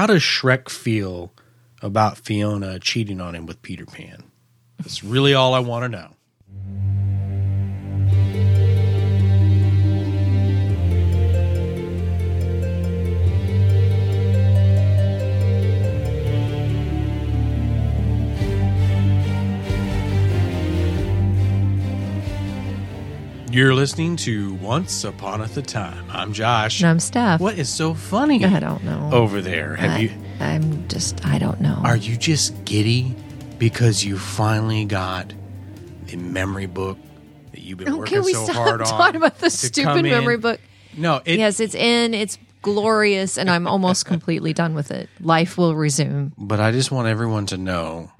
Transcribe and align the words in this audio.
how 0.00 0.06
does 0.06 0.22
Shrek 0.22 0.70
feel 0.70 1.30
about 1.82 2.16
Fiona 2.16 2.78
cheating 2.78 3.20
on 3.20 3.34
him 3.34 3.44
with 3.44 3.60
Peter 3.60 3.84
Pan? 3.84 4.24
That's 4.78 5.04
really 5.04 5.34
all 5.34 5.52
I 5.52 5.58
want 5.58 5.82
to 5.82 5.90
know. 5.90 6.16
You're 23.50 23.74
listening 23.74 24.14
to 24.18 24.54
Once 24.54 25.02
Upon 25.02 25.40
a 25.40 25.48
Time. 25.48 26.04
I'm 26.08 26.32
Josh. 26.32 26.80
And 26.82 26.88
I'm 26.88 27.00
Steph. 27.00 27.40
What 27.40 27.58
is 27.58 27.68
so 27.68 27.94
funny 27.94 28.44
I 28.44 28.60
don't 28.60 28.84
know. 28.84 29.10
over 29.12 29.40
there? 29.40 29.74
Have 29.74 29.90
I, 29.90 29.98
you? 29.98 30.12
I'm 30.38 30.86
just, 30.86 31.26
I 31.26 31.38
don't 31.38 31.60
know. 31.60 31.80
Are 31.82 31.96
you 31.96 32.16
just 32.16 32.64
giddy 32.64 33.12
because 33.58 34.04
you 34.04 34.16
finally 34.18 34.84
got 34.84 35.32
the 36.06 36.16
memory 36.16 36.66
book 36.66 36.96
that 37.50 37.60
you've 37.60 37.78
been 37.78 37.88
Oh, 37.88 37.96
working 37.98 38.18
can 38.18 38.24
we 38.24 38.34
so 38.34 38.44
stop 38.44 38.54
hard 38.54 38.80
on? 38.82 38.86
talking 38.86 39.16
about 39.16 39.38
the 39.40 39.50
stupid 39.50 39.96
in? 39.96 40.02
memory 40.12 40.36
book? 40.36 40.60
No, 40.96 41.20
it, 41.24 41.38
yes, 41.40 41.58
it's 41.58 41.74
in. 41.74 42.14
It's 42.14 42.38
glorious, 42.62 43.36
and 43.36 43.50
I'm 43.50 43.66
almost 43.66 44.06
completely 44.06 44.52
done 44.52 44.74
with 44.74 44.92
it. 44.92 45.08
Life 45.20 45.58
will 45.58 45.74
resume. 45.74 46.32
but 46.38 46.60
I 46.60 46.70
just 46.70 46.92
want 46.92 47.08
everyone 47.08 47.46
to 47.46 47.56
know 47.58 48.12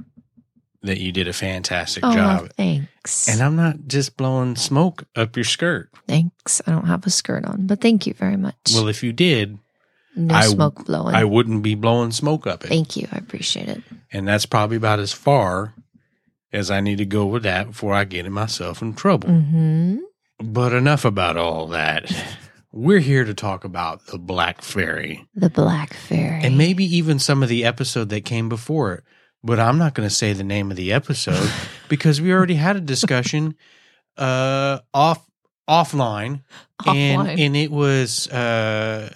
that 0.83 0.99
you 0.99 1.13
did 1.13 1.29
a 1.29 1.33
fantastic 1.33 2.03
Oh, 2.05 2.15
job. 2.15 2.51
thanks. 2.57 3.29
And 3.29 3.41
I'm 3.43 3.57
not 3.57 3.87
just 3.87 4.17
blowing 4.17 4.57
smoke 4.57 5.05
up 5.15 5.37
your 5.37 5.45
skirt. 5.45 5.91
thanks. 6.09 6.63
I 6.67 6.71
don't 6.73 6.87
have 6.87 7.07
a 7.07 7.11
skirt 7.11 7.45
on, 7.45 7.67
but 7.67 7.81
thank 7.81 8.07
you 8.07 8.15
very 8.15 8.37
much. 8.37 8.55
Well, 8.73 8.89
if 8.89 9.03
you 9.03 9.13
did, 9.13 9.59
no 10.17 10.35
I- 10.35 10.47
smoke 10.47 10.87
blowing. 10.87 11.15
I 11.15 11.25
wouldn't 11.25 11.63
be 11.63 11.75
blowing 11.75 12.13
smoke 12.13 12.47
up 12.47 12.65
it. 12.65 12.69
thank 12.69 12.97
you. 12.97 13.07
I 13.13 13.17
appreciate 13.19 13.69
it. 13.69 13.83
And 14.13 14.27
that's 14.27 14.47
probably 14.47 14.77
about 14.79 14.99
as 15.01 15.13
far 15.13 15.75
as 16.53 16.71
I 16.71 16.81
need 16.81 16.99
to 16.99 17.07
go 17.07 17.27
with 17.27 17.43
that 17.45 17.69
before 17.69 17.95
I 17.95 18.05
get 18.05 18.29
myself 18.31 18.81
in 18.83 18.95
trouble. 18.95 19.29
hmm 19.29 19.99
But 20.43 20.73
enough 20.73 21.05
about 21.05 21.37
all 21.37 21.67
that. 21.69 22.11
We're 22.73 23.01
here 23.01 23.25
to 23.25 23.35
talk 23.35 23.65
about 23.65 24.07
the 24.07 24.19
Black 24.19 24.63
Fairy 24.63 25.27
The 25.35 25.51
Black 25.51 25.93
Fairy. 25.93 26.41
and 26.43 26.57
maybe 26.57 26.85
even 26.97 27.19
some 27.19 27.43
of 27.43 27.49
the 27.49 27.65
episode 27.65 28.09
that 28.09 28.25
came 28.25 28.49
before 28.49 28.95
it. 28.95 29.05
But 29.43 29.59
I'm 29.59 29.79
not 29.79 29.95
going 29.95 30.09
to 30.09 30.15
say 30.15 30.33
the 30.35 30.45
name 30.45 30.71
of 30.71 30.77
the 30.77 30.93
episode 30.93 31.51
because 31.89 32.21
we 32.21 32.33
already 32.33 32.55
had 32.57 32.77
a 32.77 32.81
discussion 32.81 33.55
uh, 34.19 34.81
off 34.93 35.27
offline, 35.69 36.43
and 36.87 37.23
Offline. 37.29 37.39
and 37.39 37.57
it 37.57 37.71
was 37.71 38.29
uh, 38.29 39.09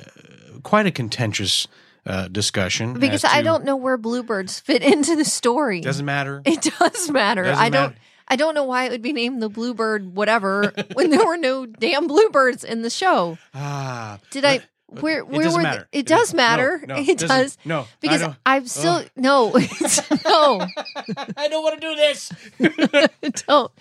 quite 0.63 0.87
a 0.87 0.91
contentious 0.91 1.67
uh, 2.07 2.29
discussion 2.29 2.95
because 2.95 3.25
as 3.25 3.31
I 3.33 3.39
to- 3.39 3.45
don't 3.45 3.65
know 3.65 3.77
where 3.77 3.97
bluebirds 3.97 4.61
fit 4.61 4.83
into 4.83 5.17
the 5.17 5.25
story. 5.25 5.81
doesn't 5.81 6.05
matter. 6.07 6.43
It 6.45 6.63
does 6.79 7.11
matter. 7.11 7.45
Doesn't 7.45 7.63
I 7.63 7.69
don't. 7.69 7.91
matter. 7.91 8.01
I 8.27 8.37
don't 8.37 8.55
know 8.55 8.65
why 8.65 8.85
it 8.85 8.91
would 8.91 9.03
be 9.03 9.13
named 9.13 9.43
the 9.43 9.51
Bluebird 9.51 10.17
whatever 10.17 10.73
when 10.95 11.11
there 11.11 11.27
were 11.27 11.37
no 11.37 11.67
damn 11.67 12.07
bluebirds 12.07 12.65
in 12.65 12.81
the 12.81 12.89
show. 12.89 13.37
Ah, 13.55 14.19
Did 14.31 14.47
I? 14.47 14.61
But- 14.95 15.03
Where? 15.03 15.19
it 15.19 15.29
Where 15.29 15.43
doesn't 15.43 15.59
were? 15.59 15.63
matter. 15.63 15.89
it 15.93 16.07
does 16.07 16.33
no, 16.33 16.37
matter. 16.39 16.85
no, 16.89 16.95
it 16.99 17.19
doesn't- 17.19 17.29
does 17.29 17.59
No, 17.65 17.81
I 17.83 17.87
because 18.01 18.21
don't- 18.21 18.37
I'm 18.47 18.67
still 18.67 19.05
no. 19.17 19.53
It's, 19.57 20.11
no, 20.25 20.61
I 21.37 21.49
don't 21.49 21.63
want 21.63 21.81
to 21.81 21.87
do 21.89 21.95
this. 21.97 22.33
I 23.23 23.29
don't. 23.47 23.73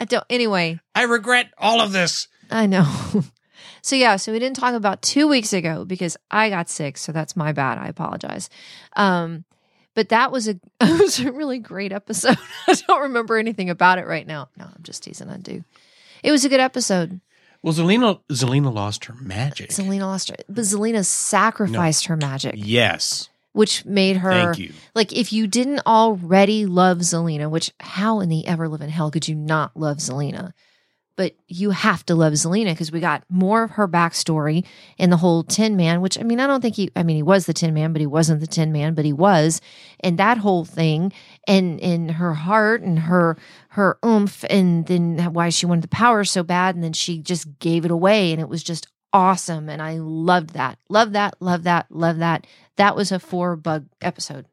I 0.00 0.04
don't. 0.04 0.24
Anyway, 0.30 0.78
I 0.94 1.02
regret 1.04 1.52
all 1.58 1.80
of 1.80 1.92
this. 1.92 2.28
I 2.50 2.66
know. 2.66 2.86
So 3.82 3.96
yeah, 3.96 4.16
so 4.16 4.32
we 4.32 4.38
didn't 4.38 4.56
talk 4.56 4.74
about 4.74 5.02
two 5.02 5.28
weeks 5.28 5.52
ago 5.52 5.84
because 5.84 6.16
I 6.30 6.50
got 6.50 6.68
sick, 6.68 6.98
so 6.98 7.12
that's 7.12 7.36
my 7.36 7.52
bad. 7.52 7.78
I 7.78 7.88
apologize. 7.88 8.50
Um, 8.96 9.44
but 9.94 10.10
that 10.10 10.30
was 10.30 10.46
a 10.48 10.58
it 10.80 11.00
was 11.00 11.18
a 11.20 11.32
really 11.32 11.58
great 11.58 11.92
episode. 11.92 12.36
I 12.68 12.74
don't 12.86 13.02
remember 13.02 13.36
anything 13.36 13.70
about 13.70 13.98
it 13.98 14.06
right 14.06 14.26
now. 14.26 14.48
No, 14.56 14.64
I'm 14.64 14.82
just 14.82 15.02
teasing. 15.04 15.28
I 15.30 15.36
do. 15.38 15.64
It 16.22 16.30
was 16.32 16.44
a 16.44 16.48
good 16.48 16.60
episode. 16.60 17.20
Well, 17.62 17.74
Zelena, 17.74 18.20
Zelena 18.30 18.72
lost 18.72 19.06
her 19.06 19.14
magic. 19.14 19.70
Zelena 19.70 20.02
lost 20.02 20.30
her, 20.30 20.36
but 20.48 20.62
Zelena 20.62 21.04
sacrificed 21.04 22.06
her 22.06 22.16
magic, 22.16 22.54
Yes. 22.56 23.28
which 23.52 23.84
made 23.84 24.18
her 24.18 24.30
Thank 24.30 24.58
you. 24.58 24.72
like 24.94 25.12
if 25.12 25.32
you 25.32 25.46
didn't 25.48 25.80
already 25.86 26.66
love 26.66 26.98
Zelena, 26.98 27.50
which 27.50 27.72
how 27.80 28.20
in 28.20 28.28
the 28.28 28.46
ever 28.46 28.68
living 28.68 28.90
hell 28.90 29.10
could 29.10 29.26
you 29.26 29.34
not 29.34 29.76
love 29.76 29.96
Zelena? 29.98 30.52
But 31.18 31.34
you 31.48 31.70
have 31.70 32.06
to 32.06 32.14
love 32.14 32.34
Zelena 32.34 32.66
because 32.72 32.92
we 32.92 33.00
got 33.00 33.24
more 33.28 33.64
of 33.64 33.72
her 33.72 33.88
backstory 33.88 34.64
in 34.98 35.10
the 35.10 35.16
whole 35.16 35.42
Tin 35.42 35.76
Man, 35.76 36.00
which 36.00 36.16
I 36.16 36.22
mean, 36.22 36.38
I 36.38 36.46
don't 36.46 36.60
think 36.60 36.76
he 36.76 36.92
I 36.94 37.02
mean 37.02 37.16
he 37.16 37.24
was 37.24 37.46
the 37.46 37.52
Tin 37.52 37.74
Man, 37.74 37.92
but 37.92 37.98
he 37.98 38.06
wasn't 38.06 38.38
the 38.38 38.46
Tin 38.46 38.70
Man, 38.70 38.94
but 38.94 39.04
he 39.04 39.12
was. 39.12 39.60
And 39.98 40.16
that 40.16 40.38
whole 40.38 40.64
thing 40.64 41.12
and 41.48 41.80
and 41.80 42.12
her 42.12 42.34
heart 42.34 42.82
and 42.82 43.00
her 43.00 43.36
her 43.70 43.98
oomph 44.06 44.44
and 44.48 44.86
then 44.86 45.18
why 45.32 45.48
she 45.48 45.66
wanted 45.66 45.82
the 45.82 45.88
power 45.88 46.22
so 46.22 46.44
bad 46.44 46.76
and 46.76 46.84
then 46.84 46.92
she 46.92 47.18
just 47.18 47.58
gave 47.58 47.84
it 47.84 47.90
away 47.90 48.30
and 48.30 48.40
it 48.40 48.48
was 48.48 48.62
just 48.62 48.86
awesome 49.12 49.68
and 49.68 49.82
I 49.82 49.98
loved 49.98 50.50
that. 50.50 50.78
Love 50.88 51.14
that, 51.14 51.34
love 51.40 51.64
that, 51.64 51.86
love 51.90 52.18
that. 52.18 52.46
That 52.76 52.94
was 52.94 53.10
a 53.10 53.18
four 53.18 53.56
bug 53.56 53.86
episode. 54.00 54.46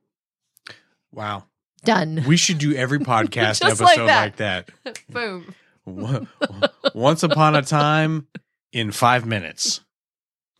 Wow. 1.11 1.43
Done. 1.83 2.23
We 2.27 2.37
should 2.37 2.57
do 2.57 2.73
every 2.73 2.97
podcast 3.13 3.61
Just 3.61 3.79
like 3.81 3.99
episode 3.99 4.07
that. 4.07 4.21
like 4.23 4.35
that. 4.37 4.69
Boom. 5.11 5.53
Once 5.85 7.23
upon 7.23 7.55
a 7.55 7.61
time 7.61 8.27
in 8.71 8.91
five 8.91 9.25
minutes 9.25 9.81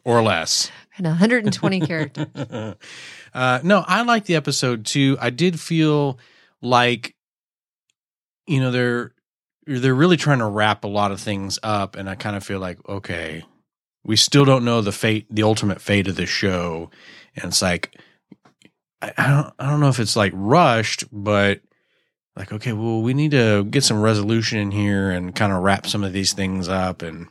or 0.03 0.21
less. 0.21 0.71
And 0.97 1.07
120 1.07 1.81
characters. 1.81 2.27
uh, 3.33 3.59
no, 3.63 3.83
I 3.85 4.03
like 4.03 4.23
the 4.23 4.37
episode 4.37 4.85
too. 4.85 5.17
I 5.19 5.29
did 5.29 5.59
feel 5.59 6.17
like, 6.61 7.17
you 8.47 8.61
know, 8.61 8.71
they're 8.71 9.11
they're 9.67 9.93
really 9.93 10.15
trying 10.15 10.39
to 10.39 10.45
wrap 10.45 10.85
a 10.85 10.87
lot 10.87 11.11
of 11.11 11.19
things 11.19 11.59
up, 11.63 11.97
and 11.97 12.09
I 12.09 12.15
kind 12.15 12.37
of 12.37 12.45
feel 12.45 12.59
like, 12.59 12.77
okay, 12.87 13.43
we 14.05 14.15
still 14.15 14.45
don't 14.45 14.63
know 14.63 14.79
the 14.79 14.93
fate, 14.93 15.27
the 15.29 15.43
ultimate 15.43 15.81
fate 15.81 16.07
of 16.07 16.15
the 16.15 16.25
show, 16.25 16.89
and 17.35 17.45
it's 17.45 17.61
like, 17.61 17.93
I, 19.01 19.11
I 19.17 19.27
don't, 19.27 19.53
I 19.59 19.69
don't 19.69 19.81
know 19.81 19.89
if 19.89 19.99
it's 19.99 20.15
like 20.15 20.31
rushed, 20.33 21.03
but 21.11 21.59
like, 22.35 22.51
okay, 22.51 22.73
well, 22.73 23.01
we 23.01 23.13
need 23.13 23.31
to 23.31 23.63
get 23.65 23.83
some 23.83 24.01
resolution 24.01 24.59
in 24.59 24.71
here 24.71 25.09
and 25.11 25.33
kind 25.35 25.53
of 25.53 25.63
wrap 25.63 25.87
some 25.87 26.03
of 26.03 26.13
these 26.13 26.33
things 26.33 26.67
up, 26.67 27.01
and 27.01 27.27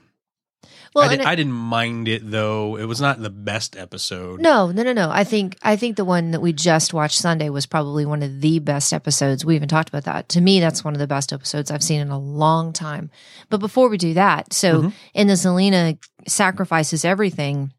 Well, 0.95 1.05
I, 1.05 1.09
did, 1.09 1.13
and 1.15 1.23
it- 1.23 1.27
I 1.29 1.35
didn't 1.35 1.53
mind 1.53 2.07
it 2.09 2.31
though. 2.31 2.77
It 2.77 2.85
was 2.87 3.01
not 3.01 3.21
the 3.21 3.29
best 3.31 3.77
episode. 3.77 4.41
no, 4.41 4.71
no, 4.71 4.83
no, 4.83 4.93
no. 4.93 5.11
I 5.11 5.25
think 5.25 5.59
I 5.63 5.77
think 5.77 5.97
the 5.97 6.05
one 6.05 6.31
that 6.31 6.41
we 6.41 6.53
just 6.53 6.95
watched 6.95 7.19
Sunday 7.19 7.49
was 7.51 7.67
probably 7.67 8.07
one 8.07 8.23
of 8.23 8.41
the 8.41 8.61
best 8.61 8.93
episodes. 8.93 9.45
We 9.45 9.57
even 9.57 9.69
talked 9.69 9.89
about 9.89 10.05
that. 10.05 10.29
To 10.31 10.41
me, 10.41 10.61
that's 10.61 10.85
one 10.85 10.95
of 10.95 11.01
the 11.01 11.07
best 11.09 11.33
episodes 11.33 11.71
I've 11.71 11.83
seen 11.83 12.01
in 12.01 12.11
a 12.11 12.19
long 12.19 12.73
time. 12.73 13.11
But 13.51 13.59
before 13.61 13.89
we 13.89 13.99
do 13.99 14.15
that, 14.15 14.53
so 14.53 14.83
Mhm. 14.85 14.93
in 15.15 15.27
the 15.27 15.35
Zelena 15.35 15.99
sacrifices 16.29 17.05
everything, 17.05 17.73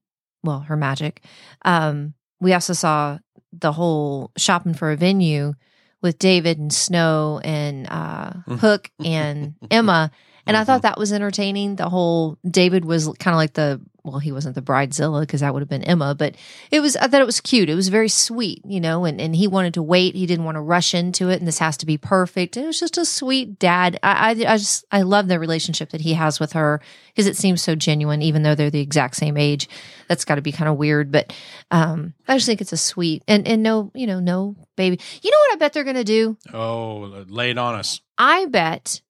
well, 0.44 0.60
her 0.62 0.76
magic. 0.78 1.24
Um, 1.64 2.14
we 2.40 2.54
also 2.54 2.74
saw 2.74 3.18
the 3.54 3.72
whole 3.72 4.32
shopping 4.38 4.74
for 4.74 4.92
a 4.92 4.98
venue 4.98 5.54
with 6.06 6.20
David 6.20 6.60
and 6.60 6.72
Snow 6.72 7.42
and 7.44 7.88
uh, 7.90 8.32
Mhm. 8.48 8.60
Hook 8.60 8.92
and 9.04 9.56
Emma. 9.72 10.12
And 10.48 10.56
I 10.56 10.62
Mhm. 10.62 10.66
thought 10.68 10.82
that 10.84 10.98
was 11.00 11.12
entertaining. 11.12 11.76
The 11.78 11.90
whole 11.90 12.38
David 12.50 12.86
was 12.86 13.06
kind 13.20 13.34
of 13.34 13.38
like 13.38 13.54
the 13.54 13.82
well, 14.04 14.20
he 14.20 14.32
wasn't 14.32 14.54
the 14.54 14.62
bridezilla 14.62 15.22
because 15.22 15.42
that 15.42 15.52
would 15.52 15.62
have 15.64 15.70
been 15.70 15.82
Emma, 15.84 16.14
but 16.14 16.36
it 16.70 16.80
was 16.80 16.96
I 16.98 17.08
thought 17.08 17.22
it 17.22 17.26
was 17.26 17.42
cute. 17.42 17.70
It 17.72 17.74
was 17.76 17.88
very 17.88 18.08
sweet, 18.08 18.62
you 18.64 18.80
know, 18.80 19.04
and, 19.04 19.20
and 19.20 19.36
he 19.36 19.48
wanted 19.48 19.74
to 19.74 19.82
wait. 19.82 20.14
He 20.14 20.28
didn't 20.28 20.46
want 20.46 20.58
to 20.58 20.62
rush 20.62 20.94
into 20.94 21.30
it 21.30 21.40
and 21.40 21.48
this 21.48 21.58
has 21.58 21.76
to 21.78 21.88
be 21.88 21.98
perfect. 21.98 22.56
It 22.56 22.68
was 22.68 22.80
just 22.80 23.00
a 23.00 23.06
sweet 23.06 23.58
dad. 23.58 24.00
I 24.04 24.12
I, 24.12 24.30
I 24.54 24.58
just 24.58 24.86
I 24.92 25.02
love 25.02 25.28
the 25.28 25.40
relationship 25.40 25.90
that 25.90 26.02
he 26.02 26.14
has 26.14 26.40
with 26.40 26.54
her 26.54 26.82
because 27.08 27.26
it 27.26 27.36
seems 27.36 27.64
so 27.64 27.74
genuine, 27.74 28.22
even 28.22 28.44
though 28.44 28.54
they're 28.54 28.70
the 28.70 28.80
exact 28.82 29.16
same 29.16 29.38
age. 29.38 29.68
That's 30.08 30.24
got 30.26 30.36
to 30.36 30.42
be 30.44 30.52
kind 30.52 30.70
of 30.70 30.78
weird, 30.78 31.12
but 31.12 31.34
um, 31.72 32.14
I 32.28 32.36
just 32.36 32.46
think 32.46 32.62
it's 32.62 32.74
a 32.74 32.78
sweet 32.78 33.24
and 33.28 33.48
and 33.48 33.64
no, 33.64 33.90
you 33.96 34.06
know, 34.06 34.20
no 34.20 34.56
baby. 34.76 35.00
You 35.24 35.32
know 35.32 35.38
what 35.40 35.54
I 35.54 35.56
bet 35.58 35.74
they're 35.74 35.84
gonna 35.84 36.04
do? 36.04 36.38
Oh, 36.54 37.24
lay 37.28 37.50
it 37.50 37.58
on 37.58 37.74
us. 37.74 38.02
I 38.20 38.46
bet 38.46 39.02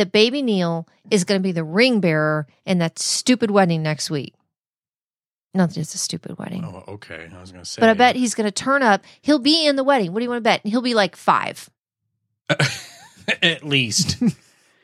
that 0.00 0.12
baby 0.12 0.42
Neal 0.42 0.88
is 1.10 1.24
going 1.24 1.40
to 1.40 1.42
be 1.42 1.52
the 1.52 1.64
ring 1.64 2.00
bearer 2.00 2.46
in 2.64 2.78
that 2.78 2.98
stupid 2.98 3.50
wedding 3.50 3.82
next 3.82 4.10
week. 4.10 4.34
Not 5.52 5.70
that 5.70 5.78
it's 5.78 5.94
a 5.94 5.98
stupid 5.98 6.38
wedding, 6.38 6.64
Oh, 6.64 6.84
okay. 6.94 7.28
I 7.34 7.40
was 7.40 7.50
going 7.50 7.64
to 7.64 7.68
say. 7.68 7.80
but 7.80 7.88
I 7.88 7.94
bet 7.94 8.16
he's 8.16 8.34
going 8.34 8.46
to 8.46 8.52
turn 8.52 8.82
up. 8.82 9.02
He'll 9.20 9.40
be 9.40 9.66
in 9.66 9.76
the 9.76 9.84
wedding. 9.84 10.12
What 10.12 10.20
do 10.20 10.24
you 10.24 10.30
want 10.30 10.38
to 10.38 10.48
bet? 10.48 10.62
And 10.62 10.70
He'll 10.70 10.80
be 10.82 10.94
like 10.94 11.16
five. 11.16 11.68
at 13.42 13.64
least. 13.64 14.22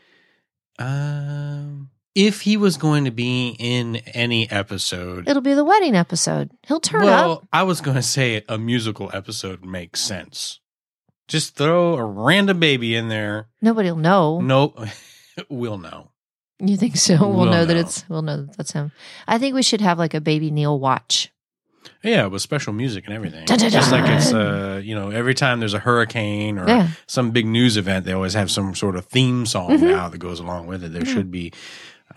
um, 0.79 1.91
if 2.17 2.41
he 2.41 2.57
was 2.57 2.79
going 2.79 3.05
to 3.05 3.11
be 3.11 3.55
in 3.59 3.97
any 3.97 4.51
episode, 4.51 5.29
It'll 5.29 5.43
be 5.43 5.55
the 5.55 5.65
wedding 5.65 5.95
episode. 5.95 6.51
He'll 6.67 6.81
turn 6.81 7.03
well, 7.03 7.15
up. 7.15 7.27
Well, 7.29 7.49
I 7.53 7.63
was 7.63 7.81
going 7.81 7.97
to 7.97 8.03
say 8.03 8.43
a 8.49 8.59
musical 8.59 9.11
episode 9.15 9.65
makes 9.65 10.01
sense. 10.01 10.61
Just 11.29 11.57
throw 11.57 11.97
a 11.97 12.05
random 12.05 12.61
baby 12.61 12.95
in 12.95 13.09
there. 13.09 13.49
Nobody'll 13.61 13.97
know. 13.97 14.41
Nope, 14.41 14.79
we'll 15.49 15.79
know. 15.79 16.11
You 16.59 16.77
think 16.77 16.97
so? 16.97 17.17
We'll, 17.19 17.33
We'll 17.33 17.45
know, 17.47 17.65
that 17.65 17.77
it's. 17.77 18.09
We'll 18.09 18.23
know 18.23 18.43
that 18.43 18.57
that's 18.57 18.73
him. 18.73 18.93
I 19.27 19.39
think 19.39 19.55
we 19.55 19.63
should 19.63 19.81
have 19.81 19.99
like 19.99 20.15
a 20.15 20.21
baby 20.21 20.51
Neal 20.51 20.79
watch. 20.79 21.31
Yeah, 22.03 22.27
with 22.27 22.41
special 22.43 22.73
music 22.73 23.05
and 23.07 23.15
everything. 23.15 23.45
Dun, 23.47 23.59
dun, 23.59 23.71
Just 23.71 23.91
like 23.91 24.05
it's 24.09 24.33
uh, 24.33 24.81
you 24.83 24.95
know, 24.95 25.11
every 25.11 25.35
time 25.35 25.59
there's 25.61 25.75
a 25.75 25.79
hurricane 25.81 26.59
or 26.59 26.67
Yeah. 26.69 26.89
some 27.07 27.31
big 27.33 27.47
news 27.47 27.77
event, 27.77 28.05
they 28.07 28.13
always 28.13 28.35
have 28.35 28.51
some 28.51 28.75
sort 28.75 28.95
of 28.97 29.07
theme 29.07 29.45
song 29.47 29.71
Mhm. 29.79 29.83
now 29.91 30.09
that 30.09 30.19
goes 30.19 30.39
along 30.41 30.67
with 30.69 30.85
it. 30.85 30.93
There 30.93 31.05
Yeah. 31.05 31.13
should 31.13 31.31
be. 31.31 31.53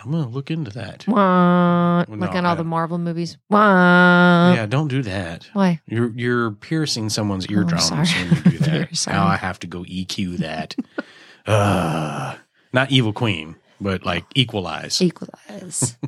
I'm 0.01 0.12
gonna 0.12 0.28
look 0.30 0.50
into 0.50 0.72
that. 0.72 1.06
Wah, 1.07 2.00
like 2.07 2.10
no, 2.10 2.28
on 2.28 2.46
all 2.46 2.54
I- 2.54 2.56
the 2.56 2.63
Marvel 2.63 2.98
movies. 2.98 3.38
Wah. 3.50 4.54
yeah, 4.54 4.66
don't 4.66 4.88
do 4.88 5.01
that. 5.04 5.50
Why? 5.54 5.81
You're 5.88 6.12
you're 6.16 6.51
piercing 6.51 7.10
someone's 7.10 7.48
eardrums 7.50 7.92
Oh, 7.92 7.96
when 7.96 8.06
you 8.06 8.42
do 8.42 8.57
that. 8.60 9.07
now 9.07 9.28
I 9.28 9.36
have 9.36 9.60
to 9.60 9.68
go 9.68 9.84
EQ 9.84 10.38
that. 10.38 10.75
uh, 11.46 12.36
not 12.74 12.92
evil 12.92 13.12
queen, 13.13 13.56
but 13.81 14.06
like 14.06 14.25
equalize. 14.36 15.01
Equalize. 15.01 15.98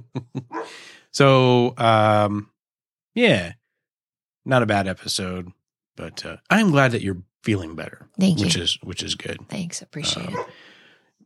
So, 1.13 1.73
um, 1.77 2.49
yeah, 3.15 3.53
not 4.45 4.63
a 4.63 4.65
bad 4.65 4.87
episode, 4.87 5.51
but 5.97 6.25
uh, 6.25 6.37
I'm 6.49 6.71
glad 6.71 6.91
that 6.91 7.01
you're 7.01 7.21
feeling 7.43 7.75
better, 7.75 8.07
Thank 8.17 8.39
you. 8.39 8.45
which 8.45 8.55
is 8.55 8.77
which 8.81 9.03
is 9.03 9.15
good. 9.15 9.39
Thanks. 9.49 9.81
Appreciate 9.81 10.29
Um, 10.29 10.35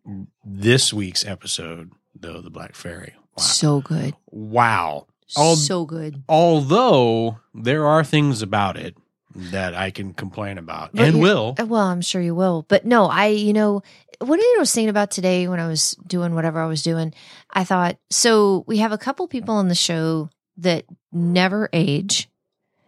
it. 0.08 0.28
This 0.44 0.92
week's 0.92 1.24
episode, 1.24 1.92
though, 2.20 2.42
the 2.42 2.50
Black 2.50 2.76
Fairy. 2.76 3.14
Wow, 3.38 3.44
So 3.44 3.82
good. 3.82 4.16
wow. 4.32 5.08
Al- 5.38 5.56
so 5.56 5.86
good. 5.86 6.24
Although 6.30 7.40
there 7.54 7.86
are 7.88 8.04
things 8.04 8.42
about 8.42 8.78
it 8.78 8.96
that 9.36 9.74
I 9.76 9.92
can 9.92 10.14
complain 10.14 10.58
about 10.58 10.92
But 10.94 11.06
and 11.08 11.18
you- 11.18 11.22
will. 11.22 11.56
Uh, 11.60 11.66
Well, 11.66 11.82
I'm 11.88 12.02
sure 12.02 12.22
you 12.22 12.36
will. 12.36 12.66
But 12.70 12.86
no, 12.86 13.06
I, 13.08 13.28
you 13.28 13.52
know, 13.52 13.82
what 14.20 14.40
I 14.40 14.56
was 14.60 14.72
thinking 14.74 14.90
about 14.90 15.12
today 15.12 15.48
when 15.48 15.60
I 15.60 15.68
was 15.68 15.98
doing 16.08 16.36
whatever 16.36 16.62
I 16.62 16.68
was 16.68 16.84
doing, 16.84 17.14
I 17.52 17.64
thought, 17.66 17.98
so 18.10 18.64
we 18.68 18.78
have 18.78 18.94
a 18.94 18.98
couple 18.98 19.28
people 19.28 19.56
on 19.56 19.68
the 19.68 19.76
show 19.76 20.30
that 20.58 20.86
never 21.12 21.68
age. 21.74 22.30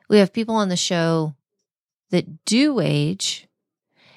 We 0.09 0.19
have 0.19 0.31
people 0.31 0.55
on 0.55 0.69
the 0.69 0.77
show 0.77 1.35
that 2.11 2.45
do 2.45 2.79
age, 2.79 3.45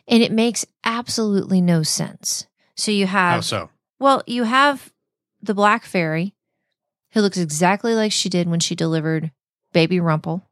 and 0.07 0.23
it 0.23 0.31
makes 0.31 0.65
absolutely 0.85 1.61
no 1.61 1.83
sense. 1.83 2.47
So 2.77 2.93
you 2.93 3.07
have 3.09 3.35
How 3.35 3.41
so? 3.41 3.71
Well, 3.99 4.23
you 4.29 4.45
have 4.45 4.93
the 5.43 5.55
Black 5.55 5.85
Fairy, 5.85 6.35
who 7.13 7.21
looks 7.21 7.39
exactly 7.39 7.95
like 7.95 8.13
she 8.13 8.29
did 8.29 8.49
when 8.49 8.61
she 8.61 8.75
delivered 8.75 9.31
Baby 9.73 10.01
Rumple. 10.01 10.47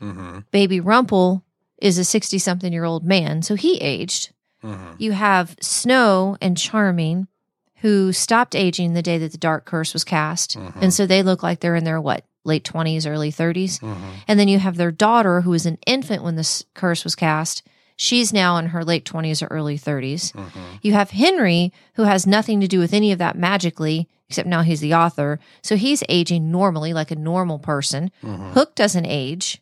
Mm-hmm. 0.00 0.40
Baby 0.50 0.80
Rumple 0.80 1.44
is 1.80 1.98
a 1.98 2.04
60 2.04 2.38
something 2.38 2.72
year 2.72 2.84
old 2.84 3.04
man, 3.04 3.42
so 3.42 3.54
he 3.54 3.78
aged. 3.80 4.32
Mm-hmm. 4.62 4.94
You 4.98 5.12
have 5.12 5.56
Snow 5.60 6.36
and 6.40 6.56
Charming, 6.56 7.28
who 7.76 8.12
stopped 8.12 8.56
aging 8.56 8.94
the 8.94 9.02
day 9.02 9.18
that 9.18 9.32
the 9.32 9.38
Dark 9.38 9.64
Curse 9.64 9.92
was 9.92 10.04
cast. 10.04 10.58
Mhm. 10.58 10.82
And 10.82 10.94
so 10.94 11.06
they 11.06 11.22
look 11.22 11.42
like 11.42 11.60
they're 11.60 11.76
in 11.76 11.84
their 11.84 12.00
what, 12.00 12.24
late 12.44 12.64
20s, 12.64 13.08
early 13.08 13.30
30s. 13.30 13.78
Mm-hmm. 13.78 14.10
And 14.26 14.40
then 14.40 14.48
you 14.48 14.58
have 14.58 14.76
their 14.76 14.90
daughter, 14.90 15.42
who 15.42 15.50
was 15.50 15.66
an 15.66 15.78
infant 15.86 16.24
when 16.24 16.34
this 16.34 16.64
curse 16.74 17.04
was 17.04 17.14
cast. 17.14 17.62
She's 18.00 18.32
now 18.32 18.58
in 18.58 18.66
her 18.66 18.84
late 18.84 19.04
20s 19.04 19.42
or 19.42 19.46
early 19.46 19.76
30s. 19.76 20.32
Mm-hmm. 20.32 20.60
You 20.82 20.92
have 20.92 21.10
Henry, 21.10 21.72
who 21.94 22.04
has 22.04 22.28
nothing 22.28 22.60
to 22.60 22.68
do 22.68 22.78
with 22.78 22.94
any 22.94 23.10
of 23.10 23.18
that 23.18 23.36
magically, 23.36 24.08
except 24.28 24.48
now 24.48 24.62
he's 24.62 24.78
the 24.78 24.94
author. 24.94 25.40
So 25.62 25.74
he's 25.74 26.04
aging 26.08 26.52
normally, 26.52 26.92
like 26.92 27.10
a 27.10 27.16
normal 27.16 27.58
person. 27.58 28.12
Mm-hmm. 28.22 28.52
Hook 28.52 28.76
doesn't 28.76 29.06
age. 29.06 29.60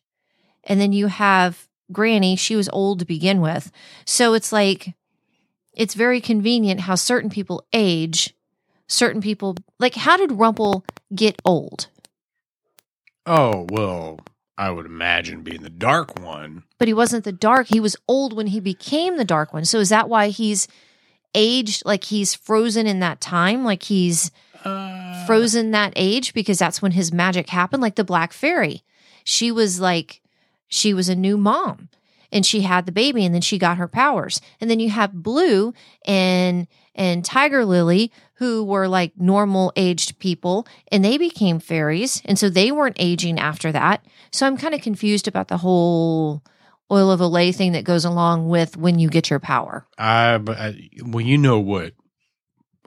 And 0.64 0.78
then 0.78 0.92
you 0.92 1.06
have 1.06 1.66
Granny, 1.90 2.36
she 2.36 2.56
was 2.56 2.68
old 2.74 2.98
to 2.98 3.06
begin 3.06 3.40
with. 3.40 3.72
So 4.04 4.34
it's 4.34 4.52
like, 4.52 4.92
it's 5.72 5.94
very 5.94 6.20
convenient 6.20 6.80
how 6.80 6.94
certain 6.94 7.30
people 7.30 7.64
age, 7.72 8.34
certain 8.86 9.22
people, 9.22 9.56
like, 9.78 9.94
how 9.94 10.18
did 10.18 10.32
Rumple 10.32 10.84
get 11.14 11.40
old? 11.42 11.86
Oh 13.24 13.66
well, 13.70 14.20
I 14.58 14.70
would 14.70 14.86
imagine 14.86 15.42
being 15.42 15.62
the 15.62 15.70
dark 15.70 16.18
one. 16.18 16.62
But 16.78 16.88
he 16.88 16.94
wasn't 16.94 17.24
the 17.24 17.32
dark. 17.32 17.66
He 17.68 17.80
was 17.80 17.96
old 18.08 18.34
when 18.34 18.46
he 18.48 18.60
became 18.60 19.16
the 19.16 19.24
dark 19.24 19.52
one. 19.52 19.64
So 19.64 19.78
is 19.80 19.90
that 19.90 20.08
why 20.08 20.28
he's 20.28 20.66
aged 21.34 21.84
like 21.84 22.04
he's 22.04 22.34
frozen 22.34 22.86
in 22.86 23.00
that 23.00 23.20
time? 23.20 23.64
Like 23.64 23.82
he's 23.84 24.30
Uh, 24.64 25.26
frozen 25.26 25.70
that 25.72 25.92
age 25.94 26.32
because 26.34 26.58
that's 26.58 26.80
when 26.82 26.92
his 26.92 27.12
magic 27.12 27.50
happened 27.50 27.80
like 27.82 27.94
the 27.94 28.02
black 28.02 28.32
fairy 28.32 28.82
she 29.22 29.52
was 29.52 29.78
like 29.78 30.20
she 30.66 30.92
was 30.92 31.08
a 31.08 31.14
new 31.14 31.36
mom 31.36 31.88
and 32.32 32.44
she 32.44 32.62
had 32.62 32.84
the 32.84 32.90
baby 32.90 33.24
and 33.24 33.32
then 33.32 33.42
she 33.42 33.58
got 33.58 33.76
her 33.76 33.86
powers 33.86 34.40
and 34.60 34.68
then 34.68 34.80
you 34.80 34.90
have 34.90 35.12
blue 35.22 35.72
and 36.04 36.66
and 36.96 37.24
tiger 37.24 37.64
lily 37.64 38.10
who 38.38 38.64
were 38.64 38.86
like 38.88 39.12
normal 39.16 39.72
aged 39.76 40.18
people 40.18 40.66
and 40.92 41.04
they 41.04 41.18
became 41.18 41.58
fairies 41.58 42.22
and 42.24 42.38
so 42.38 42.48
they 42.48 42.70
weren't 42.70 42.96
aging 42.98 43.38
after 43.38 43.72
that 43.72 44.04
so 44.30 44.46
i'm 44.46 44.56
kind 44.56 44.74
of 44.74 44.80
confused 44.80 45.26
about 45.28 45.48
the 45.48 45.56
whole 45.58 46.42
oil 46.90 47.10
of 47.10 47.20
olay 47.20 47.54
thing 47.54 47.72
that 47.72 47.84
goes 47.84 48.04
along 48.04 48.48
with 48.48 48.76
when 48.76 48.98
you 48.98 49.08
get 49.08 49.28
your 49.30 49.40
power 49.40 49.86
I, 49.98 50.38
but 50.38 50.56
I, 50.58 50.88
well, 51.02 51.20
you 51.24 51.38
know 51.38 51.58
what? 51.58 51.94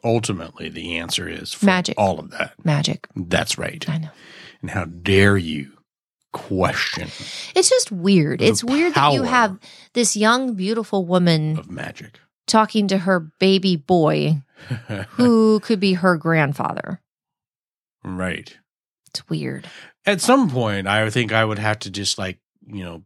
Ultimately, 0.03 0.69
the 0.69 0.97
answer 0.97 1.27
is 1.27 1.51
for 1.51 1.65
Magic. 1.65 1.95
All 1.97 2.19
of 2.19 2.31
that. 2.31 2.53
magic 2.63 3.07
That's 3.15 3.57
right. 3.57 3.83
i 3.89 3.97
know 3.97 4.09
And 4.61 4.71
how 4.71 4.85
dare 4.85 5.35
you 5.37 5.73
question 6.31 7.09
It's 7.55 7.69
just 7.69 7.91
weird. 7.91 8.41
It's 8.41 8.63
weird 8.63 8.93
that 8.93 9.13
you 9.13 9.23
have 9.23 9.59
this 9.93 10.15
young, 10.15 10.53
beautiful 10.53 11.05
woman 11.05 11.57
of 11.57 11.69
magic? 11.69 12.19
Talking 12.49 12.87
to 12.89 12.97
her 12.97 13.19
baby 13.39 13.77
boy 13.77 14.41
who 15.11 15.59
could 15.61 15.79
be 15.79 15.93
her 15.93 16.17
grandfather. 16.17 16.99
right. 18.03 18.57
It's 19.07 19.27
weird. 19.29 19.67
At 20.05 20.21
some 20.21 20.49
point, 20.51 20.85
I 20.87 21.09
think 21.09 21.31
I 21.33 21.43
would 21.43 21.57
have 21.57 21.79
to 21.79 21.89
just 21.89 22.17
like 22.19 22.37
you 22.67 22.83
know 22.83 23.03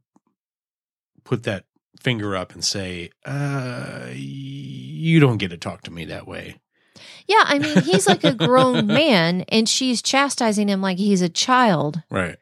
put 1.24 1.44
that 1.44 1.64
finger 2.02 2.36
up 2.36 2.52
and 2.54 2.64
say, 2.64 3.10
uh, 3.26 4.08
"You 4.12 5.22
don't 5.22 5.38
get 5.38 5.52
to 5.52 5.58
talk 5.58 5.84
to 5.84 5.92
me 5.92 6.04
that 6.06 6.28
way." 6.28 6.60
Yeah, 7.26 7.44
I 7.46 7.58
mean, 7.60 7.82
he's 7.84 8.06
like 8.06 8.26
a 8.26 8.34
grown 8.48 8.86
man 8.88 9.46
and 9.48 9.68
she's 9.70 10.02
chastising 10.02 10.68
him 10.68 10.82
like 10.82 10.98
he's 10.98 11.22
a 11.22 11.30
child. 11.30 12.02
Right. 12.12 12.38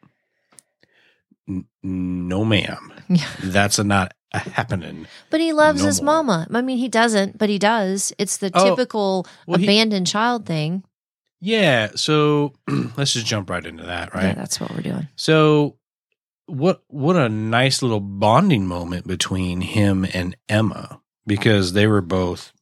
N- 1.48 1.66
no, 1.82 2.44
ma'am. 2.44 2.92
Yeah. 3.08 3.28
That's 3.42 3.78
a 3.78 3.84
not 3.84 4.14
a 4.34 4.38
happening. 4.38 5.06
But 5.30 5.40
he 5.40 5.52
loves 5.52 5.80
No 5.82 5.86
his 5.86 6.00
more. 6.02 6.22
mama. 6.22 6.46
I 6.52 6.62
mean, 6.62 6.78
he 6.78 6.88
doesn't, 6.88 7.38
but 7.38 7.48
he 7.48 7.58
does. 7.58 8.12
It's 8.18 8.36
the 8.38 8.50
Oh, 8.54 8.70
typical 8.76 9.26
well, 9.46 9.58
he- 9.58 9.64
abandoned 9.66 10.06
child 10.06 10.46
thing. 10.46 10.84
Yeah. 11.40 11.90
So 11.96 12.52
let's 12.96 13.12
just 13.14 13.26
jump 13.26 13.50
right 13.50 13.64
into 13.64 13.84
that, 13.84 14.14
right? 14.14 14.24
Yeah, 14.26 14.34
that's 14.34 14.60
what 14.60 14.70
we're 14.74 14.82
doing. 14.82 15.08
So 15.16 15.76
what 16.46 16.82
what 16.88 17.16
a 17.16 17.28
nice 17.28 17.82
little 17.82 18.00
bonding 18.00 18.66
moment 18.66 19.06
between 19.06 19.60
him 19.60 20.06
and 20.12 20.36
Emma 20.48 21.00
because 21.26 21.72
they 21.72 21.86
were 21.86 22.00
both 22.00 22.52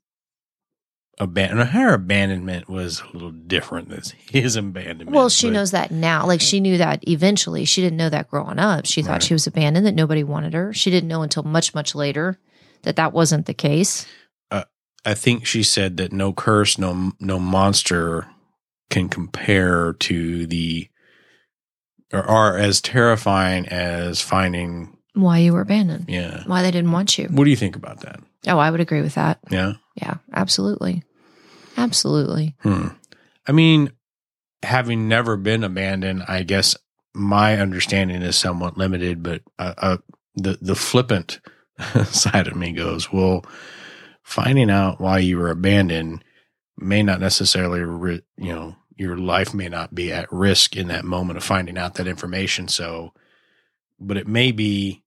abandoned. 1.20 1.68
Her 1.70 1.94
abandonment 1.94 2.68
was 2.68 3.00
a 3.02 3.12
little 3.12 3.30
different 3.30 3.88
than 3.90 4.02
his 4.30 4.56
abandonment. 4.56 5.14
Well, 5.14 5.28
she 5.28 5.46
but- 5.48 5.52
knows 5.52 5.70
that 5.70 5.90
now. 5.90 6.26
Like 6.26 6.40
she 6.40 6.58
knew 6.60 6.78
that 6.78 7.06
eventually. 7.08 7.64
She 7.64 7.80
didn't 7.82 7.98
know 7.98 8.08
that 8.08 8.28
growing 8.28 8.58
up. 8.58 8.86
She 8.86 9.02
thought 9.02 9.12
Right. 9.12 9.22
she 9.22 9.34
was 9.34 9.46
abandoned, 9.46 9.86
that 9.86 9.94
nobody 9.94 10.24
wanted 10.24 10.54
her. 10.54 10.72
She 10.72 10.90
didn't 10.90 11.08
know 11.08 11.22
until 11.22 11.42
much, 11.44 11.74
much 11.74 11.94
later 11.94 12.38
that 12.82 12.96
that 12.96 13.12
wasn't 13.12 13.46
the 13.46 13.54
case. 13.54 14.06
Uh, 14.50 14.64
I 15.04 15.14
think 15.14 15.46
she 15.46 15.62
said 15.62 15.96
that 15.98 16.12
no 16.12 16.32
curse, 16.32 16.78
no 16.78 17.12
no 17.20 17.38
monster 17.38 18.26
can 18.88 19.08
compare 19.08 19.92
to 19.92 20.46
the 20.46 20.88
or 22.12 22.22
are 22.24 22.56
as 22.58 22.80
terrifying 22.80 23.68
as 23.68 24.20
finding. 24.20 24.96
Why 25.14 25.38
you 25.38 25.52
were 25.52 25.60
abandoned? 25.60 26.06
Yeah. 26.08 26.42
Why 26.46 26.62
they 26.62 26.70
didn't 26.70 26.90
want 26.92 27.18
you? 27.18 27.26
What 27.28 27.44
do 27.44 27.50
you 27.50 27.56
think 27.56 27.76
about 27.76 28.00
that? 28.00 28.20
Oh, 28.48 28.58
I 28.58 28.70
would 28.70 28.80
agree 28.80 29.02
with 29.02 29.14
that. 29.16 29.38
Yeah. 29.50 29.74
Yeah, 29.96 30.14
absolutely, 30.32 31.02
absolutely. 31.76 32.56
Hmm. 32.60 32.88
I 33.46 33.52
mean, 33.52 33.92
having 34.62 35.08
never 35.08 35.36
been 35.36 35.64
abandoned, 35.64 36.24
I 36.28 36.42
guess 36.42 36.76
my 37.14 37.58
understanding 37.58 38.22
is 38.22 38.36
somewhat 38.36 38.76
limited. 38.76 39.22
But 39.22 39.42
uh, 39.58 39.74
uh, 39.78 39.96
the 40.34 40.58
the 40.60 40.74
flippant 40.74 41.40
side 42.04 42.46
of 42.46 42.56
me 42.56 42.72
goes, 42.72 43.12
well, 43.12 43.44
finding 44.22 44.70
out 44.70 45.00
why 45.00 45.18
you 45.18 45.38
were 45.38 45.50
abandoned 45.50 46.24
may 46.78 47.02
not 47.02 47.20
necessarily, 47.20 47.80
ri- 47.80 48.22
you 48.36 48.54
know, 48.54 48.76
your 48.96 49.16
life 49.16 49.54
may 49.54 49.68
not 49.68 49.94
be 49.94 50.12
at 50.12 50.30
risk 50.32 50.76
in 50.76 50.88
that 50.88 51.04
moment 51.04 51.36
of 51.36 51.44
finding 51.44 51.78
out 51.78 51.94
that 51.94 52.06
information. 52.06 52.68
So, 52.68 53.12
but 53.98 54.16
it 54.16 54.28
may 54.28 54.52
be 54.52 55.02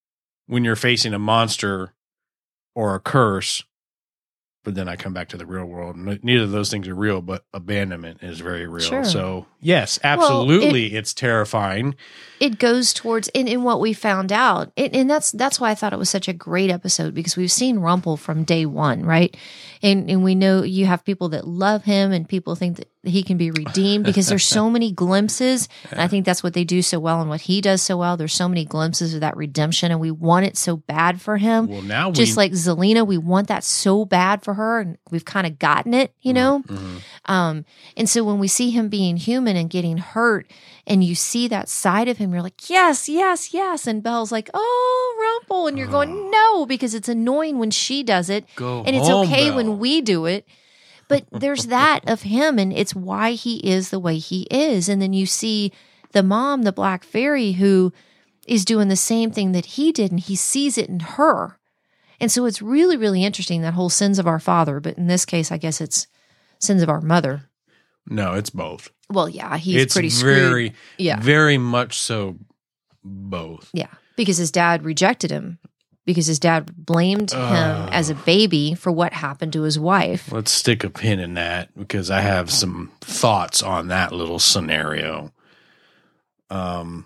when 0.47 0.63
you're 0.63 0.75
facing 0.75 1.13
a 1.13 1.19
monster 1.19 1.93
or 2.75 2.95
a 2.95 2.99
curse. 2.99 3.63
But 4.63 4.75
then 4.75 4.87
I 4.87 4.95
come 4.95 5.13
back 5.13 5.27
to 5.29 5.37
the 5.37 5.45
real 5.45 5.65
world. 5.65 5.97
Neither 5.97 6.43
of 6.43 6.51
those 6.51 6.71
things 6.71 6.87
are 6.87 6.95
real, 6.95 7.21
but 7.21 7.45
abandonment 7.53 8.23
is 8.23 8.39
very 8.39 8.65
real. 8.65 8.85
Sure. 8.85 9.03
So, 9.03 9.45
yes, 9.59 9.99
Well, 10.01 10.13
absolutely, 10.13 10.95
it's 10.95 11.13
terrifying. 11.13 11.95
It 12.39 12.59
goes 12.59 12.93
towards 12.93 13.27
in, 13.29 13.49
in 13.49 13.63
what 13.63 13.81
we 13.81 13.91
found 13.91 14.31
out, 14.31 14.71
it, 14.77 14.95
and 14.95 15.09
that's 15.09 15.31
that's 15.33 15.59
why 15.59 15.71
I 15.71 15.75
thought 15.75 15.91
it 15.91 15.99
was 15.99 16.09
such 16.09 16.29
a 16.29 16.33
great 16.33 16.69
episode 16.69 17.13
because 17.13 17.35
we've 17.35 17.51
seen 17.51 17.79
Rumple 17.79 18.15
from 18.15 18.45
day 18.45 18.65
one, 18.65 19.05
right? 19.05 19.35
And 19.81 20.09
and 20.09 20.23
we 20.23 20.33
know 20.33 20.63
you 20.63 20.85
have 20.85 21.03
people 21.03 21.29
that 21.29 21.45
love 21.45 21.83
him 21.83 22.13
and 22.13 22.27
people 22.27 22.55
think 22.55 22.77
that 22.77 22.87
he 23.05 23.21
can 23.21 23.37
be 23.37 23.51
redeemed 23.51 24.05
because 24.05 24.27
there's 24.27 24.45
so 24.45 24.69
many 24.69 24.91
glimpses. 24.91 25.67
And 25.91 25.99
I 25.99 26.07
think 26.07 26.25
that's 26.25 26.41
what 26.41 26.53
they 26.53 26.63
do 26.63 26.81
so 26.81 26.99
well 26.99 27.19
and 27.19 27.29
what 27.29 27.41
he 27.41 27.59
does 27.59 27.81
so 27.81 27.97
well. 27.97 28.15
There's 28.15 28.33
so 28.33 28.47
many 28.47 28.63
glimpses 28.63 29.13
of 29.13 29.19
that 29.21 29.35
redemption 29.35 29.91
and 29.91 29.99
we 29.99 30.09
want 30.09 30.45
it 30.45 30.55
so 30.55 30.77
bad 30.77 31.19
for 31.21 31.35
him. 31.37 31.67
Well, 31.67 31.81
now 31.81 32.09
we 32.09 32.15
Just 32.15 32.37
like 32.37 32.53
Zelena, 32.53 33.05
we 33.05 33.17
want 33.17 33.49
that 33.49 33.63
so 33.65 34.05
bad 34.05 34.41
for 34.43 34.53
her 34.53 34.79
and 34.79 34.97
we've 35.11 35.25
kind 35.25 35.45
of 35.45 35.59
gotten 35.59 35.93
it, 35.93 36.13
you 36.21 36.31
know? 36.33 36.63
Mhm. 36.67 37.01
Um, 37.25 37.65
and 37.97 38.09
so 38.09 38.23
when 38.23 38.39
we 38.39 38.47
see 38.47 38.69
him 38.69 38.87
being 38.89 39.17
human 39.17 39.55
and 39.57 39.69
getting 39.69 39.97
hurt, 39.97 40.49
and 40.85 41.01
you 41.03 41.15
see 41.15 41.47
that 41.47 41.69
side 41.69 42.09
of 42.09 42.17
him, 42.17 42.33
you're 42.33 42.41
like, 42.41 42.69
yes, 42.69 43.07
yes, 43.07 43.53
yes. 43.53 43.87
And 43.87 44.03
Belle's 44.03 44.31
like, 44.33 44.49
oh, 44.53 45.39
Rumple. 45.41 45.67
And 45.67 45.77
you're 45.77 45.87
going, 45.87 46.29
no, 46.29 46.65
because 46.65 46.93
it's 46.93 47.07
annoying 47.07 47.57
when 47.57 47.71
she 47.71 48.03
does 48.03 48.29
it. 48.29 48.45
go 48.57 48.83
And 48.85 48.93
it's 48.95 49.07
home, 49.07 49.27
okay 49.27 49.47
Belle. 49.47 49.55
when 49.55 49.79
we 49.79 50.01
do 50.01 50.25
it. 50.25 50.45
But 51.07 51.25
there's 51.31 51.67
that 51.67 52.07
of 52.09 52.21
him, 52.23 52.57
and 52.57 52.71
it's 52.73 52.95
why 52.95 53.31
he 53.33 53.57
is 53.57 53.89
the 53.89 53.99
way 53.99 54.17
he 54.17 54.43
is. 54.49 54.87
And 54.89 55.01
then 55.01 55.13
you 55.13 55.25
see 55.25 55.71
the 56.11 56.23
mom, 56.23 56.63
the 56.63 56.71
Black 56.71 57.03
Fairy, 57.03 57.53
who 57.53 57.91
is 58.47 58.65
doing 58.65 58.87
the 58.87 58.95
same 58.95 59.31
thing 59.31 59.51
that 59.51 59.65
he 59.65 59.91
did, 59.91 60.11
and 60.11 60.19
he 60.19 60.35
sees 60.35 60.77
it 60.77 60.89
in 60.89 60.99
her. 61.01 61.57
And 62.19 62.31
so 62.31 62.45
it's 62.45 62.61
really, 62.61 62.95
really 62.97 63.23
interesting 63.23 63.61
that 63.61 63.73
whole 63.73 63.89
sins 63.89 64.17
of 64.19 64.27
our 64.27 64.39
father. 64.39 64.79
But 64.79 64.97
in 64.97 65.07
this 65.07 65.25
case, 65.25 65.51
I 65.51 65.57
guess 65.57 65.81
it's 65.81 66.07
sins 66.59 66.81
of 66.81 66.89
our 66.89 67.01
mother. 67.01 67.49
No, 68.07 68.33
it's 68.33 68.49
both. 68.49 68.89
Well, 69.09 69.29
yeah, 69.29 69.57
he's 69.57 69.81
it's 69.81 69.93
pretty 69.93 70.09
screwed. 70.09 70.37
very, 70.49 70.73
Yeah. 70.97 71.19
very 71.19 71.57
much 71.57 71.99
so. 71.99 72.37
Both. 73.03 73.69
Yeah, 73.73 73.89
because 74.15 74.37
his 74.37 74.51
dad 74.51 74.85
rejected 74.85 75.29
him 75.31 75.59
because 76.05 76.25
his 76.27 76.39
dad 76.39 76.69
blamed 76.75 77.31
him 77.31 77.39
Ugh. 77.41 77.89
as 77.91 78.09
a 78.09 78.15
baby 78.15 78.73
for 78.73 78.91
what 78.91 79.13
happened 79.13 79.53
to 79.53 79.61
his 79.63 79.79
wife. 79.79 80.31
Let's 80.31 80.51
stick 80.51 80.83
a 80.83 80.89
pin 80.89 81.19
in 81.19 81.33
that 81.35 81.69
because 81.77 82.11
I 82.11 82.21
have 82.21 82.49
some 82.51 82.91
thoughts 83.01 83.63
on 83.63 83.87
that 83.87 84.11
little 84.11 84.39
scenario. 84.39 85.31
Um. 86.49 87.05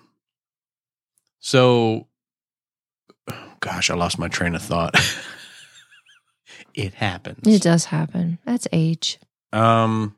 So, 1.39 2.07
gosh, 3.61 3.89
I 3.89 3.95
lost 3.95 4.19
my 4.19 4.27
train 4.27 4.53
of 4.55 4.61
thought. 4.61 4.95
it 6.73 6.93
happens. 6.95 7.47
It 7.47 7.61
does 7.61 7.85
happen. 7.85 8.37
That's 8.45 8.67
age. 8.73 9.17
Um, 9.53 10.15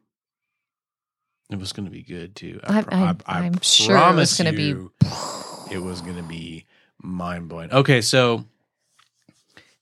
it 1.51 1.59
was 1.59 1.71
going 1.71 1.85
to 1.85 1.91
be 1.91 2.01
good 2.01 2.35
too. 2.35 2.59
I- 2.63 2.81
pro- 2.81 2.97
I- 2.97 3.15
I'm 3.27 3.59
sure 3.61 3.95
it 3.95 4.15
was 4.15 4.35
gonna 4.37 4.53
be- 4.53 4.75
It 5.71 5.77
was 5.77 6.01
going 6.01 6.15
to 6.17 6.23
be 6.23 6.65
mind 6.99 7.47
blowing. 7.47 7.71
Okay, 7.71 8.01
so 8.01 8.45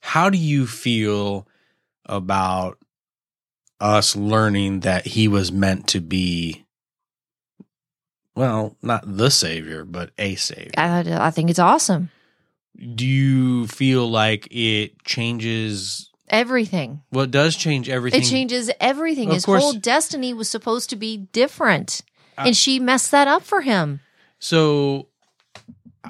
how 0.02 0.30
do 0.30 0.38
you 0.38 0.68
feel 0.68 1.48
about 2.06 2.78
us 3.80 4.16
learning 4.16 4.82
that 4.82 5.06
he 5.06 5.28
was 5.28 5.52
meant 5.52 5.88
to 5.90 6.02
be? 6.02 6.66
Well, 8.36 8.76
not 8.82 9.04
the 9.18 9.30
savior, 9.32 9.84
but 9.84 10.12
a 10.18 10.36
savior. 10.36 10.72
I, 10.78 11.04
I 11.28 11.32
think 11.32 11.50
it's 11.50 11.60
awesome. 11.60 12.12
Do 12.96 13.06
you 13.06 13.66
feel 13.68 14.08
like 14.10 14.48
it 14.52 15.04
changes? 15.04 16.12
Everything. 16.30 17.02
Well, 17.12 17.24
it 17.24 17.32
does 17.32 17.56
change 17.56 17.90
everything. 17.90 18.22
It 18.22 18.26
changes 18.26 18.70
everything. 18.80 19.30
Of 19.30 19.36
His 19.36 19.46
course. 19.46 19.64
whole 19.64 19.74
destiny 19.74 20.34
was 20.34 20.50
supposed 20.50 20.90
to 20.92 20.96
be 20.96 21.18
different. 21.18 22.02
I- 22.38 22.48
and 22.48 22.56
she 22.58 22.80
messed 22.80 23.10
that 23.12 23.28
up 23.28 23.42
for 23.44 23.62
him. 23.62 24.02
So 24.40 25.08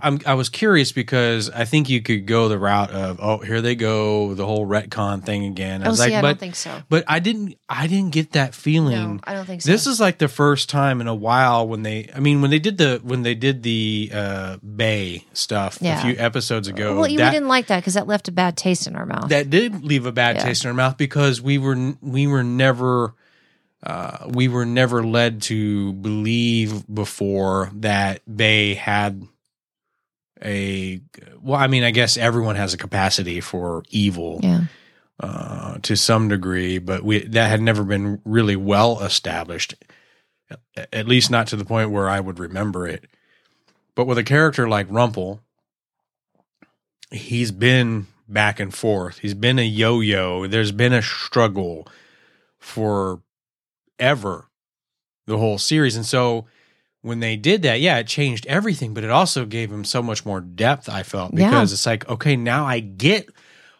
I'm 0.03 0.19
I 0.25 0.33
was 0.35 0.49
curious 0.49 0.91
because 0.91 1.49
I 1.49 1.65
think 1.65 1.89
you 1.89 2.01
could 2.01 2.25
go 2.25 2.47
the 2.49 2.57
route 2.59 2.91
of 2.91 3.19
oh 3.21 3.37
here 3.39 3.61
they 3.61 3.75
go 3.75 4.33
the 4.33 4.45
whole 4.45 4.65
retcon 4.67 5.23
thing 5.23 5.45
again. 5.45 5.81
I 5.83 5.87
Oh, 5.87 5.89
was 5.91 5.99
see, 5.99 6.05
like 6.05 6.13
I 6.15 6.21
but 6.21 6.27
don't 6.29 6.39
think 6.39 6.55
so. 6.55 6.81
but 6.89 7.03
I 7.07 7.19
didn't 7.19 7.57
I 7.69 7.87
didn't 7.87 8.11
get 8.11 8.33
that 8.33 8.53
feeling. 8.55 9.15
No, 9.15 9.19
I 9.23 9.33
don't 9.33 9.45
think 9.45 9.61
so. 9.61 9.71
This 9.71 9.87
is 9.87 9.99
like 9.99 10.17
the 10.17 10.27
first 10.27 10.69
time 10.69 11.01
in 11.01 11.07
a 11.07 11.15
while 11.15 11.67
when 11.67 11.83
they 11.83 12.09
I 12.15 12.19
mean 12.19 12.41
when 12.41 12.51
they 12.51 12.59
did 12.59 12.77
the 12.77 12.99
when 13.03 13.23
they 13.23 13.35
did 13.35 13.63
the 13.63 14.11
uh 14.13 14.57
Bay 14.57 15.25
stuff 15.33 15.77
Yeah. 15.81 15.99
a 15.99 16.01
few 16.03 16.15
episodes 16.17 16.67
ago 16.67 16.95
well, 16.97 17.07
you 17.07 17.17
that, 17.19 17.31
didn't 17.31 17.47
like 17.49 17.67
that 17.67 17.79
because 17.81 17.93
that 17.95 18.07
left 18.07 18.27
a 18.27 18.31
bad 18.31 18.57
taste 18.57 18.87
in 18.87 18.95
our 18.95 19.05
mouth. 19.05 19.29
that 19.29 19.49
did 19.49 19.83
leave 19.83 20.05
a 20.05 20.11
bad 20.11 20.37
Yeah. 20.37 20.43
taste 20.43 20.63
in 20.63 20.69
our 20.69 20.73
mouth 20.73 20.97
because 20.97 21.41
we 21.41 21.57
were 21.57 21.93
we 22.01 22.27
were 22.27 22.43
never 22.43 23.13
uh, 23.83 24.25
we 24.29 24.47
were 24.47 24.65
never 24.65 25.03
led 25.03 25.41
to 25.43 25.93
believe 25.93 26.83
before 26.93 27.69
that 27.75 28.21
Bay 28.35 28.73
had 28.73 29.21
a 30.43 31.01
well. 31.41 31.59
I 31.59 31.67
mean, 31.67 31.83
I 31.83 31.91
guess 31.91 32.17
everyone 32.17 32.55
has 32.55 32.73
a 32.73 32.77
capacity 32.77 33.41
for 33.41 33.83
evil 33.89 34.39
yeah. 34.43 34.61
uh, 35.19 35.77
to 35.83 35.95
some 35.95 36.27
degree, 36.27 36.77
but 36.77 37.03
we 37.03 37.25
that 37.27 37.49
had 37.49 37.61
never 37.61 37.83
been 37.83 38.21
really 38.25 38.55
well 38.55 39.01
established. 39.01 39.75
At 40.93 41.07
least 41.07 41.29
not 41.29 41.47
to 41.47 41.55
the 41.55 41.65
point 41.65 41.91
where 41.91 42.07
I 42.07 42.19
would 42.19 42.39
remember 42.39 42.87
it. 42.87 43.05
But 43.95 44.07
with 44.07 44.17
a 44.17 44.23
character 44.23 44.69
like 44.69 44.87
Rumple, 44.89 45.41
he's 47.11 47.51
been 47.51 48.07
back 48.29 48.59
and 48.59 48.73
forth. 48.73 49.19
He's 49.19 49.33
been 49.33 49.59
a 49.59 49.65
yo-yo. 49.65 50.47
There's 50.47 50.71
been 50.71 50.93
a 50.93 51.01
struggle 51.01 51.87
for 52.59 53.21
ever 53.99 54.45
the 55.25 55.37
whole 55.37 55.57
series. 55.57 55.95
And 55.95 56.05
so 56.05 56.45
when 57.07 57.19
they 57.21 57.35
did 57.35 57.61
that, 57.63 57.79
yeah, 57.81 57.97
it 57.97 58.07
changed 58.07 58.45
everything, 58.47 58.93
but 58.93 59.03
it 59.03 59.09
also 59.09 59.45
gave 59.45 59.71
him 59.71 59.83
so 59.85 60.03
much 60.03 60.25
more 60.25 60.41
depth, 60.41 60.89
I 60.89 61.03
felt, 61.03 61.33
Yeah. 61.33 61.49
because 61.49 61.73
it's 61.73 61.85
like, 61.85 62.07
okay, 62.09 62.35
now 62.35 62.65
I 62.65 62.79
get 62.79 63.29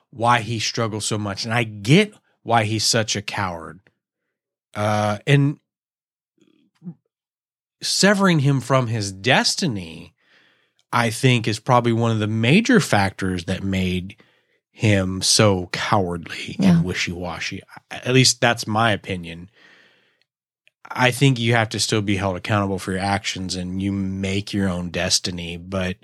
why 0.09 0.39
he 0.39 0.59
struggles 0.59 1.05
so 1.05 1.17
much 1.17 1.45
and 1.45 1.53
I 1.53 1.63
get 1.63 2.13
why 2.43 2.63
he's 2.63 2.85
such 2.85 3.15
a 3.15 3.21
coward. 3.21 3.79
Uh 4.73 5.17
and 5.27 5.59
severing 7.81 8.39
him 8.39 8.59
from 8.61 8.87
his 8.87 9.11
destiny, 9.11 10.13
I 10.91 11.09
think 11.09 11.47
is 11.47 11.59
probably 11.59 11.93
one 11.93 12.11
of 12.11 12.19
the 12.19 12.27
major 12.27 12.79
factors 12.79 13.45
that 13.45 13.63
made 13.63 14.15
him 14.71 15.21
so 15.21 15.67
cowardly 15.71 16.55
Yeah. 16.59 16.77
and 16.77 16.85
wishy-washy. 16.85 17.61
At 17.91 18.13
least 18.13 18.41
that's 18.41 18.65
my 18.67 18.91
opinion. 18.91 19.49
I 20.99 21.11
think 21.11 21.39
you 21.39 21.53
have 21.53 21.69
to 21.69 21.79
still 21.79 22.01
be 22.01 22.17
held 22.17 22.35
accountable 22.37 22.79
for 22.79 22.91
your 22.91 23.01
actions 23.01 23.55
and 23.55 23.81
you 23.81 23.91
make 23.91 24.51
your 24.51 24.67
own 24.67 24.89
destiny, 24.89 25.55
but 25.57 25.97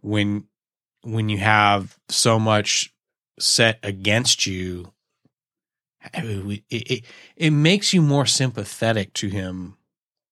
when 0.00 0.44
when 1.02 1.28
you 1.28 1.38
have 1.38 1.96
so 2.08 2.38
much 2.38 2.92
set 3.38 3.78
against 3.82 4.44
you 4.46 4.92
eh, 6.12 6.20
it, 6.24 6.62
it, 6.70 7.04
it 7.36 7.50
makes 7.50 7.94
you 7.94 8.02
more 8.02 8.26
sympathetic 8.26 9.12
to 9.14 9.28
him 9.28 9.76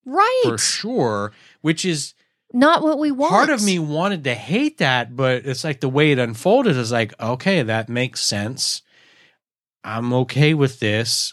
Right. 0.05 0.43
for 0.45 0.59
sure 0.59 1.33
which 1.63 1.85
is 1.87 2.13
Not 2.53 2.83
what 2.83 2.99
we 2.99 3.11
want. 3.11 3.31
part 3.31 3.51
of 3.51 3.63
me 3.63 3.79
wanted 3.79 4.25
to 4.25 4.35
hate 4.35 4.77
that 4.79 5.17
but 5.17 5.47
it's 5.47 5.65
like 5.65 5.81
the 5.81 5.89
way 5.89 6.13
it 6.13 6.19
unfolded 6.19 6.77
is 6.77 6.93
like 6.93 7.19
okay 7.21 7.63
that 7.63 7.89
makes 7.89 8.23
sense 8.23 8.83
i'm 9.85 10.13
okay 10.13 10.53
with 10.53 10.81
this 10.81 11.33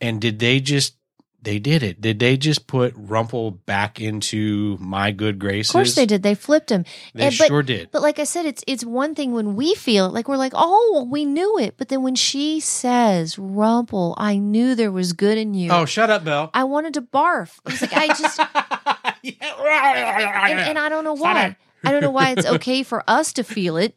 and 0.00 0.20
did 0.20 0.38
they 0.38 0.60
just 0.60 0.96
they 1.42 1.58
did 1.58 1.82
it 1.82 2.00
did 2.02 2.18
they 2.18 2.36
just 2.36 2.66
put 2.66 2.92
rumple 2.96 3.50
back 3.50 3.98
into 3.98 4.76
my 4.78 5.10
good 5.10 5.38
graces 5.38 5.70
Of 5.70 5.72
course 5.72 5.94
they 5.94 6.04
did. 6.04 6.22
They 6.22 6.34
flipped 6.34 6.70
him. 6.70 6.84
they 7.14 7.28
And- 7.28 7.38
but- 7.38 7.46
sure 7.46 7.62
did 7.62 7.90
But 7.90 8.02
like 8.02 8.18
I 8.18 8.24
said, 8.24 8.44
it's 8.44 8.62
it's 8.66 8.84
one 8.84 9.14
thing 9.14 9.32
when 9.32 9.56
we 9.56 9.74
feel 9.74 10.04
it, 10.06 10.12
like 10.12 10.28
we're 10.28 10.36
like, 10.36 10.52
oh, 10.54 11.08
we 11.10 11.24
knew 11.24 11.58
it. 11.58 11.76
But 11.78 11.88
then 11.88 12.02
when 12.02 12.14
she 12.14 12.60
says, 12.60 13.38
Rumple, 13.38 14.14
I 14.18 14.36
knew 14.36 14.74
there 14.74 14.92
was 14.92 15.14
good 15.14 15.38
in 15.38 15.54
you. 15.54 15.70
oh 15.72 15.86
shut 15.86 16.10
up 16.10 16.24
Belle 16.24 16.50
I 16.52 16.64
wanted 16.64 16.92
to 16.94 17.02
barf. 17.02 17.58
I 17.64 17.70
was 17.72 17.80
like, 17.80 17.94
I 17.94 18.06
just 18.08 18.38
and, 19.24 20.60
and 20.60 20.78
I 20.78 20.88
don't 20.88 21.04
know 21.04 21.14
why. 21.14 21.56
I 21.84 21.90
don't 21.92 22.02
know 22.02 22.10
why 22.10 22.32
it's 22.32 22.46
okay 22.46 22.82
for 22.82 23.02
us 23.08 23.32
to 23.34 23.44
feel 23.44 23.78
it 23.78 23.96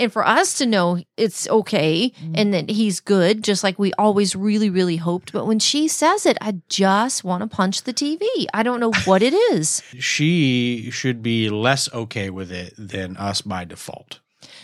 and 0.00 0.12
for 0.12 0.26
us 0.26 0.54
to 0.54 0.66
know 0.66 1.02
it's 1.16 1.48
okay 1.48 2.10
mm-hmm. 2.10 2.32
and 2.34 2.54
that 2.54 2.70
he's 2.70 3.00
good, 3.00 3.44
just 3.44 3.62
like 3.62 3.78
we 3.78 3.92
always 3.94 4.34
really, 4.34 4.70
really 4.70 4.96
hoped. 4.96 5.32
But 5.32 5.46
when 5.46 5.58
she 5.58 5.86
says 5.88 6.26
it, 6.26 6.38
I 6.40 6.60
just 6.68 7.22
want 7.22 7.42
to 7.42 7.54
punch 7.54 7.82
the 7.82 7.92
TV. 7.92 8.26
I 8.54 8.62
don't 8.62 8.80
know 8.80 8.92
what 9.04 9.22
it 9.22 9.34
is. 9.34 9.82
she 9.98 10.90
should 10.90 11.22
be 11.22 11.50
less 11.50 11.92
okay 11.92 12.30
with 12.30 12.50
it 12.50 12.74
than 12.78 13.16
us 13.16 13.42
by 13.42 13.64
default. 13.64 14.20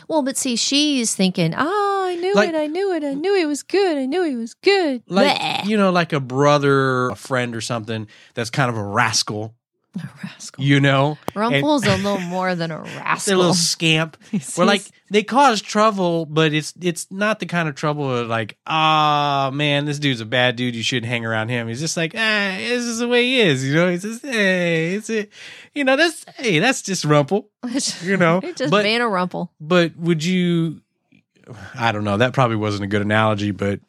Well, 0.09 0.23
but 0.23 0.37
see, 0.37 0.57
she's 0.57 1.15
thinking, 1.15 1.55
oh, 1.57 2.07
I 2.09 2.15
knew 2.15 2.35
Like- 2.35 2.51
it. 2.51 2.55
I 2.55 2.67
knew 2.67 2.93
it. 2.95 3.05
I 3.05 3.15
knew 3.15 3.35
he 3.35 3.45
was 3.45 3.63
good. 3.63 3.99
I 3.99 4.07
knew 4.07 4.23
he 4.23 4.37
was 4.37 4.55
good. 4.55 5.03
Like 5.07 5.67
you 5.67 5.77
know, 5.77 5.91
like 5.91 6.13
a 6.13 6.21
brother, 6.21 7.11
a 7.11 7.17
friend, 7.17 7.55
or 7.55 7.61
something 7.61 8.07
that's 8.35 8.51
kind 8.51 8.71
of 8.71 8.77
a 8.77 8.83
rascal. 8.85 9.55
A 9.99 10.11
rascal. 10.25 10.65
You 10.65 10.81
know, 10.81 11.19
Rumple's 11.35 11.85
a 11.87 11.97
little 11.97 12.19
more 12.21 12.55
than 12.55 12.71
a 12.71 12.83
they're 13.25 13.35
a 13.35 13.39
little 13.39 13.55
scamp. 13.55 14.17
He's- 14.31 14.57
We're 14.59 14.65
like 14.65 14.83
they 15.11 15.23
cause 15.23 15.63
trouble, 15.63 16.27
but 16.27 16.53
it's 16.53 16.75
it's 16.81 17.11
not 17.11 17.39
the 17.41 17.47
kind 17.47 17.69
of 17.69 17.75
trouble 17.75 18.11
of 18.15 18.29
like, 18.29 18.59
ah 18.67 19.51
man, 19.53 19.85
this 19.85 19.99
dude's 19.99 20.21
a 20.21 20.27
bad 20.27 20.57
dude. 20.57 20.75
You 20.75 20.83
shouldn't 20.83 21.07
hang 21.11 21.25
around 21.25 21.49
him. 21.49 21.69
He's 21.69 21.81
just 21.81 21.97
like, 21.97 22.13
ah, 22.15 22.55
this 22.59 22.85
is 22.85 22.99
the 22.99 23.09
way 23.09 23.25
he 23.25 23.41
is. 23.41 23.65
You 23.67 23.75
know, 23.75 23.91
he's 23.91 24.03
just 24.03 24.23
hey, 24.25 24.95
it's 24.95 25.11
a, 25.11 25.29
you 25.75 25.85
know, 25.85 25.97
that's 25.97 26.25
hey, 26.37 26.59
that's 26.59 26.83
just 26.83 27.05
Rumple. 27.05 27.49
you 28.03 28.17
know, 28.17 28.41
just 28.57 28.71
but- 28.71 28.83
being 28.83 29.01
a 29.01 29.09
rumple. 29.09 29.53
But 29.61 29.97
would 29.97 30.25
you? 30.25 30.83
I 31.75 31.93
don't 31.93 32.03
know. 32.05 32.17
That 32.17 32.33
probably 32.33 32.57
wasn't 32.57 32.85
a 32.85 32.89
good 32.89 33.03
analogy, 33.03 33.53
but 33.53 33.81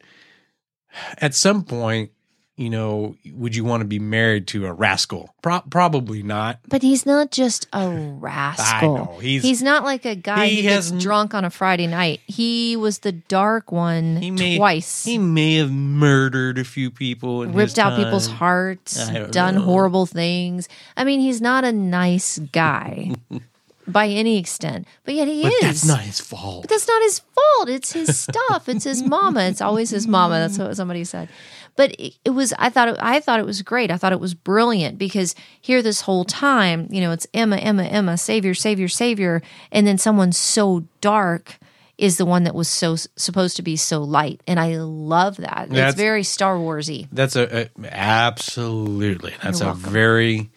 at 1.18 1.34
some 1.34 1.64
point, 1.64 2.12
you 2.58 2.68
know, 2.68 3.14
would 3.32 3.54
you 3.54 3.62
want 3.62 3.82
to 3.82 3.86
be 3.86 4.00
married 4.00 4.48
to 4.48 4.66
a 4.66 4.72
rascal? 4.72 5.32
Pro- 5.42 5.60
probably 5.60 6.24
not. 6.24 6.58
But 6.68 6.82
he's 6.82 7.06
not 7.06 7.30
just 7.30 7.68
a 7.72 7.88
rascal. 7.88 8.96
I 8.96 8.98
know. 8.98 9.18
He's, 9.20 9.44
He's 9.44 9.62
not 9.62 9.84
like 9.84 10.04
a 10.04 10.16
guy 10.16 10.48
He 10.48 10.56
who 10.56 10.62
gets 10.62 10.90
drunk 10.90 11.34
on 11.34 11.44
a 11.44 11.50
Friday 11.50 11.86
night. 11.86 12.20
He 12.26 12.76
was 12.76 12.98
the 12.98 13.12
dark 13.12 13.70
one 13.70 14.16
He 14.16 14.32
may- 14.32 14.56
twice. 14.58 15.04
he 15.04 15.18
may 15.18 15.54
have 15.54 15.70
murdered 15.70 16.58
a 16.58 16.64
few 16.64 16.90
people 16.90 17.42
and 17.42 17.54
ripped 17.54 17.78
out 17.78 17.96
people's 17.96 18.26
hearts, 18.26 19.08
done 19.30 19.54
know. 19.54 19.60
horrible 19.62 20.06
things. 20.06 20.68
I 20.96 21.04
mean, 21.04 21.20
he's 21.20 21.40
not 21.40 21.62
a 21.64 21.70
nice 21.72 22.40
guy 22.40 23.12
by 23.86 24.08
any 24.08 24.36
extent, 24.36 24.86
but 25.04 25.14
yet 25.14 25.28
he 25.28 25.44
But 25.44 25.52
is. 25.52 25.60
that's 25.62 25.86
not 25.86 26.00
his 26.00 26.18
fault. 26.20 26.62
But 26.62 26.70
that's 26.70 26.88
not 26.88 27.02
his 27.02 27.20
fault. 27.20 27.68
It's 27.68 27.92
his 27.92 28.18
stuff. 28.18 28.68
It's 28.68 28.82
his 28.84 29.02
mama. 29.04 29.42
It's 29.44 29.60
always 29.60 29.90
his 29.90 30.08
mama. 30.08 30.40
That's 30.40 30.58
what 30.58 30.76
somebody 30.76 31.04
said. 31.04 31.28
But 31.78 31.92
it, 31.92 32.14
it 32.24 32.30
was. 32.30 32.52
I 32.58 32.70
thought. 32.70 32.88
It, 32.88 32.96
I 32.98 33.20
thought 33.20 33.38
it 33.38 33.46
was 33.46 33.62
great. 33.62 33.92
I 33.92 33.96
thought 33.96 34.12
it 34.12 34.18
was 34.18 34.34
brilliant 34.34 34.98
because 34.98 35.36
here 35.60 35.80
this 35.80 36.00
whole 36.00 36.24
time, 36.24 36.88
you 36.90 37.00
know, 37.00 37.12
it's 37.12 37.24
Emma, 37.32 37.56
Emma, 37.56 37.84
Emma, 37.84 38.18
Savior, 38.18 38.52
Savior, 38.52 38.88
Savior, 38.88 39.42
and 39.70 39.86
then 39.86 39.96
someone 39.96 40.32
so 40.32 40.84
dark 41.00 41.56
is 41.96 42.16
the 42.16 42.24
one 42.26 42.42
that 42.42 42.54
was 42.56 42.66
so 42.66 42.96
supposed 42.96 43.54
to 43.56 43.62
be 43.62 43.76
so 43.76 44.02
light, 44.02 44.40
and 44.48 44.58
I 44.58 44.76
love 44.78 45.36
that. 45.36 45.68
That's- 45.70 45.92
it's 45.92 45.96
very 45.96 46.24
Star 46.24 46.56
Warsy. 46.56 47.06
That's 47.12 47.36
a, 47.36 47.68
a 47.68 47.70
absolutely. 47.96 49.34
That's 49.42 49.60
a 49.60 49.72
very, 49.72 50.50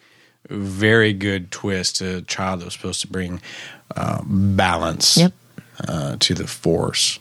very 0.48 1.12
good 1.12 1.50
twist 1.52 2.00
a 2.00 2.22
child 2.22 2.60
that 2.60 2.64
was 2.64 2.74
supposed 2.74 3.00
to 3.02 3.08
bring 3.08 3.40
uh, 3.96 4.22
balance 4.24 5.16
Yep. 5.18 5.32
uh, 5.86 6.16
to 6.18 6.34
the 6.34 6.46
force. 6.48 7.18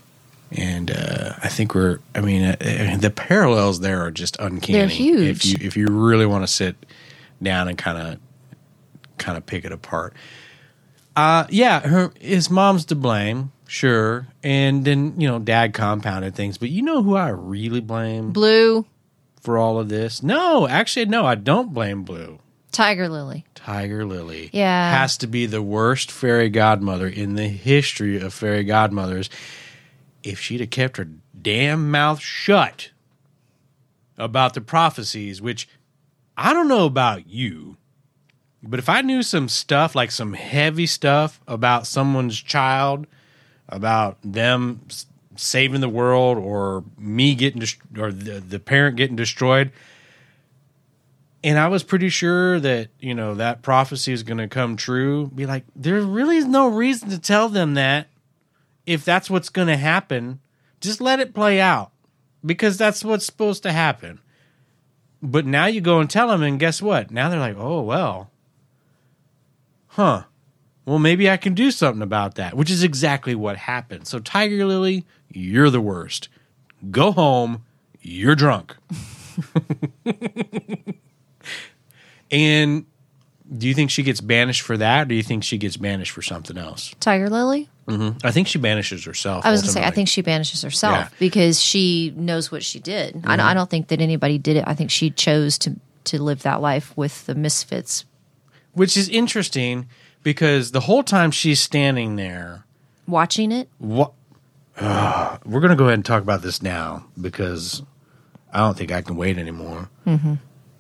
And 0.52 0.92
uh, 0.92 1.34
I 1.42 1.48
think 1.48 1.74
we're. 1.74 2.00
I 2.14 2.20
mean, 2.22 2.44
uh, 2.44 2.56
uh, 2.60 2.98
the 2.98 3.10
parallels 3.10 3.80
there 3.80 4.02
are 4.02 4.12
just 4.12 4.38
uncanny. 4.40 4.80
They're 4.80 4.88
huge. 4.88 5.30
If 5.30 5.46
you 5.62 5.68
if 5.68 5.78
you 5.78 5.88
really 5.88 6.26
want 6.26 6.44
to 6.44 6.48
sit 6.48 6.76
down 7.42 7.68
and 7.70 7.78
kind 7.78 7.98
of 7.98 8.20
kind 9.18 9.38
of 9.38 9.46
pick 9.46 9.64
it 9.66 9.72
apart. 9.72 10.14
Uh 11.16 11.46
yeah, 11.50 11.80
her 11.82 12.12
his 12.20 12.50
mom's 12.50 12.86
to 12.86 12.96
blame, 12.96 13.52
sure. 13.68 14.28
And 14.44 14.84
then, 14.86 15.20
you 15.20 15.28
know, 15.28 15.40
dad 15.40 15.74
compounded 15.74 16.36
things, 16.36 16.58
but 16.58 16.70
you 16.70 16.82
know 16.82 17.04
who 17.04 17.16
I 17.16 17.30
really 17.30 17.82
blame 17.82 18.32
Blue 18.32 18.86
for 19.42 19.58
all 19.58 19.78
of 19.80 19.90
this? 19.90 20.24
No, 20.24 20.68
actually 20.68 21.06
no, 21.08 21.26
I 21.26 21.36
don't 21.36 21.74
blame 21.74 22.04
Blue. 22.04 22.40
Tiger 22.72 23.10
Lily. 23.10 23.46
Tiger 23.56 24.06
Lily 24.06 24.50
Yeah. 24.54 24.98
has 25.00 25.18
to 25.18 25.28
be 25.28 25.46
the 25.46 25.62
worst 25.62 26.10
fairy 26.12 26.50
godmother 26.50 27.08
in 27.08 27.36
the 27.36 27.48
history 27.50 28.20
of 28.22 28.34
fairy 28.34 28.64
godmothers. 28.64 29.30
If 30.24 30.40
she'd 30.40 30.60
have 30.60 30.70
kept 30.70 30.98
her 30.98 31.08
damn 31.40 31.90
mouth 31.90 32.20
shut 32.20 32.92
about 34.18 34.54
the 34.54 34.62
prophecies, 34.62 35.42
which 35.42 35.68
I 36.38 36.54
don't 36.54 36.68
know 36.68 36.86
about 36.86 37.28
you, 37.28 37.78
but 38.64 38.80
if 38.80 38.90
I 38.90 39.02
knew 39.02 39.24
some 39.24 39.50
stuff, 39.50 39.96
like 39.96 40.12
some 40.12 40.34
heavy 40.34 40.86
stuff 40.86 41.42
about 41.48 41.88
someone's 41.88 42.40
child, 42.40 43.08
about 43.68 44.18
them 44.24 44.82
saving 45.36 45.82
the 45.82 45.90
world 45.90 46.38
or 46.38 46.84
me 46.98 47.34
getting 47.34 47.60
dest- 47.60 47.80
or 47.98 48.12
the, 48.12 48.40
the 48.40 48.60
parent 48.60 48.98
getting 48.98 49.16
destroyed, 49.16 49.72
and 51.44 51.58
I 51.58 51.68
was 51.70 51.82
pretty 51.82 52.10
sure 52.10 52.60
that 52.60 52.90
you 53.00 53.16
know 53.16 53.34
that 53.36 53.64
prophecy 53.64 54.14
is 54.14 54.24
going 54.24 54.38
to 54.38 54.48
come 54.48 54.76
true. 54.76 55.28
Be 55.34 55.46
like, 55.46 55.64
there 55.76 56.00
really 56.02 56.38
is 56.38 56.46
no 56.46 56.68
reason 56.68 57.10
to 57.10 57.18
tell 57.18 57.50
them 57.50 57.74
that 57.74 58.08
if 58.86 59.06
that's 59.06 59.30
what's 59.30 59.50
going 59.50 59.68
to 59.68 59.78
happen. 59.78 60.40
Just 60.80 61.02
let 61.02 61.20
it 61.20 61.34
play 61.34 61.62
out 61.62 61.92
because 62.44 62.78
that's 62.78 63.06
what's 63.06 63.26
supposed 63.26 63.64
to 63.64 63.72
happen. 63.72 64.20
But 65.22 65.46
now 65.46 65.68
you 65.68 65.82
go 65.82 66.00
and 66.00 66.10
tell 66.10 66.30
them, 66.30 66.42
and 66.42 66.60
guess 66.60 66.82
what? 66.82 67.12
Now 67.12 67.30
they're 67.30 67.40
like, 67.40 67.58
oh 67.58 67.82
well, 67.82 68.32
huh? 69.88 70.24
Well, 70.84 70.98
maybe 70.98 71.30
I 71.30 71.38
can 71.38 71.54
do 71.54 71.70
something 71.70 72.02
about 72.02 72.36
that, 72.36 72.58
which 72.58 72.72
is 72.72 72.82
exactly 72.82 73.36
what 73.36 73.56
happened. 73.56 74.08
So, 74.08 74.18
Tiger 74.18 74.66
Lily, 74.66 75.06
you're 75.30 75.70
the 75.70 75.80
worst. 75.80 76.28
Go 76.90 77.12
home. 77.12 77.64
You're 78.02 78.34
drunk. 78.34 78.76
And 82.32 82.86
do 83.56 83.68
you 83.68 83.74
think 83.74 83.92
she 83.92 84.04
gets 84.04 84.22
banished 84.22 84.62
for 84.62 84.78
that, 84.78 85.04
or 85.04 85.06
do 85.06 85.16
you 85.16 85.24
think 85.24 85.44
she 85.44 85.58
gets 85.58 85.78
banished 85.78 86.12
for 86.12 86.22
something 86.22 86.58
else? 86.58 86.96
Tiger 87.00 87.30
Lily. 87.30 87.70
Mm-hmm. 87.92 88.26
I 88.26 88.32
think 88.32 88.48
she 88.48 88.58
banishes 88.60 89.06
herself. 89.06 89.46
I 89.46 89.52
was 89.52 89.62
going 89.62 89.68
to 89.68 89.74
say, 89.74 89.84
I 89.86 89.92
think 89.92 90.08
she 90.08 90.22
banishes 90.24 90.64
herself 90.64 90.94
Yeah. 90.96 91.10
because 91.20 91.62
she 91.62 92.14
knows 92.16 92.52
what 92.52 92.64
she 92.64 92.80
did. 92.80 93.24
I, 93.26 93.36
don't- 93.36 93.46
I 93.46 93.54
don't 93.54 93.70
think 93.70 93.88
that 93.90 94.02
anybody 94.02 94.38
did 94.38 94.58
it. 94.58 94.64
I 94.68 94.74
think 94.76 94.92
she 94.92 95.10
chose 95.12 95.58
to 95.60 95.76
to 96.04 96.20
live 96.22 96.42
that 96.42 96.62
life 96.62 96.98
with 96.98 97.26
the 97.28 97.36
misfits. 97.36 98.06
which 98.74 98.98
is 98.98 99.08
interesting 99.10 99.88
because 100.24 100.72
the 100.72 100.80
whole 100.80 101.04
time 101.04 101.30
she's 101.30 101.60
standing 101.62 102.16
there, 102.16 102.66
Watching 103.08 103.52
it, 103.52 103.70
what? 103.78 104.14
Uh, 104.80 105.38
we're 105.46 105.60
going 105.60 105.70
to 105.70 105.76
go 105.76 105.84
ahead 105.86 105.96
and 105.96 106.06
talk 106.06 106.24
about 106.24 106.42
this 106.42 106.62
now 106.64 107.06
because 107.20 107.84
I 108.52 108.60
don't 108.60 108.76
think 108.78 108.92
I 108.92 109.02
can 109.04 109.16
wait 109.16 109.38
anymore. 109.38 109.90
Mm-hmm. 110.08 110.36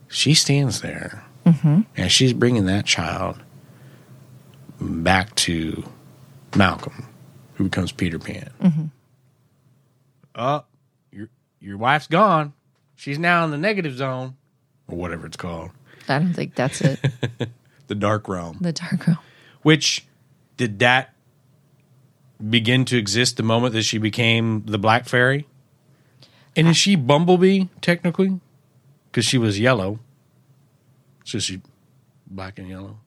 She 0.07 0.33
stands 0.33 0.81
there 0.81 1.23
and 1.45 2.11
she's 2.11 2.33
bringing 2.33 2.65
that 2.65 2.85
child 2.85 3.41
back 4.79 5.35
to 5.35 5.83
Malcolm, 6.55 7.07
who 7.55 7.65
becomes 7.65 7.91
Peter 7.91 8.19
Pan. 8.19 8.49
Mm-hmm. 8.61 8.85
Uh, 10.35 10.61
your 11.11 11.29
your 11.59 11.77
wife's 11.77 12.07
gone. 12.07 12.53
She's 12.95 13.19
now 13.19 13.43
in 13.45 13.51
the 13.51 13.57
negative 13.57 13.95
zone, 13.95 14.35
or 14.87 14.97
whatever 14.97 15.25
it's 15.25 15.37
called, 15.37 15.71
I 16.07 16.19
don't 16.19 16.33
think 16.33 16.55
that's 16.55 16.81
it. 16.81 16.99
the 17.87 17.95
dark 17.95 18.27
realm. 18.27 18.57
the 18.61 18.73
dark 18.73 19.07
realm. 19.07 19.19
Which 19.61 20.05
did 20.57 20.79
that 20.79 21.13
begin 22.49 22.85
to 22.85 22.97
exist 22.97 23.37
the 23.37 23.43
moment 23.43 23.73
that 23.73 23.83
she 23.83 23.97
became 23.97 24.63
the 24.65 24.77
Black 24.77 25.05
Fairy? 25.05 25.47
And 26.55 26.67
is 26.67 26.77
she 26.77 26.95
Bumblebee 26.95 27.65
technically? 27.81 28.39
Because 29.09 29.25
she 29.25 29.37
was 29.37 29.59
yellow, 29.59 29.99
so 31.23 31.39
she 31.39 31.61
black 32.27 32.59
and 32.59 32.67
yellow. 32.67 32.97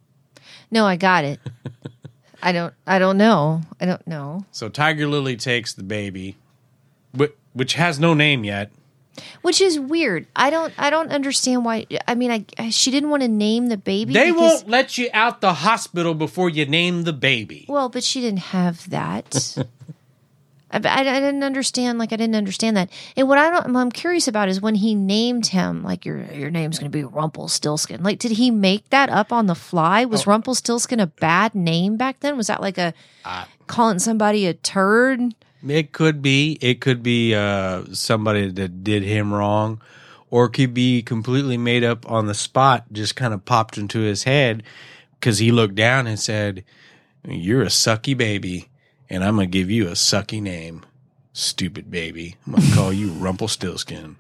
No, 0.70 0.86
I 0.86 0.96
got 0.96 1.24
it. 1.24 1.40
I 2.44 2.52
don't. 2.52 2.74
I 2.86 2.98
don't 2.98 3.16
know. 3.16 3.62
I 3.80 3.86
don't 3.86 4.06
know. 4.06 4.44
So 4.52 4.68
Tiger 4.68 5.08
Lily 5.08 5.34
takes 5.34 5.72
the 5.72 5.82
baby, 5.82 6.36
which 7.54 7.74
has 7.74 7.98
no 7.98 8.12
name 8.12 8.44
yet. 8.44 8.70
Which 9.40 9.62
is 9.62 9.80
weird. 9.80 10.26
I 10.36 10.50
don't. 10.50 10.72
I 10.76 10.90
don't 10.90 11.10
understand 11.10 11.64
why. 11.64 11.86
I 12.06 12.14
mean, 12.14 12.30
I, 12.30 12.44
I 12.58 12.68
she 12.68 12.90
didn't 12.90 13.08
want 13.08 13.22
to 13.22 13.28
name 13.28 13.68
the 13.68 13.78
baby. 13.78 14.12
They 14.12 14.30
because- 14.30 14.60
won't 14.62 14.68
let 14.68 14.98
you 14.98 15.08
out 15.14 15.40
the 15.40 15.54
hospital 15.54 16.12
before 16.14 16.50
you 16.50 16.66
name 16.66 17.04
the 17.04 17.14
baby. 17.14 17.64
Well, 17.66 17.88
but 17.88 18.04
she 18.04 18.20
didn't 18.20 18.40
have 18.40 18.90
that. 18.90 19.56
I, 20.74 20.80
I, 20.84 21.00
I 21.00 21.20
didn't 21.20 21.44
understand. 21.44 21.98
Like 21.98 22.12
I 22.12 22.16
didn't 22.16 22.34
understand 22.36 22.76
that. 22.76 22.90
And 23.16 23.28
what 23.28 23.38
I 23.38 23.50
don't, 23.50 23.76
I'm 23.76 23.92
curious 23.92 24.28
about 24.28 24.48
is 24.48 24.60
when 24.60 24.74
he 24.74 24.94
named 24.94 25.46
him. 25.46 25.82
Like 25.82 26.04
your 26.04 26.22
your 26.32 26.50
name's 26.50 26.78
going 26.78 26.90
to 26.90 26.96
be 26.96 27.04
Rumpelstiltskin. 27.04 28.02
Like, 28.02 28.18
did 28.18 28.32
he 28.32 28.50
make 28.50 28.90
that 28.90 29.08
up 29.08 29.32
on 29.32 29.46
the 29.46 29.54
fly? 29.54 30.04
Was 30.04 30.26
Rumpelstiltskin 30.26 31.00
a 31.00 31.06
bad 31.06 31.54
name 31.54 31.96
back 31.96 32.20
then? 32.20 32.36
Was 32.36 32.48
that 32.48 32.60
like 32.60 32.78
a 32.78 32.92
calling 33.66 33.98
somebody 33.98 34.46
a 34.46 34.54
turd? 34.54 35.34
It 35.66 35.92
could 35.92 36.20
be. 36.20 36.58
It 36.60 36.80
could 36.80 37.02
be 37.02 37.34
uh, 37.34 37.84
somebody 37.92 38.50
that 38.50 38.84
did 38.84 39.02
him 39.02 39.32
wrong, 39.32 39.80
or 40.30 40.46
it 40.46 40.50
could 40.50 40.74
be 40.74 41.02
completely 41.02 41.56
made 41.56 41.84
up 41.84 42.10
on 42.10 42.26
the 42.26 42.34
spot. 42.34 42.84
Just 42.92 43.16
kind 43.16 43.32
of 43.32 43.44
popped 43.44 43.78
into 43.78 44.00
his 44.00 44.24
head 44.24 44.62
because 45.18 45.38
he 45.38 45.50
looked 45.50 45.74
down 45.74 46.06
and 46.06 46.18
said, 46.18 46.64
"You're 47.26 47.62
a 47.62 47.66
sucky 47.66 48.14
baby, 48.16 48.68
and 49.10 49.22
I'm 49.24 49.36
gonna 49.36 49.46
give 49.46 49.70
you 49.70 49.88
a 49.88 49.92
sucky 49.92 50.40
name, 50.42 50.84
stupid 51.32 51.90
baby. 51.90 52.36
I'm 52.46 52.54
gonna 52.54 52.74
call 52.74 52.92
you 52.92 53.10
Rumpelstiltskin." 53.12 54.16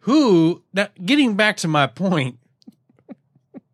Who? 0.00 0.62
Now, 0.72 0.88
getting 1.04 1.36
back 1.36 1.56
to 1.58 1.68
my 1.68 1.86
point. 1.86 2.38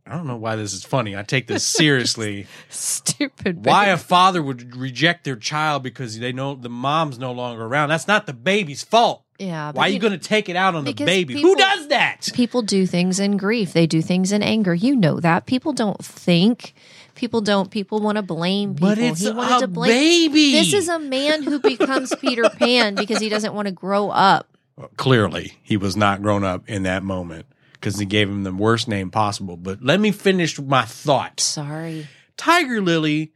I 0.07 0.12
don't 0.16 0.27
know 0.27 0.37
why 0.37 0.57
this 0.57 0.72
is 0.72 0.85
funny. 0.85 1.14
I 1.16 1.22
take 1.22 1.46
this 1.48 1.64
seriously 1.66 2.46
Stupid. 2.70 3.64
why 3.66 3.87
a 3.88 3.98
father 3.98 4.42
would 4.42 4.74
reject 4.74 5.24
their 5.24 5.37
child 5.37 5.83
because 5.83 6.18
they 6.18 6.33
know 6.33 6.55
the 6.55 6.70
mom's 6.70 7.18
no 7.18 7.31
longer 7.33 7.64
around. 7.64 7.90
That's 7.90 8.09
not 8.09 8.27
the 8.27 8.33
baby's 8.33 8.83
fault. 8.83 9.22
Yeah. 9.38 9.70
Why 9.72 9.85
are 9.85 9.88
you 9.88 9.94
you- 9.96 10.01
going 10.01 10.14
to 10.14 10.18
take 10.18 10.48
it 10.48 10.57
out 10.57 10.74
on 10.74 10.85
the 10.85 10.94
baby? 10.94 11.35
people- 11.35 11.51
Who 11.51 11.57
does 11.57 11.88
that? 11.88 12.29
people 12.33 12.62
do 12.62 12.87
things 12.87 13.20
in 13.20 13.37
grief 13.37 13.72
they 13.74 13.87
do 13.87 14.01
things 14.01 14.33
in 14.33 14.42
anger 14.42 14.74
you 14.74 14.96
know 14.96 15.20
that 15.20 15.44
people 15.46 15.72
don't 15.74 16.03
think 16.05 16.72
people 17.18 17.42
don't 17.42 17.70
people 17.70 18.00
want 18.00 18.16
to 18.16 18.22
blame 18.22 18.74
people 18.74 18.88
But 18.88 18.98
it's 18.98 19.20
he 19.20 19.31
wanted 19.31 19.57
a 19.57 19.61
to 19.61 19.68
blame 19.68 19.90
baby. 20.33 20.52
this 20.52 20.72
is 20.72 20.88
a 20.88 20.98
man 20.98 21.42
who 21.42 21.59
becomes 21.61 22.14
peter 22.16 22.48
pan 22.59 22.94
because 22.94 23.18
he 23.20 23.28
doesn't 23.28 23.52
want 23.52 23.66
to 23.66 23.72
grow 23.72 24.09
up 24.09 24.48
Clearly, 24.96 25.59
he 25.62 25.76
was 25.76 25.96
not 25.96 26.22
grown 26.22 26.44
up 26.44 26.68
in 26.70 26.85
that 26.85 27.02
moment 27.02 27.46
because 27.72 27.98
he 27.98 28.07
gave 28.07 28.28
him 28.28 28.44
the 28.44 28.52
worst 28.54 28.87
name 28.87 29.11
possible. 29.11 29.57
But 29.57 29.83
let 29.83 29.98
me 29.98 30.12
finish 30.12 30.57
my 30.61 30.85
thought. 30.85 31.40
sorry 31.40 32.07
Tiger 32.37 32.81
Lily, 32.81 33.33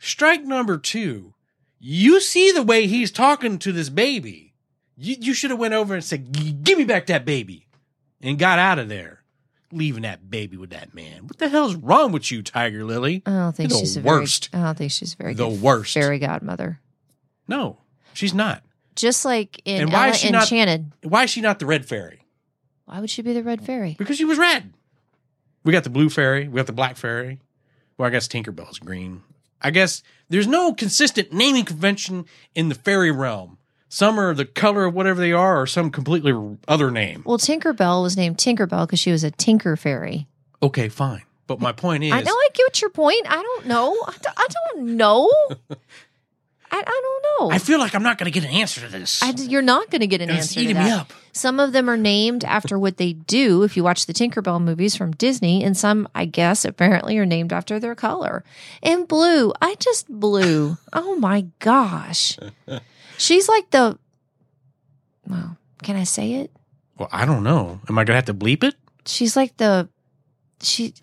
strike 0.00 0.42
number 0.42 0.76
two. 0.78 1.34
You 1.78 2.20
see 2.20 2.50
the 2.50 2.64
way 2.64 2.88
he's 2.88 3.12
talking 3.12 3.58
to 3.60 3.70
this 3.70 3.88
baby. 3.90 4.54
You, 4.96 5.14
you 5.20 5.34
should 5.34 5.50
have 5.50 5.60
went 5.60 5.74
over 5.74 5.94
and 5.94 6.02
said, 6.02 6.64
"Give 6.64 6.76
me 6.78 6.84
back 6.84 7.06
that 7.06 7.24
baby." 7.24 7.68
and 8.20 8.36
got 8.38 8.58
out 8.58 8.78
of 8.80 8.88
there, 8.88 9.21
leaving 9.72 10.02
that 10.02 10.30
baby 10.30 10.56
with 10.56 10.70
that 10.70 10.94
man. 10.94 11.26
What 11.26 11.38
the 11.38 11.48
hell's 11.48 11.74
wrong 11.74 12.12
with 12.12 12.30
you, 12.30 12.42
Tiger 12.42 12.84
Lily? 12.84 13.22
I 13.26 13.30
don't 13.30 13.56
think 13.56 13.70
The 13.70 13.78
she's 13.78 13.96
a 13.96 14.00
worst. 14.02 14.50
Very, 14.52 14.62
I 14.62 14.66
don't 14.66 14.78
think 14.78 14.92
she's 14.92 15.14
very 15.14 15.34
The 15.34 15.48
good 15.48 15.60
worst. 15.62 15.94
fairy 15.94 16.18
godmother. 16.18 16.80
No, 17.48 17.78
she's 18.12 18.34
not. 18.34 18.62
Just 18.94 19.24
like 19.24 19.60
in 19.64 19.82
And 19.82 19.92
why 19.92 20.04
Ella 20.06 20.10
is 20.10 20.18
she 20.18 20.30
not- 20.30 20.42
Enchanted. 20.42 20.92
Why 21.02 21.24
is 21.24 21.30
she 21.30 21.40
not 21.40 21.58
the 21.58 21.66
red 21.66 21.86
fairy? 21.86 22.20
Why 22.84 23.00
would 23.00 23.10
she 23.10 23.22
be 23.22 23.32
the 23.32 23.42
red 23.42 23.64
fairy? 23.64 23.94
Because 23.98 24.16
she 24.18 24.24
was 24.24 24.38
red. 24.38 24.72
We 25.64 25.72
got 25.72 25.84
the 25.84 25.90
blue 25.90 26.10
fairy. 26.10 26.48
We 26.48 26.56
got 26.56 26.66
the 26.66 26.72
black 26.72 26.96
fairy. 26.96 27.40
Well, 27.96 28.06
I 28.08 28.10
guess 28.10 28.28
Tinkerbell's 28.28 28.78
green. 28.78 29.22
I 29.62 29.70
guess 29.70 30.02
there's 30.28 30.46
no 30.48 30.74
consistent 30.74 31.32
naming 31.32 31.64
convention 31.64 32.24
in 32.54 32.68
the 32.68 32.74
fairy 32.74 33.10
realm. 33.12 33.58
Some 33.92 34.18
are 34.18 34.32
the 34.32 34.46
color 34.46 34.86
of 34.86 34.94
whatever 34.94 35.20
they 35.20 35.32
are, 35.32 35.60
or 35.60 35.66
some 35.66 35.90
completely 35.90 36.32
other 36.66 36.90
name. 36.90 37.22
Well, 37.26 37.36
Tinkerbell 37.36 38.02
was 38.02 38.16
named 38.16 38.38
Tinkerbell 38.38 38.86
because 38.86 38.98
she 38.98 39.12
was 39.12 39.22
a 39.22 39.30
tinker 39.30 39.76
fairy. 39.76 40.26
Okay, 40.62 40.88
fine. 40.88 41.24
But 41.46 41.60
my 41.60 41.72
point 41.72 42.02
is, 42.02 42.10
I 42.10 42.22
know 42.22 42.32
I 42.32 42.48
get 42.54 42.80
your 42.80 42.88
point. 42.88 43.26
I 43.28 43.34
don't 43.34 43.66
know. 43.66 43.94
I 44.08 44.14
don't, 44.22 44.34
I 44.38 44.46
don't 44.48 44.96
know. 44.96 45.30
I, 46.70 46.78
I 46.78 46.82
don't 46.82 47.50
know. 47.50 47.54
I 47.54 47.58
feel 47.58 47.78
like 47.78 47.94
I'm 47.94 48.02
not 48.02 48.16
going 48.16 48.32
to 48.32 48.40
get 48.40 48.48
an 48.48 48.54
answer 48.56 48.80
to 48.80 48.88
this. 48.88 49.22
I, 49.22 49.32
you're 49.32 49.60
not 49.60 49.90
going 49.90 50.00
to 50.00 50.06
get 50.06 50.22
an 50.22 50.30
And 50.30 50.38
it's 50.38 50.46
answer 50.48 50.60
to 50.60 50.64
eating 50.64 50.78
me 50.78 50.90
up. 50.90 51.12
Some 51.32 51.60
of 51.60 51.74
them 51.74 51.90
are 51.90 51.98
named 51.98 52.44
after 52.44 52.78
what 52.78 52.96
they 52.96 53.12
do. 53.12 53.62
If 53.62 53.76
you 53.76 53.84
watch 53.84 54.06
the 54.06 54.14
Tinkerbell 54.14 54.62
movies 54.62 54.96
from 54.96 55.12
Disney, 55.12 55.62
and 55.62 55.76
some, 55.76 56.08
I 56.14 56.24
guess, 56.24 56.64
apparently 56.64 57.18
are 57.18 57.26
named 57.26 57.52
after 57.52 57.78
their 57.78 57.94
color. 57.94 58.42
And 58.82 59.06
blue, 59.06 59.52
I 59.60 59.74
just 59.74 60.08
blue. 60.08 60.78
oh 60.94 61.16
my 61.16 61.48
gosh, 61.58 62.38
she's 63.22 63.48
like 63.48 63.70
the. 63.70 63.98
Well, 65.28 65.56
can 65.82 65.96
I 65.96 66.04
say 66.04 66.34
it? 66.34 66.50
Well, 66.98 67.08
I 67.12 67.24
don't 67.24 67.44
know. 67.44 67.80
Am 67.88 67.98
I 67.98 68.02
going 68.04 68.14
to 68.14 68.14
have 68.14 68.24
to 68.26 68.34
bleep 68.34 68.64
it? 68.64 68.74
She's 69.06 69.36
like 69.36 69.56
the. 69.56 69.88
She. 70.60 70.94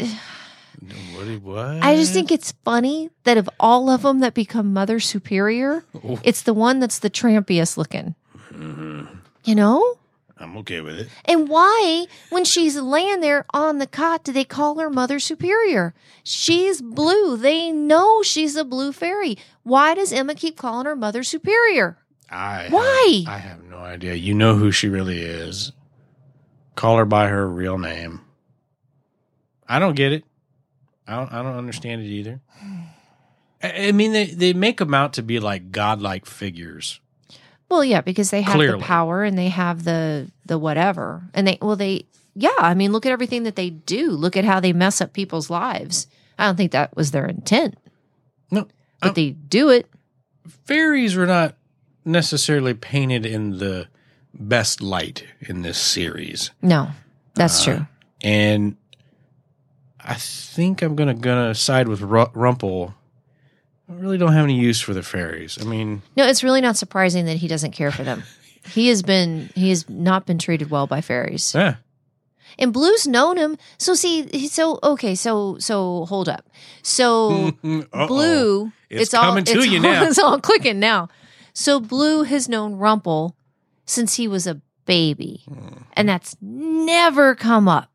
What? 1.14 1.28
what? 1.42 1.84
I 1.84 1.96
just 1.96 2.14
think 2.14 2.32
it's 2.32 2.54
funny 2.64 3.10
that 3.26 3.38
of 3.38 3.50
all 3.60 3.90
of 3.90 4.04
them 4.04 4.20
that 4.22 4.34
become 4.34 4.72
Mother 4.74 5.00
Superior, 5.02 5.84
Oh. 6.04 6.20
it's 6.24 6.44
the 6.44 6.54
one 6.54 6.80
that's 6.80 7.00
the 7.00 7.10
trampiest 7.10 7.78
looking. 7.78 8.16
Mhm. 8.54 9.08
You 9.44 9.56
know? 9.56 9.96
I'm 10.38 10.56
okay 10.60 10.80
with 10.80 10.98
it. 10.98 11.10
And 11.26 11.50
why, 11.50 12.06
when 12.30 12.46
she's 12.46 12.78
laying 12.78 13.20
there 13.20 13.46
on 13.54 13.80
the 13.80 13.88
cot, 13.88 14.24
do 14.24 14.32
they 14.32 14.46
call 14.46 14.80
her 14.80 14.90
Mother 14.90 15.20
Superior? 15.20 15.94
She's 16.24 16.82
blue. 16.82 17.36
They 17.36 17.74
know 17.74 18.24
she's 18.24 18.56
a 18.56 18.64
blue 18.64 18.94
fairy. 18.94 19.38
Why 19.64 19.94
does 19.96 20.14
Emma 20.14 20.34
keep 20.36 20.56
calling 20.56 20.86
her 20.86 20.96
Mother 20.96 21.24
Superior? 21.24 21.98
I 22.32 22.68
Why? 22.70 23.24
Have, 23.26 23.34
I 23.34 23.38
have 23.40 23.64
no 23.64 23.78
idea. 23.78 24.14
You 24.14 24.34
know 24.34 24.56
who 24.56 24.72
she 24.72 24.88
really 24.90 25.20
is. 25.20 25.72
Call 26.76 26.98
her 26.98 27.06
by 27.06 27.28
her 27.28 27.48
real 27.50 27.78
name. 27.78 28.22
I 29.68 29.80
don't 29.80 29.96
get 29.96 30.14
it. 30.14 30.24
I 31.08 31.16
don't. 31.18 31.32
I 31.34 31.42
don't 31.42 31.58
understand 31.58 32.02
it 32.02 32.06
either. 32.08 32.40
I, 33.64 33.88
I 33.88 33.92
mean, 33.92 34.14
they 34.14 34.26
they 34.28 34.54
make 34.54 34.78
them 34.78 34.94
out 34.94 35.14
to 35.14 35.24
be 35.24 35.40
like 35.40 35.72
godlike 35.72 36.26
figures. 36.26 37.00
Well, 37.70 37.84
yeah, 37.84 38.02
because 38.02 38.32
they 38.32 38.42
have 38.42 38.56
Clearly. 38.56 38.80
the 38.80 38.86
power 38.86 39.24
and 39.24 39.38
they 39.38 39.50
have 39.50 39.84
the 39.84 40.32
the 40.46 40.58
whatever. 40.58 41.24
And 41.34 41.48
they 41.48 41.58
well 41.62 41.76
they 41.76 42.06
yeah, 42.36 42.50
I 42.58 42.74
mean 42.74 42.92
look 42.92 43.06
at 43.06 43.12
everything 43.12 43.44
that 43.44 43.56
they 43.56 43.70
do. 43.70 44.12
Look 44.12 44.38
at 44.38 44.46
how 44.46 44.60
they 44.60 44.74
mess 44.74 45.02
up 45.02 45.14
people's 45.14 45.50
lives. 45.50 46.08
I 46.38 46.46
don't 46.46 46.56
think 46.56 46.72
that 46.72 46.96
was 46.96 47.12
their 47.12 47.26
intent. 47.26 47.78
No, 48.50 48.68
But 49.02 49.10
Oh. 49.12 49.14
they 49.14 49.32
do 49.32 49.70
it. 49.70 49.88
fairies 50.66 51.16
were 51.16 51.28
not 51.28 51.56
necessarily 52.10 52.74
painted 52.74 53.26
in 53.26 53.58
the 53.60 53.88
best 54.34 54.82
light 54.82 55.26
in 55.42 55.62
this 55.64 55.78
series, 55.78 56.52
No. 56.62 56.90
That's 57.36 57.62
Uh, 57.62 57.64
true. 57.66 57.88
and 58.22 58.76
I 60.00 60.16
think 60.16 60.82
I'm 60.82 60.96
gonna 60.96 61.14
gonna 61.14 61.54
side 61.56 61.88
with 61.88 62.02
Ru- 62.02 62.30
Rumple. 62.34 62.94
I 63.90 63.94
really 63.94 64.18
don't 64.18 64.34
have 64.34 64.44
any 64.44 64.56
use 64.60 64.80
for 64.80 64.94
the 64.94 65.04
fairies. 65.04 65.58
I 65.62 65.66
mean, 65.66 66.02
No, 66.16 66.26
it's 66.26 66.44
really 66.44 66.62
not 66.62 66.78
surprising 66.78 67.26
that 67.26 67.38
he 67.38 67.48
doesn't 67.48 67.72
care 67.72 67.92
for 67.92 68.04
them. 68.04 68.24
he 68.74 68.88
has 68.90 69.02
been 69.02 69.50
he 69.56 69.70
has 69.70 69.88
not 69.90 70.26
been 70.26 70.38
treated 70.38 70.70
well 70.70 70.88
by 70.88 71.02
fairies. 71.02 71.54
yeah. 71.56 71.76
And 72.58 72.74
Blue's 72.74 73.08
known 73.08 73.38
him. 73.38 73.58
So 73.78 73.94
see, 73.94 74.48
so 74.48 74.80
okay, 74.84 75.16
so 75.16 75.58
so 75.60 76.06
hold 76.06 76.28
up. 76.28 76.46
So 76.82 77.52
Blue, 78.08 78.72
It's 78.90 79.12
coming 79.12 79.46
to 79.46 79.52
it's 79.60 79.68
you 79.68 79.78
all, 79.78 79.84
now. 79.94 80.04
It's 80.04 80.20
all 80.20 80.40
clicking 80.42 80.80
now. 80.80 81.08
So 81.60 81.82
Blue 81.82 82.24
has 82.24 82.48
known 82.48 82.76
Rumple 82.76 83.36
since 83.86 84.16
he 84.16 84.30
was 84.30 84.48
a 84.48 84.62
baby, 84.86 85.44
Hmm. 85.46 85.84
and 85.92 86.08
that's 86.08 86.38
never 86.42 87.36
come 87.36 87.68
up 87.68 87.92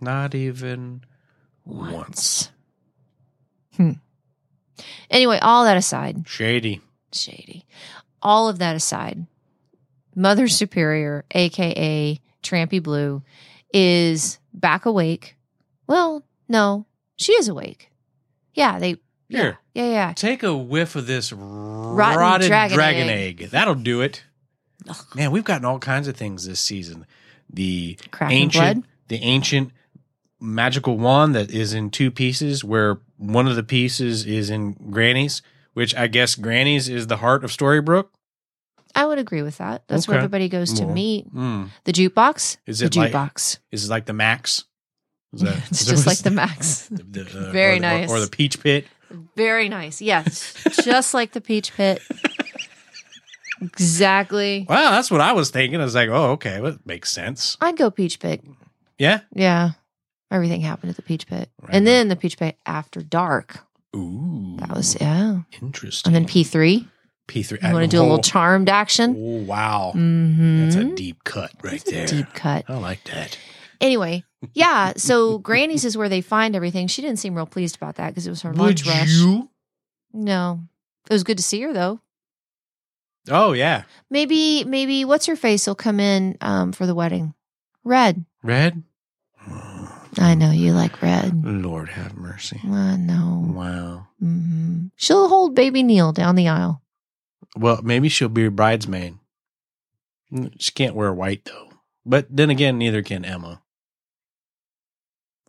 Not 0.00 0.32
even 0.32 1.02
once. 1.64 1.92
once. 1.92 2.50
Hmm. 3.76 3.90
Anyway, 5.10 5.40
all 5.42 5.64
that 5.64 5.76
aside, 5.76 6.28
Shady. 6.28 6.82
shady. 7.12 7.66
All 8.22 8.48
of 8.48 8.58
that 8.58 8.76
aside, 8.76 9.26
Mother 10.14 10.46
Superior, 10.46 11.24
aka 11.32 12.20
Trampy 12.44 12.80
Blue, 12.80 13.24
is 13.72 14.38
back 14.52 14.86
awake. 14.86 15.36
Well, 15.88 16.24
no, 16.48 16.86
she 17.16 17.32
is 17.32 17.48
awake. 17.48 17.90
Yeah, 18.54 18.78
they. 18.78 18.98
Yeah, 19.28 19.40
Here. 19.42 19.58
Yeah, 19.74 19.84
yeah. 19.90 20.12
Take 20.14 20.42
a 20.42 20.56
whiff 20.56 20.96
of 20.96 21.06
this 21.06 21.32
rotted 21.32 22.46
dragon 22.48 22.74
dragon, 22.76 23.08
egg. 23.08 23.42
egg. 23.42 23.50
That'll 23.50 23.74
do 23.74 24.00
it. 24.00 24.24
Man, 25.14 25.30
we've 25.30 25.44
gotten 25.44 25.64
all 25.64 25.78
kinds 25.78 26.08
of 26.08 26.16
things 26.16 26.46
this 26.46 26.60
season. 26.60 27.06
The 27.50 27.98
Cracking 28.10 28.36
ancient, 28.38 28.74
blood. 28.84 28.84
the 29.08 29.16
ancient 29.22 29.72
magical 30.40 30.98
wand 30.98 31.34
that 31.34 31.50
is 31.50 31.72
in 31.74 31.90
two 31.90 32.10
pieces, 32.10 32.62
where 32.64 32.98
one 33.16 33.46
of 33.46 33.56
the 33.56 33.62
pieces 33.62 34.26
is 34.26 34.50
in 34.50 34.72
Granny's, 34.90 35.42
which 35.72 35.94
I 35.94 36.06
guess 36.06 36.34
Granny's 36.34 36.88
is 36.88 37.06
the 37.06 37.18
heart 37.18 37.44
of 37.44 37.50
Storybrooke. 37.50 38.08
I 38.94 39.06
would 39.06 39.18
agree 39.18 39.42
with 39.42 39.58
that. 39.58 39.82
That's 39.88 40.06
where 40.06 40.18
everybody 40.18 40.48
goes 40.48 40.72
to 40.74 40.84
Well, 40.84 40.94
meet. 40.94 41.32
Mm. 41.34 41.70
The 41.84 41.92
jukebox. 41.92 42.58
Is 42.66 42.78
the 42.78 42.86
it 42.86 42.96
like- 42.96 43.12
jukebox. 43.12 43.58
Is 43.72 43.86
it 43.86 43.90
like 43.90 44.06
the 44.06 44.12
Max? 44.12 44.64
Is 45.32 45.40
that- 45.42 45.68
it's 45.70 45.84
just 45.86 46.06
like 46.06 46.18
the 46.18 46.30
Max. 46.30 46.86
the- 46.90 47.02
the- 47.02 47.48
uh, 47.48 47.52
Very 47.52 47.72
or 47.72 47.74
the- 47.76 47.80
nice. 47.80 48.10
Or 48.10 48.20
the 48.20 48.28
Peach 48.28 48.60
Pit. 48.62 48.86
Very 49.36 49.68
nice. 49.68 50.00
Yes, 50.02 50.54
just 50.84 51.14
like 51.14 51.32
the 51.32 51.40
Peach 51.40 51.72
Pit. 51.74 52.00
Exactly. 53.60 54.66
Well, 54.68 54.90
that's 54.92 55.10
what 55.10 55.20
I 55.20 55.32
was 55.32 55.50
thinking. 55.50 55.80
I 55.80 55.84
was 55.84 55.94
like, 55.94 56.08
oh, 56.08 56.32
okay, 56.32 56.60
well, 56.60 56.72
that 56.72 56.86
makes 56.86 57.10
sense. 57.10 57.56
I'd 57.60 57.76
go 57.76 57.90
Peach 57.90 58.18
Pit. 58.20 58.42
Yeah. 58.98 59.20
Yeah. 59.32 59.70
Everything 60.30 60.60
happened 60.60 60.90
at 60.90 60.96
the 60.96 61.02
Peach 61.02 61.26
Pit, 61.26 61.48
Right 61.62 61.70
and 61.74 61.86
then 61.86 62.08
the 62.08 62.16
Peach 62.16 62.38
Pit 62.38 62.56
after 62.66 63.00
dark. 63.02 63.58
Ooh, 63.94 64.56
That 64.58 64.74
was 64.74 64.96
yeah. 65.00 65.42
interesting. 65.62 66.08
And 66.10 66.14
then 66.16 66.24
P 66.28 66.42
three. 66.42 66.88
P 67.28 67.42
three. 67.44 67.58
You 67.62 67.72
want 67.72 67.84
to 67.88 67.96
do 67.96 68.00
a 68.00 68.02
little 68.02 68.18
charmed 68.18 68.68
action? 68.68 69.14
Oh 69.16 69.44
wow, 69.44 69.92
Mm-hmm. 69.94 70.64
that's 70.64 70.74
a 70.76 70.84
deep 70.94 71.22
cut 71.24 71.52
right 71.62 71.80
a 71.86 71.90
there. 71.90 72.06
deep 72.06 72.32
cut. 72.34 72.64
I 72.68 72.76
like 72.78 73.04
that. 73.04 73.38
Anyway, 73.84 74.24
yeah. 74.54 74.94
So 74.96 75.38
Granny's 75.38 75.84
is 75.84 75.96
where 75.96 76.08
they 76.08 76.20
find 76.22 76.56
everything. 76.56 76.86
She 76.86 77.02
didn't 77.02 77.18
seem 77.18 77.34
real 77.34 77.46
pleased 77.46 77.76
about 77.76 77.96
that 77.96 78.08
because 78.08 78.26
it 78.26 78.30
was 78.30 78.42
her 78.42 78.50
Would 78.50 78.58
lunch 78.58 78.86
rush. 78.86 79.08
you? 79.10 79.50
No, 80.12 80.60
it 81.08 81.12
was 81.12 81.22
good 81.24 81.36
to 81.36 81.42
see 81.42 81.60
her 81.62 81.72
though. 81.72 82.00
Oh 83.28 83.52
yeah, 83.52 83.84
Maybe, 84.10 84.64
maybe 84.64 85.04
what's 85.04 85.26
her 85.26 85.36
face 85.36 85.66
will 85.66 85.74
come 85.74 85.98
in 85.98 86.36
um, 86.40 86.72
for 86.72 86.86
the 86.86 86.94
wedding. 86.94 87.34
Red. 87.82 88.24
red. 88.42 88.82
I 90.18 90.34
know 90.34 90.50
you 90.50 90.72
like 90.72 91.02
red. 91.02 91.44
Lord 91.44 91.88
have 91.90 92.16
mercy. 92.16 92.60
I 92.64 92.96
know. 92.96 93.44
Wow. 93.48 94.06
hmm 94.20 94.86
She'll 94.96 95.28
hold 95.28 95.54
baby 95.54 95.82
Neal 95.82 96.12
down 96.12 96.36
the 96.36 96.48
aisle. 96.48 96.82
Well, 97.56 97.80
maybe 97.82 98.08
she'll 98.08 98.28
be 98.28 98.46
a 98.46 98.50
bridesmaid. 98.50 99.18
She 100.58 100.72
can't 100.72 100.94
wear 100.94 101.12
white 101.12 101.44
though. 101.44 101.70
But 102.06 102.26
then 102.30 102.50
again, 102.50 102.78
neither 102.78 103.02
can 103.02 103.24
Emma. 103.24 103.62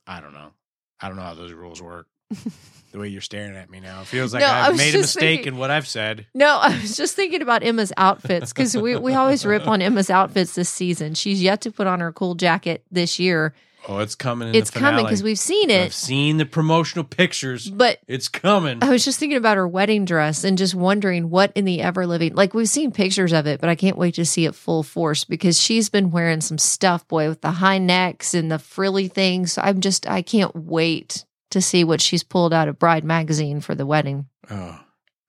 I 0.07 0.21
don't 0.21 0.33
know. 0.33 0.51
I 0.99 1.07
don't 1.07 1.17
know 1.17 1.23
how 1.23 1.33
those 1.33 1.53
rules 1.53 1.81
work. 1.81 2.07
the 2.91 2.99
way 2.99 3.07
you're 3.09 3.21
staring 3.21 3.55
at 3.55 3.69
me 3.69 3.79
now, 3.79 4.01
it 4.01 4.07
feels 4.07 4.33
like 4.33 4.41
No, 4.41 4.47
I 4.47 4.67
I've 4.67 4.77
made 4.77 4.95
a 4.95 4.99
mistake 4.99 5.21
thinking- 5.41 5.53
in 5.53 5.59
what 5.59 5.69
I've 5.71 5.87
said. 5.87 6.25
No, 6.33 6.57
I 6.57 6.69
was 6.81 6.95
just 6.95 7.15
thinking 7.15 7.41
about 7.41 7.63
Emma's 7.63 7.93
outfits 7.97 8.51
because 8.51 8.75
we, 8.75 8.95
we 8.95 9.13
always 9.13 9.45
rip 9.45 9.67
on 9.67 9.81
Emma's 9.81 10.09
outfits 10.09 10.55
this 10.55 10.69
season. 10.69 11.13
She's 11.13 11.41
yet 11.41 11.61
to 11.61 11.71
put 11.71 11.87
on 11.87 11.99
her 11.99 12.11
cool 12.11 12.35
jacket 12.35 12.83
this 12.91 13.19
year. 13.19 13.53
Oh, 13.87 13.99
it's 13.99 14.15
coming. 14.15 14.49
In 14.49 14.55
It's 14.55 14.71
coming 14.71 15.05
because 15.05 15.21
we've 15.21 15.39
seen 15.39 15.69
it. 15.69 15.85
I've 15.85 15.93
seen 15.93 16.37
the 16.37 16.45
promotional 16.45 17.03
pictures. 17.03 17.69
But 17.69 17.99
It's 18.07 18.27
coming. 18.27 18.79
I 18.81 18.89
was 18.89 19.05
just 19.05 19.19
thinking 19.19 19.37
about 19.37 19.57
her 19.57 19.67
wedding 19.67 20.05
dress 20.05 20.43
and 20.43 20.57
just 20.57 20.73
wondering 20.75 21.29
what 21.29 21.51
in 21.55 21.65
the 21.65 21.81
ever 21.81 22.07
living. 22.07 22.33
Like 22.33 22.53
we've 22.53 22.69
seen 22.69 22.91
pictures 22.91 23.33
of 23.33 23.45
it, 23.47 23.61
but 23.61 23.69
I 23.69 23.75
can't 23.75 23.97
wait 23.97 24.15
to 24.15 24.25
see 24.25 24.45
it 24.45 24.55
full 24.55 24.83
force 24.83 25.23
because 25.23 25.59
she's 25.59 25.89
been 25.89 26.11
wearing 26.11 26.41
some 26.41 26.57
stuff, 26.57 27.07
boy, 27.07 27.29
with 27.29 27.41
the 27.41 27.51
high 27.51 27.77
necks 27.77 28.33
and 28.33 28.51
the 28.51 28.59
frilly 28.59 29.07
things. 29.07 29.53
So 29.53 29.61
I'm 29.61 29.81
just 29.81 30.09
I 30.09 30.21
can't 30.21 30.55
wait 30.55 31.25
to 31.51 31.61
see 31.61 31.83
what 31.83 32.01
she's 32.01 32.23
pulled 32.23 32.53
out 32.53 32.67
of 32.67 32.79
Bride 32.79 33.03
magazine 33.03 33.61
for 33.61 33.75
the 33.75 33.85
wedding. 33.85 34.27
Oh, 34.49 34.79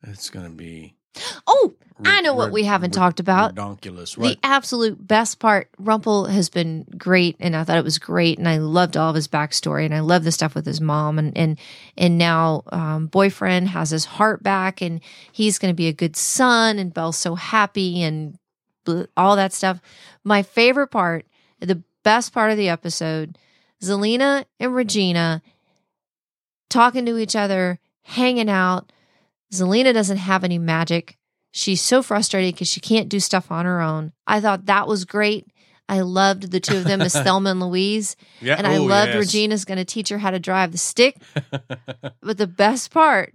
it's 0.03 0.31
gonna 0.31 0.51
be 0.51 0.97
Oh, 1.47 1.75
I 2.05 2.21
know 2.21 2.35
what 2.35 2.53
we 2.53 2.65
haven't 2.65 2.91
talked 2.91 3.21
about. 3.21 3.55
Redonkulous. 3.55 4.17
The 4.21 4.39
absolute 4.43 5.07
best 5.07 5.39
part, 5.39 5.71
Rumple 5.79 6.27
has 6.27 6.51
been 6.51 6.85
great, 6.99 7.37
and 7.41 7.57
I 7.57 7.65
thought 7.65 7.79
it 7.79 7.85
was 7.85 7.99
great, 7.99 8.39
and 8.39 8.47
I 8.47 8.59
loved 8.59 8.97
all 8.97 9.11
of 9.11 9.15
his 9.15 9.29
backstory, 9.29 9.87
and 9.87 9.95
I 9.95 10.01
love 10.01 10.23
the 10.23 10.33
stuff 10.33 10.55
with 10.55 10.67
his 10.67 10.81
mom, 10.81 11.19
and 11.19 11.37
and 11.37 11.59
and 11.97 12.19
now 12.19 12.65
um, 12.71 13.07
boyfriend 13.07 13.69
has 13.69 13.91
his 13.91 14.05
heart 14.05 14.43
back, 14.43 14.83
and 14.83 15.01
he's 15.33 15.59
going 15.59 15.73
to 15.73 15.77
be 15.77 15.89
a 15.89 15.93
good 15.93 16.17
son, 16.17 16.79
and 16.79 16.93
Belle's 16.93 17.17
so 17.17 17.35
happy, 17.35 18.03
and 18.03 18.39
bl- 18.85 19.05
all 19.17 19.37
that 19.37 19.55
stuff. 19.55 19.81
My 20.23 20.43
favorite 20.43 20.89
part, 20.89 21.25
the 21.61 21.83
best 22.03 22.33
part 22.33 22.51
of 22.51 22.59
the 22.59 22.69
episode, 22.69 23.39
Zelena 23.83 24.45
and 24.61 24.75
Regina 24.75 25.41
talking 26.69 27.07
to 27.07 27.17
each 27.17 27.37
other, 27.37 27.79
hanging 28.03 28.51
out. 28.51 28.93
Zelena 29.53 29.93
doesn't 29.93 30.17
have 30.19 30.45
any 30.45 30.59
magic. 30.59 31.17
She's 31.53 31.81
so 31.81 32.03
frustrated 32.03 32.55
because 32.55 32.69
she 32.69 32.81
can't 32.81 33.09
do 33.09 33.21
stuff 33.21 33.51
on 33.51 33.65
her 33.65 33.81
own. 33.81 34.13
I 34.27 34.41
thought 34.41 34.67
that 34.67 34.87
was 34.89 35.05
great. 35.05 35.47
I 35.89 36.01
loved 36.01 36.51
the 36.51 36.61
two 36.61 36.77
of 36.79 36.85
them 36.85 37.01
as 37.01 37.13
Thelma 37.23 37.51
and 37.51 37.61
Louise. 37.61 38.17
yeah. 38.41 38.57
And 38.57 38.67
I 38.67 38.77
oh, 38.77 38.83
loved 38.85 39.15
yes. 39.15 39.27
Regina's 39.27 39.65
going 39.65 39.79
to 39.79 39.85
teach 39.85 40.09
her 40.09 40.19
how 40.19 40.31
to 40.33 40.39
drive 40.41 40.73
the 40.73 40.79
stick. 40.79 41.17
But 42.21 42.39
the 42.39 42.47
best 42.49 42.91
part 42.91 43.33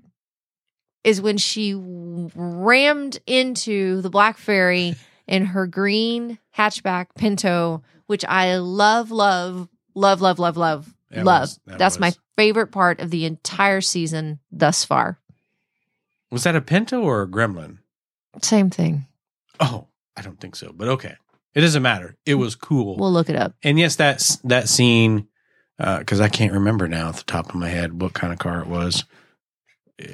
is 1.04 1.21
when 1.21 1.38
she 1.38 1.74
rammed 1.76 3.19
into 3.26 4.02
the 4.02 4.10
Black 4.10 4.38
Fairy 4.38 4.95
in 5.28 5.45
her 5.45 5.65
green 5.65 6.38
hatchback 6.58 7.08
Pinto, 7.15 7.84
which 8.08 8.26
I 8.26 8.58
love, 8.58 9.12
love, 9.12 9.69
love, 9.95 10.19
love, 10.21 10.39
love, 10.39 10.58
love, 10.58 10.93
That 11.10 11.24
love. 11.24 11.41
was- 11.43 11.60
that 11.67 11.78
That's 11.80 12.00
my 12.00 12.13
favorite 12.38 12.67
part 12.71 13.00
of 13.00 13.12
the 13.12 13.26
entire 13.26 13.80
season 13.82 14.39
thus 14.52 14.84
far. 14.84 15.19
Was 16.32 16.44
that 16.44 16.56
a 16.56 16.62
pinto 16.62 17.02
or 17.02 17.22
a 17.22 17.28
gremlin? 17.28 17.80
Same 18.41 18.70
thing. 18.70 19.06
Oh, 19.60 19.88
I 20.15 20.22
don't 20.22 20.39
think 20.39 20.56
so. 20.56 20.72
But 20.74 20.88
okay, 20.88 21.15
it 21.54 21.62
doesn't 21.62 21.84
matter. 21.84 22.15
It 22.26 22.36
was 22.36 22.56
cool. 22.56 22.98
We'll 22.98 23.12
look 23.12 23.30
it 23.30 23.36
up. 23.36 23.54
and 23.63 23.78
yes, 23.78 23.96
that's 23.96 24.38
that 24.38 24.70
scene 24.70 25.28
uh, 25.80 26.00
because 26.00 26.22
I 26.22 26.30
can't 26.30 26.54
remember 26.54 26.88
now 26.88 27.10
at 27.10 27.15
the 27.15 27.24
top 27.24 27.50
of 27.50 27.56
my 27.56 27.67
head 27.70 28.02
what 28.02 28.13
kind 28.13 28.32
of 28.32 28.39
car 28.39 28.62
it 28.62 28.67
was. 28.67 29.04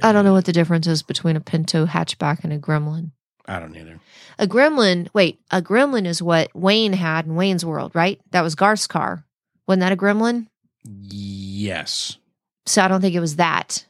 I 0.03 0.11
don't 0.11 0.25
know 0.25 0.33
what 0.33 0.45
the 0.45 0.51
difference 0.53 0.85
is 0.87 1.01
between 1.01 1.37
a 1.37 1.39
Pinto 1.39 1.85
hatchback 1.85 2.43
and 2.43 2.51
a 2.51 2.59
Gremlin. 2.59 3.11
I 3.45 3.59
don't 3.59 3.75
either. 3.77 4.01
A 4.37 4.45
Gremlin, 4.45 5.07
wait, 5.13 5.39
a 5.49 5.61
Gremlin 5.61 6.05
is 6.05 6.21
what 6.21 6.53
Wayne 6.53 6.91
had 6.91 7.25
in 7.25 7.35
Wayne's 7.35 7.63
World, 7.63 7.95
right? 7.95 8.19
That 8.31 8.41
was 8.41 8.55
Garth's 8.55 8.87
car. 8.87 9.23
Wasn't 9.65 9.79
that 9.79 9.93
a 9.93 9.95
Gremlin? 9.95 10.47
Yes, 10.83 12.17
So 12.65 12.81
I 12.81 12.87
don't 12.89 12.99
think 13.01 13.15
it 13.15 13.19
was 13.21 13.37
that. 13.37 13.85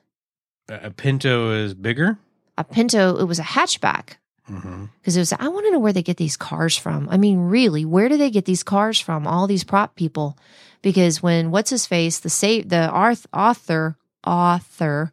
A 0.70 0.92
pinto 0.92 1.52
is 1.52 1.74
bigger. 1.74 2.18
A 2.60 2.64
Pinto, 2.64 3.18
it 3.20 3.26
was 3.26 3.38
a 3.38 3.44
hatchback 3.44 4.16
because 4.48 5.16
it 5.16 5.20
was. 5.20 5.32
I 5.34 5.48
want 5.48 5.66
to 5.68 5.72
know 5.72 5.78
where 5.80 5.94
they 5.94 6.02
get 6.02 6.18
these 6.18 6.36
cars 6.38 6.76
from. 6.76 7.08
I 7.12 7.18
mean, 7.18 7.38
really, 7.50 7.86
where 7.86 8.10
do 8.10 8.18
they 8.18 8.32
get 8.32 8.46
these 8.46 8.64
cars 8.64 9.00
from? 9.00 9.28
All 9.28 9.46
these 9.46 9.64
prop 9.64 9.96
people, 9.96 10.38
because 10.82 11.22
when 11.22 11.52
what's 11.52 11.70
his 11.70 11.86
face, 11.86 12.20
the 12.20 12.30
sa- 12.32 12.64
the 12.66 12.90
Arth- 12.90 13.28
author 13.32 13.96
author 14.26 15.12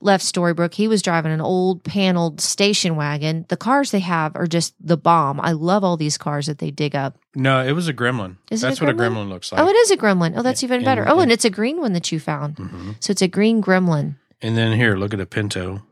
left 0.00 0.24
Storybrooke, 0.24 0.74
he 0.74 0.86
was 0.88 1.00
driving 1.02 1.32
an 1.32 1.40
old 1.40 1.82
paneled 1.84 2.40
station 2.40 2.96
wagon. 2.96 3.46
The 3.48 3.56
cars 3.56 3.90
they 3.90 4.00
have 4.00 4.36
are 4.36 4.46
just 4.46 4.74
the 4.78 4.96
bomb. 4.98 5.40
I 5.40 5.52
love 5.52 5.84
all 5.84 5.96
these 5.96 6.18
cars 6.18 6.46
that 6.46 6.58
they 6.58 6.70
dig 6.70 6.94
up. 6.94 7.16
No, 7.34 7.64
it 7.64 7.72
was 7.72 7.88
a 7.88 7.94
gremlin. 7.94 8.36
Is 8.50 8.62
it 8.62 8.66
a 8.66 8.68
That's 8.70 8.80
what 8.82 8.90
a 8.90 8.92
gremlin? 8.94 9.14
gremlin 9.14 9.28
looks 9.30 9.52
like. 9.52 9.60
oh, 9.62 9.68
it 9.68 9.74
is 9.76 9.90
a 9.90 9.96
gremlin. 9.96 10.34
Oh, 10.36 10.42
that's 10.42 10.62
even 10.62 10.84
better. 10.84 11.08
Oh, 11.08 11.20
and- 11.20 11.32
it's 11.32 11.44
a 11.46 11.50
green 11.50 11.80
one 11.80 11.94
that 11.94 12.12
you 12.12 12.20
found. 12.20 12.56
Mhm. 12.56 12.96
So 13.00 13.10
it's 13.12 13.22
a 13.22 13.28
green 13.28 13.62
gremlin. 13.62 14.16
And 14.40 14.56
then 14.56 14.72
here, 14.76 14.96
look 14.96 15.12
at 15.14 15.20
a 15.20 15.26
pinto. 15.26 15.82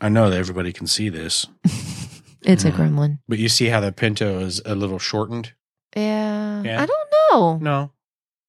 I 0.00 0.08
know 0.08 0.30
that 0.30 0.38
everybody 0.38 0.72
can 0.72 0.86
see 0.86 1.08
this, 1.08 1.46
It's 2.42 2.64
a 2.64 2.70
Mhm. 2.70 2.76
gremlin. 2.76 3.18
but 3.28 3.38
you 3.38 3.48
see 3.48 3.66
how 3.66 3.80
the 3.80 3.90
pinto 3.92 4.38
is 4.40 4.62
a 4.64 4.74
little 4.74 4.98
shortened. 5.00 5.52
Yeah. 5.96 6.62
Yeah. 6.62 6.82
I 6.82 6.86
don't 6.86 7.08
know. 7.32 7.58
No, 7.60 7.90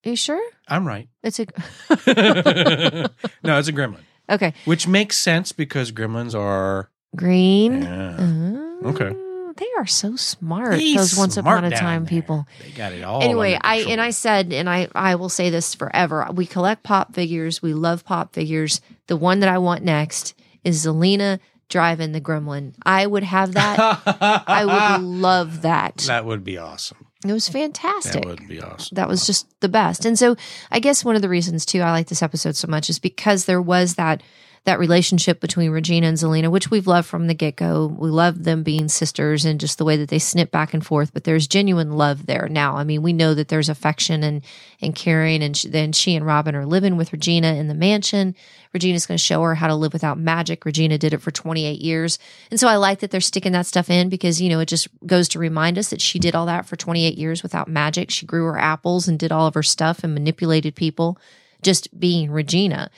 you 0.03 0.15
sure? 0.15 0.41
I'm 0.67 0.87
right. 0.87 1.09
It's 1.23 1.39
a 1.39 1.45
no, 3.43 3.57
it's 3.59 3.67
a 3.67 3.73
gremlin, 3.73 4.03
okay. 4.29 4.53
which 4.65 4.87
makes 4.87 5.17
sense 5.17 5.51
because 5.51 5.91
gremlins 5.91 6.35
are. 6.39 6.91
Green. 7.15 7.81
Yeah. 7.81 8.17
Oh, 8.19 8.81
Okay. 8.89 9.15
They 9.59 9.67
are 9.77 9.85
so 9.85 10.15
smart. 10.15 10.79
He's 10.79 10.95
those 10.97 11.17
once 11.17 11.33
smart 11.35 11.59
upon 11.59 11.71
a 11.71 11.75
time 11.75 12.05
there. 12.05 12.09
people. 12.09 12.47
They 12.63 12.71
got 12.71 12.93
it 12.93 13.03
all. 13.03 13.21
anyway, 13.21 13.57
I 13.59 13.79
and 13.89 13.99
I 13.99 14.11
said, 14.11 14.53
and 14.53 14.69
I 14.69 14.87
I 14.95 15.15
will 15.15 15.29
say 15.29 15.49
this 15.49 15.75
forever. 15.75 16.25
We 16.33 16.45
collect 16.45 16.83
pop 16.83 17.13
figures. 17.13 17.61
We 17.61 17.73
love 17.73 18.05
pop 18.05 18.33
figures. 18.33 18.79
The 19.07 19.17
one 19.17 19.41
that 19.41 19.49
I 19.49 19.57
want 19.57 19.83
next 19.83 20.33
is 20.63 20.85
Zelena 20.85 21.39
driving 21.67 22.13
the 22.13 22.21
Gremlin. 22.21 22.73
I 22.83 23.05
would 23.05 23.23
have 23.23 23.53
that. 23.53 24.01
I 24.47 24.65
would 24.65 25.05
love 25.05 25.61
that. 25.61 25.97
That 26.07 26.25
would 26.25 26.43
be 26.43 26.57
awesome. 26.57 27.05
It 27.25 27.33
was 27.33 27.49
fantastic. 27.49 28.23
That 28.23 28.25
would 28.25 28.47
be 28.47 28.61
awesome. 28.61 28.95
that 28.95 29.09
was 29.09 29.27
just 29.27 29.47
the 29.59 29.67
best. 29.67 30.05
And 30.05 30.17
so 30.17 30.37
I 30.71 30.79
guess 30.79 31.03
one 31.03 31.17
of 31.17 31.21
the 31.21 31.27
reasons 31.29 31.65
too 31.65 31.81
I 31.81 31.91
like 31.91 32.07
this 32.07 32.23
episode 32.23 32.55
so 32.55 32.67
much 32.67 32.89
is 32.89 32.97
because 32.97 33.43
there 33.45 33.61
was 33.61 33.95
that 33.95 34.23
that 34.65 34.79
relationship 34.79 35.39
between 35.39 35.71
Regina 35.71 36.07
and 36.07 36.17
Zelena, 36.17 36.49
which 36.51 36.69
we've 36.69 36.87
loved 36.87 37.07
from 37.07 37.27
the 37.27 37.33
get 37.33 37.55
go. 37.55 37.87
We 37.87 38.09
love 38.09 38.43
them 38.43 38.63
being 38.63 38.87
sisters 38.87 39.45
and 39.45 39.59
just 39.59 39.77
the 39.77 39.85
way 39.85 39.97
that 39.97 40.09
they 40.09 40.19
snip 40.19 40.51
back 40.51 40.73
and 40.73 40.85
forth. 40.85 41.13
But 41.13 41.23
there's 41.23 41.47
genuine 41.47 41.91
love 41.91 42.25
there 42.25 42.47
now. 42.49 42.75
I 42.75 42.83
mean, 42.83 43.01
we 43.01 43.13
know 43.13 43.33
that 43.33 43.47
there's 43.47 43.69
affection 43.69 44.23
and 44.23 44.43
and 44.81 44.95
caring. 44.95 45.43
And 45.43 45.55
then 45.67 45.91
she 45.91 46.15
and 46.15 46.25
Robin 46.25 46.55
are 46.55 46.65
living 46.65 46.97
with 46.97 47.11
Regina 47.11 47.53
in 47.55 47.67
the 47.67 47.73
mansion. 47.73 48.35
Regina's 48.73 49.05
going 49.05 49.17
to 49.17 49.23
show 49.23 49.41
her 49.41 49.55
how 49.55 49.67
to 49.67 49.75
live 49.75 49.93
without 49.93 50.17
magic. 50.17 50.65
Regina 50.65 50.97
did 50.97 51.13
it 51.13 51.21
for 51.21 51.31
28 51.31 51.79
years. 51.79 52.19
And 52.51 52.59
so 52.59 52.67
I 52.67 52.77
like 52.77 52.99
that 52.99 53.11
they're 53.11 53.21
sticking 53.21 53.51
that 53.53 53.65
stuff 53.65 53.89
in 53.89 54.09
because, 54.09 54.41
you 54.41 54.49
know, 54.49 54.59
it 54.59 54.67
just 54.67 54.87
goes 55.05 55.27
to 55.29 55.39
remind 55.39 55.77
us 55.77 55.89
that 55.89 56.01
she 56.01 56.19
did 56.19 56.35
all 56.35 56.45
that 56.45 56.65
for 56.65 56.75
28 56.75 57.17
years 57.17 57.43
without 57.43 57.67
magic. 57.67 58.09
She 58.11 58.25
grew 58.25 58.45
her 58.45 58.59
apples 58.59 59.07
and 59.07 59.19
did 59.19 59.31
all 59.31 59.47
of 59.47 59.53
her 59.55 59.63
stuff 59.63 60.03
and 60.03 60.13
manipulated 60.13 60.75
people 60.75 61.17
just 61.61 61.99
being 61.99 62.31
Regina. 62.31 62.89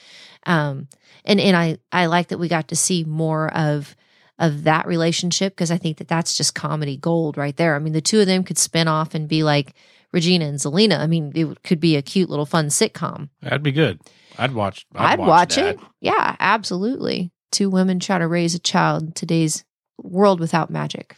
Um, 0.45 0.87
and, 1.25 1.39
and 1.39 1.55
I, 1.55 1.77
I 1.91 2.07
like 2.07 2.29
that 2.29 2.39
we 2.39 2.47
got 2.47 2.69
to 2.69 2.75
see 2.75 3.03
more 3.03 3.53
of, 3.53 3.95
of 4.39 4.63
that 4.63 4.87
relationship 4.87 5.53
because 5.53 5.71
I 5.71 5.77
think 5.77 5.97
that 5.97 6.07
that's 6.07 6.35
just 6.35 6.55
comedy 6.55 6.97
gold 6.97 7.37
right 7.37 7.55
there. 7.55 7.75
I 7.75 7.79
mean, 7.79 7.93
the 7.93 8.01
two 8.01 8.19
of 8.19 8.27
them 8.27 8.43
could 8.43 8.57
spin 8.57 8.87
off 8.87 9.13
and 9.13 9.27
be 9.27 9.43
like 9.43 9.75
Regina 10.11 10.45
and 10.45 10.57
Zelena. 10.57 10.99
I 10.99 11.07
mean, 11.07 11.31
it 11.35 11.63
could 11.63 11.79
be 11.79 11.95
a 11.95 12.01
cute 12.01 12.29
little 12.29 12.45
fun 12.45 12.67
sitcom. 12.67 13.29
That'd 13.41 13.63
be 13.63 13.71
good. 13.71 13.99
I'd 14.37 14.53
watch. 14.53 14.85
I'd, 14.95 15.19
I'd, 15.19 15.19
watch, 15.19 15.55
that. 15.55 15.75
it. 15.75 15.79
Yeah, 15.99 16.35
absolutely. 16.39 17.31
Two 17.51 17.69
women 17.69 17.99
try 17.99 18.17
to 18.17 18.27
raise 18.27 18.55
a 18.55 18.59
child 18.59 19.03
in 19.03 19.11
today's 19.11 19.63
world 20.01 20.39
without 20.39 20.69
magic, 20.69 21.15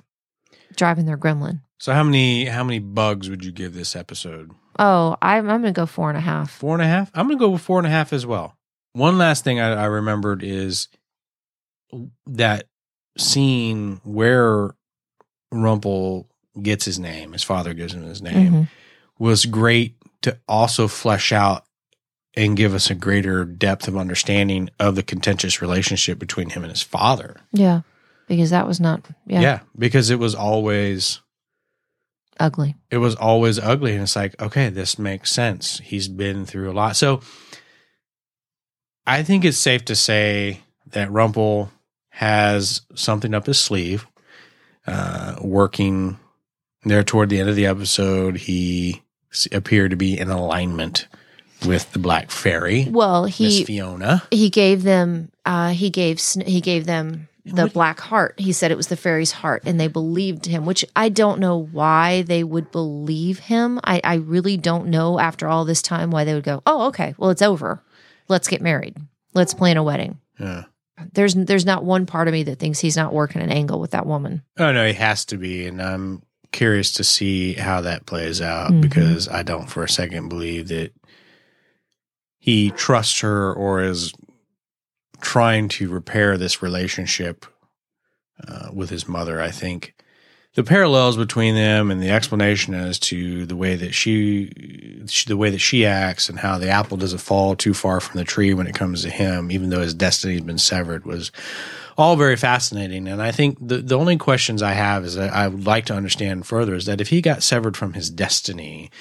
driving 0.75 1.05
their 1.05 1.17
gremlin. 1.17 1.61
So 1.79 1.93
how 1.93 2.03
many 2.03 2.45
how 2.45 2.63
many 2.63 2.79
bugs 2.79 3.29
would 3.29 3.43
you 3.43 3.51
give 3.51 3.73
this 3.73 3.95
episode? 3.95 4.51
Oh, 4.79 5.15
I'm, 5.21 5.49
I'm 5.49 5.61
going 5.61 5.73
to 5.73 5.79
go 5.79 5.85
four 5.85 6.09
and 6.09 6.17
a 6.17 6.21
half. 6.21 6.51
Four 6.51 6.73
and 6.75 6.81
a 6.81 6.87
half. 6.87 7.11
I'm 7.13 7.27
gonna 7.27 7.39
go 7.39 7.49
with 7.51 7.61
four 7.61 7.77
and 7.77 7.85
a 7.85 7.91
half 7.91 8.11
as 8.11 8.25
well. 8.25 8.57
One 8.93 9.17
last 9.17 9.43
thing 9.43 9.59
I, 9.59 9.73
I 9.73 9.85
remembered 9.85 10.43
is 10.43 10.87
that 12.27 12.67
scene 13.17 14.01
where 14.03 14.71
Rumple 15.51 16.27
gets 16.61 16.85
his 16.85 16.99
name, 16.99 17.33
his 17.33 17.43
father 17.43 17.73
gives 17.73 17.93
him 17.93 18.03
his 18.03 18.21
name, 18.21 18.51
Mhm. 18.51 18.69
was 19.19 19.45
great 19.45 19.95
to 20.21 20.37
also 20.47 20.87
flesh 20.87 21.31
out 21.31 21.65
and 22.35 22.57
give 22.57 22.73
us 22.73 22.89
a 22.89 22.95
greater 22.95 23.45
depth 23.45 23.87
of 23.87 23.95
understanding 23.97 24.69
of 24.79 24.95
the 24.95 25.03
contentious 25.03 25.61
relationship 25.61 26.17
between 26.17 26.49
him 26.51 26.63
and 26.63 26.71
his 26.71 26.81
father. 26.81 27.37
Yeah, 27.51 27.81
because 28.27 28.49
that 28.51 28.65
was 28.67 28.79
not, 28.79 29.07
yeah, 29.27 29.41
yeah 29.41 29.59
because 29.77 30.09
it 30.09 30.17
was 30.19 30.33
always 30.33 31.19
ugly. 32.39 32.75
it 32.89 32.97
was 32.97 33.13
always 33.15 33.59
ugly 33.59 33.93
and 33.93 34.01
it's 34.01 34.15
like 34.15 34.39
okay 34.41 34.67
this 34.69 34.97
makes 34.97 35.31
sense 35.31 35.79
he's 35.83 36.07
been 36.07 36.47
through 36.47 36.69
a 36.71 36.73
lot 36.73 36.95
so 36.95 37.21
i 39.07 39.23
think 39.23 39.43
it's 39.45 39.57
safe 39.57 39.83
to 39.85 39.95
say 39.95 40.59
that 40.91 41.11
rumple 41.11 41.71
has 42.09 42.81
something 42.95 43.33
up 43.33 43.45
his 43.47 43.59
sleeve 43.59 44.05
uh, 44.85 45.35
working 45.41 46.19
there 46.83 47.03
toward 47.03 47.29
the 47.29 47.39
end 47.39 47.49
of 47.49 47.55
the 47.55 47.65
episode. 47.65 48.35
He 48.35 49.01
s- 49.31 49.47
appeared 49.53 49.91
to 49.91 49.95
be 49.95 50.19
in 50.19 50.29
alignment 50.29 51.07
with 51.65 51.89
the 51.93 51.99
black 51.99 52.29
fairy 52.29 52.87
Well, 52.91 53.23
miss 53.23 53.37
he 53.37 53.63
fiona. 53.63 54.21
he 54.29 54.49
gave 54.49 54.83
them 54.83 55.31
uh 55.45 55.69
he 55.69 55.89
gave 55.89 56.19
he 56.45 56.59
gave 56.61 56.85
them 56.85 57.29
the 57.45 57.63
What- 57.63 57.73
black 57.73 57.99
heart. 58.01 58.35
He 58.37 58.51
said 58.51 58.71
it 58.71 58.77
was 58.77 58.87
the 58.87 58.97
fairy's 58.97 59.31
heart 59.31 59.63
and 59.65 59.79
they 59.79 59.87
believed 59.87 60.45
him 60.45 60.65
which 60.65 60.83
i 60.95 61.07
don't 61.09 61.39
know 61.39 61.57
why 61.57 62.21
they 62.23 62.43
would 62.43 62.71
believe 62.71 63.39
him. 63.39 63.79
I 63.83 64.01
i 64.03 64.15
really 64.15 64.57
don't 64.57 64.87
know 64.87 65.19
after 65.19 65.47
all 65.47 65.63
this 65.65 65.81
time 65.81 66.11
why 66.11 66.25
they 66.25 66.33
would 66.33 66.43
go 66.43 66.61
oh 66.67 66.87
okay. 66.87 67.15
Well 67.17 67.29
it's 67.31 67.41
over 67.41 67.81
let's 68.27 68.47
get 68.47 68.61
married 68.61 68.95
let's 69.33 69.53
plan 69.53 69.77
a 69.77 69.83
wedding 69.83 70.19
yeah 70.39 70.63
there's 71.13 71.33
there's 71.35 71.65
not 71.65 71.83
one 71.83 72.05
part 72.05 72.27
of 72.27 72.33
me 72.33 72.43
that 72.43 72.59
thinks 72.59 72.79
he's 72.79 72.95
not 72.97 73.13
working 73.13 73.41
an 73.41 73.51
angle 73.51 73.79
with 73.79 73.91
that 73.91 74.05
woman 74.05 74.41
oh 74.59 74.71
no 74.71 74.85
he 74.87 74.93
has 74.93 75.25
to 75.25 75.37
be 75.37 75.65
and 75.67 75.81
i'm 75.81 76.21
curious 76.51 76.93
to 76.93 77.03
see 77.03 77.53
how 77.53 77.81
that 77.81 78.05
plays 78.05 78.41
out 78.41 78.71
Mhm. 78.71 78.81
because 78.81 79.27
i 79.27 79.41
don't 79.43 79.67
for 79.69 79.83
a 79.83 79.89
second 79.89 80.29
believe 80.29 80.67
that 80.67 80.93
he 82.37 82.69
trusts 82.71 83.21
her 83.21 83.53
or 83.53 83.81
is 83.81 84.13
trying 85.21 85.69
to 85.69 85.89
repair 85.89 86.37
this 86.37 86.61
relationship 86.61 87.45
uh, 88.45 88.67
with 88.73 88.89
his 88.89 89.07
mother. 89.07 89.39
I 89.41 89.51
think 89.51 89.95
the 90.55 90.63
parallels 90.63 91.17
between 91.17 91.55
them 91.55 91.89
and 91.89 92.01
the 92.01 92.11
explanation 92.11 92.73
as 92.73 92.99
to 92.99 93.45
the 93.45 93.55
way 93.55 93.75
that 93.75 93.93
she, 93.93 94.51
the 95.25 95.37
way 95.37 95.49
that 95.49 95.59
she 95.59 95.85
acts 95.85 96.29
and 96.29 96.39
how 96.39 96.57
the 96.57 96.69
apple 96.69 96.97
doesn't 96.97 97.19
fall 97.19 97.55
too 97.55 97.73
far 97.73 97.99
from 97.99 98.19
the 98.19 98.25
tree 98.25 98.53
when 98.53 98.67
it 98.67 98.75
comes 98.75 99.01
to 99.01 99.09
him, 99.09 99.51
even 99.51 99.69
though 99.69 99.81
his 99.81 99.95
destiny 99.95 100.33
has 100.33 100.43
been 100.43 100.59
severed, 100.59 101.05
was 101.05 101.31
all 101.97 102.15
very 102.15 102.35
fascinating. 102.35 103.07
And 103.07 103.21
I 103.21 103.31
think 103.31 103.57
the 103.59 103.77
the 103.77 103.97
only 103.97 104.17
questions 104.17 104.61
I 104.61 104.73
have 104.73 105.05
is 105.05 105.15
that 105.15 105.33
I 105.33 105.47
would 105.47 105.65
like 105.65 105.85
to 105.85 105.95
understand 105.95 106.45
further 106.45 106.75
is 106.75 106.85
that 106.85 107.01
if 107.01 107.09
he 107.09 107.21
got 107.21 107.43
severed 107.43 107.77
from 107.77 107.93
his 107.93 108.09
destiny, 108.09 108.91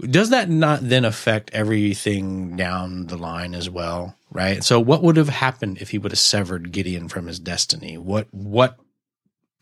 does 0.00 0.30
that 0.30 0.48
not 0.48 0.80
then 0.82 1.04
affect 1.04 1.50
everything 1.52 2.56
down 2.56 3.06
the 3.06 3.16
line 3.16 3.54
as 3.54 3.70
well? 3.70 4.16
Right. 4.30 4.64
So 4.64 4.80
what 4.80 5.02
would 5.02 5.16
have 5.16 5.28
happened 5.28 5.78
if 5.80 5.90
he 5.90 5.98
would 5.98 6.12
have 6.12 6.18
severed 6.18 6.72
Gideon 6.72 7.08
from 7.08 7.26
his 7.26 7.38
destiny? 7.38 7.96
What 7.98 8.26
what 8.32 8.78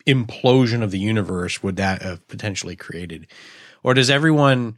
implosion 0.05 0.83
of 0.83 0.91
the 0.91 0.99
universe 0.99 1.63
would 1.63 1.77
that 1.77 2.01
have 2.01 2.27
potentially 2.27 2.75
created? 2.75 3.27
Or 3.83 3.93
does 3.93 4.09
everyone, 4.09 4.77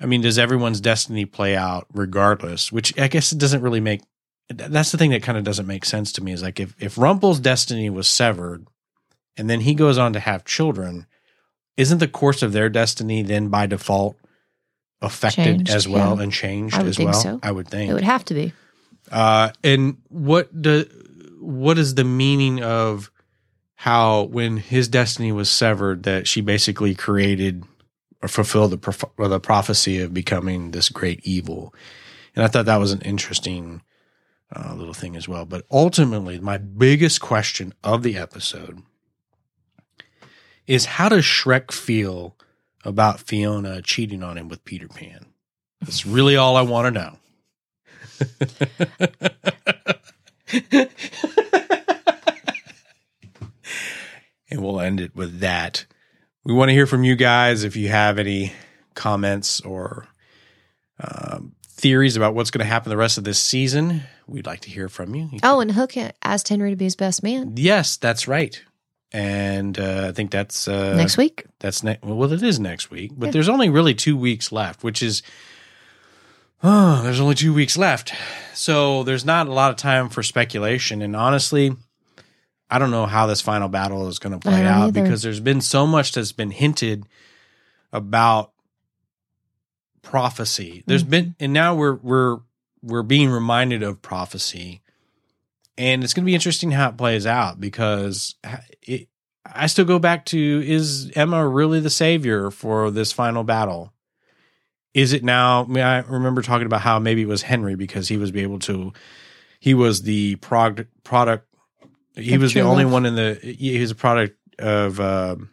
I 0.00 0.06
mean, 0.06 0.20
does 0.20 0.38
everyone's 0.38 0.80
destiny 0.80 1.24
play 1.24 1.56
out 1.56 1.86
regardless? 1.92 2.72
Which 2.72 2.98
I 2.98 3.08
guess 3.08 3.32
it 3.32 3.38
doesn't 3.38 3.62
really 3.62 3.80
make, 3.80 4.02
that's 4.48 4.92
the 4.92 4.98
thing 4.98 5.10
that 5.10 5.22
kind 5.22 5.38
of 5.38 5.44
doesn't 5.44 5.66
make 5.66 5.84
sense 5.84 6.12
to 6.12 6.22
me 6.22 6.32
is 6.32 6.42
like 6.42 6.60
if, 6.60 6.74
if 6.78 6.98
Rumple's 6.98 7.40
destiny 7.40 7.90
was 7.90 8.08
severed 8.08 8.66
and 9.36 9.48
then 9.48 9.60
he 9.60 9.74
goes 9.74 9.98
on 9.98 10.12
to 10.12 10.20
have 10.20 10.44
children, 10.44 11.06
isn't 11.76 11.98
the 11.98 12.08
course 12.08 12.42
of 12.42 12.52
their 12.52 12.68
destiny 12.68 13.22
then 13.22 13.48
by 13.48 13.66
default 13.66 14.16
affected 15.00 15.44
Changed, 15.44 15.70
as 15.70 15.88
well 15.88 16.16
yeah. 16.16 16.22
and 16.22 16.32
changed 16.32 16.76
as 16.76 16.98
well? 16.98 17.12
so. 17.14 17.40
I 17.42 17.50
would 17.50 17.68
think. 17.68 17.90
It 17.90 17.94
would 17.94 18.04
have 18.04 18.24
to 18.26 18.34
be. 18.34 18.52
Uh, 19.10 19.50
and 19.64 19.98
what 20.08 20.62
do, 20.62 20.84
what 21.40 21.78
is 21.78 21.94
the 21.94 22.04
meaning 22.04 22.62
of 22.62 23.10
how 23.82 24.22
when 24.22 24.58
his 24.58 24.86
destiny 24.86 25.32
was 25.32 25.50
severed 25.50 26.04
that 26.04 26.28
she 26.28 26.40
basically 26.40 26.94
created 26.94 27.64
or 28.22 28.28
fulfilled 28.28 28.70
the 28.70 28.78
prof- 28.78 29.10
or 29.16 29.26
the 29.26 29.40
prophecy 29.40 30.00
of 30.00 30.14
becoming 30.14 30.70
this 30.70 30.88
great 30.88 31.18
evil? 31.24 31.74
And 32.36 32.44
I 32.44 32.46
thought 32.46 32.66
that 32.66 32.76
was 32.76 32.92
an 32.92 33.00
interesting 33.00 33.82
uh, 34.54 34.72
little 34.76 34.94
thing 34.94 35.16
as 35.16 35.26
well. 35.26 35.44
But 35.44 35.66
ultimately, 35.68 36.38
my 36.38 36.58
biggest 36.58 37.20
question 37.20 37.74
of 37.82 38.04
the 38.04 38.16
episode 38.16 38.84
is 40.68 40.84
how 40.84 41.08
does 41.08 41.24
Shrek 41.24 41.72
feel 41.72 42.36
about 42.84 43.18
Fiona 43.18 43.82
cheating 43.82 44.22
on 44.22 44.38
him 44.38 44.46
with 44.46 44.64
Peter 44.64 44.86
Pan? 44.86 45.26
That's 45.80 46.06
really 46.06 46.36
all 46.36 46.56
I 46.56 46.62
want 46.62 46.94
to 46.94 47.18
know. 50.70 50.88
and 54.52 54.62
we'll 54.62 54.80
end 54.80 55.00
it 55.00 55.14
with 55.16 55.40
that. 55.40 55.86
We 56.44 56.52
want 56.54 56.68
to 56.68 56.72
hear 56.74 56.86
from 56.86 57.04
you 57.04 57.16
guys 57.16 57.64
if 57.64 57.76
you 57.76 57.88
have 57.88 58.18
any 58.18 58.52
comments 58.94 59.60
or 59.60 60.06
um, 61.00 61.54
theories 61.66 62.16
about 62.16 62.34
what's 62.34 62.50
going 62.50 62.64
to 62.64 62.70
happen 62.70 62.90
the 62.90 62.96
rest 62.96 63.18
of 63.18 63.24
this 63.24 63.38
season. 63.40 64.02
We'd 64.26 64.46
like 64.46 64.60
to 64.60 64.70
hear 64.70 64.88
from 64.88 65.14
you. 65.14 65.28
You 65.32 65.38
Oh, 65.42 65.60
and 65.60 65.72
Hook 65.72 65.94
asked 66.22 66.48
Henry 66.48 66.70
to 66.70 66.76
be 66.76 66.84
his 66.84 66.96
best 66.96 67.22
man 67.22 67.54
Yes, 67.56 67.96
that's 67.96 68.28
right. 68.28 68.62
And 69.14 69.78
uh, 69.78 70.06
I 70.08 70.12
think 70.12 70.30
that's 70.30 70.66
uh, 70.68 70.94
next 70.96 71.18
week. 71.18 71.44
That's 71.60 71.82
next. 71.82 72.02
Well, 72.02 72.32
it 72.32 72.42
is 72.42 72.58
next 72.58 72.90
week, 72.90 73.12
but 73.14 73.26
Yeah. 73.26 73.32
there's 73.32 73.48
only 73.48 73.68
really 73.68 73.94
two 73.94 74.16
weeks 74.16 74.50
left, 74.52 74.82
which 74.82 75.02
is 75.02 75.22
oh, 76.62 77.02
there's 77.02 77.20
only 77.20 77.34
two 77.34 77.52
weeks 77.52 77.76
left, 77.76 78.14
so 78.54 79.02
there's 79.02 79.24
not 79.24 79.48
a 79.48 79.52
lot 79.52 79.70
of 79.70 79.76
time 79.76 80.08
for 80.08 80.22
speculation. 80.22 81.02
And 81.02 81.14
honestly, 81.14 81.76
I 82.72 82.78
don't 82.78 82.90
know 82.90 83.04
how 83.06 83.26
this 83.26 83.40
final 83.42 83.68
battle 83.68 84.08
is 84.08 84.18
going 84.18 84.32
to 84.32 84.38
play 84.38 84.64
out 84.64 84.88
either. 84.88 85.02
because 85.02 85.22
there's 85.22 85.40
been 85.40 85.60
so 85.60 85.86
much 85.86 86.12
that's 86.12 86.32
been 86.32 86.50
hinted 86.50 87.04
about 87.92 88.52
prophecy. 90.02 90.82
There's 90.86 91.04
Mhm. 91.04 91.10
been, 91.10 91.34
and 91.40 91.52
now 91.52 91.74
we're 91.74 91.94
we're 91.96 92.38
we're 92.82 93.02
being 93.02 93.30
reminded 93.30 93.82
of 93.82 94.02
prophecy, 94.02 94.80
and 95.78 96.02
it's 96.02 96.14
going 96.14 96.24
to 96.24 96.26
be 96.26 96.34
interesting 96.34 96.72
how 96.72 96.88
it 96.88 96.96
plays 96.96 97.26
out 97.26 97.60
because 97.60 98.34
it. 98.82 99.08
I 99.44 99.66
still 99.66 99.84
go 99.84 99.98
back 99.98 100.24
to: 100.26 100.62
Is 100.64 101.10
Emma 101.14 101.46
really 101.46 101.80
the 101.80 101.90
savior 101.90 102.50
for 102.50 102.90
this 102.90 103.12
final 103.12 103.44
battle? 103.44 103.92
Is 104.94 105.12
it 105.12 105.24
now? 105.24 105.64
I, 105.64 105.66
mean, 105.66 105.84
I 105.84 105.98
remember 106.00 106.42
talking 106.42 106.66
about 106.66 106.82
how 106.82 106.98
maybe 106.98 107.22
it 107.22 107.28
was 107.28 107.42
Henry 107.42 107.74
because 107.74 108.08
he 108.08 108.16
was 108.16 108.30
be 108.30 108.42
able 108.42 108.58
to. 108.60 108.92
He 109.60 109.74
was 109.74 110.02
the 110.02 110.36
prog- 110.36 110.86
product. 111.04 111.46
He 112.16 112.38
was 112.38 112.54
the 112.54 112.60
only 112.60 112.84
love. 112.84 112.92
one 112.92 113.06
in 113.06 113.14
the. 113.14 113.34
He 113.42 113.78
was 113.78 113.90
a 113.90 113.94
product 113.94 114.36
of. 114.58 115.00
um 115.00 115.50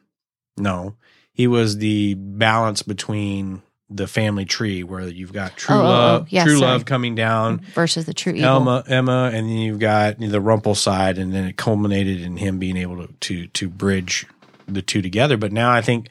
no, 0.58 0.96
he 1.32 1.48
was 1.48 1.78
the 1.78 2.16
balance 2.16 2.82
between 2.84 3.62
the 3.90 4.08
family 4.08 4.46
tree 4.46 4.84
where 4.84 5.08
you've 5.08 5.34
got 5.34 5.56
true 5.56 5.74
Oh, 5.76 5.80
oh, 5.80 5.84
oh, 5.84 5.88
love, 5.88 6.30
yeah, 6.30 6.44
true 6.44 6.58
sorry. 6.60 6.72
love 6.74 6.86
coming 6.86 7.16
down, 7.16 7.62
versus 7.74 8.06
the 8.06 8.14
true 8.14 8.34
evil. 8.34 8.46
Elma, 8.46 8.84
Emma, 8.88 9.32
and 9.34 9.48
then 9.50 9.58
you've 9.58 9.80
got 9.80 10.20
the 10.20 10.42
Rumple 10.42 10.76
side, 10.76 11.18
and 11.18 11.34
then 11.34 11.46
it 11.46 11.58
culminated 11.58 12.22
in 12.22 12.38
him 12.38 12.60
being 12.60 12.78
able 12.78 13.08
to 13.08 13.14
to 13.22 13.48
to 13.48 13.70
bridge 13.70 14.28
the 14.68 14.82
two 14.82 15.02
together. 15.02 15.38
But 15.38 15.52
now 15.52 15.72
I 15.72 15.82
think, 15.82 16.10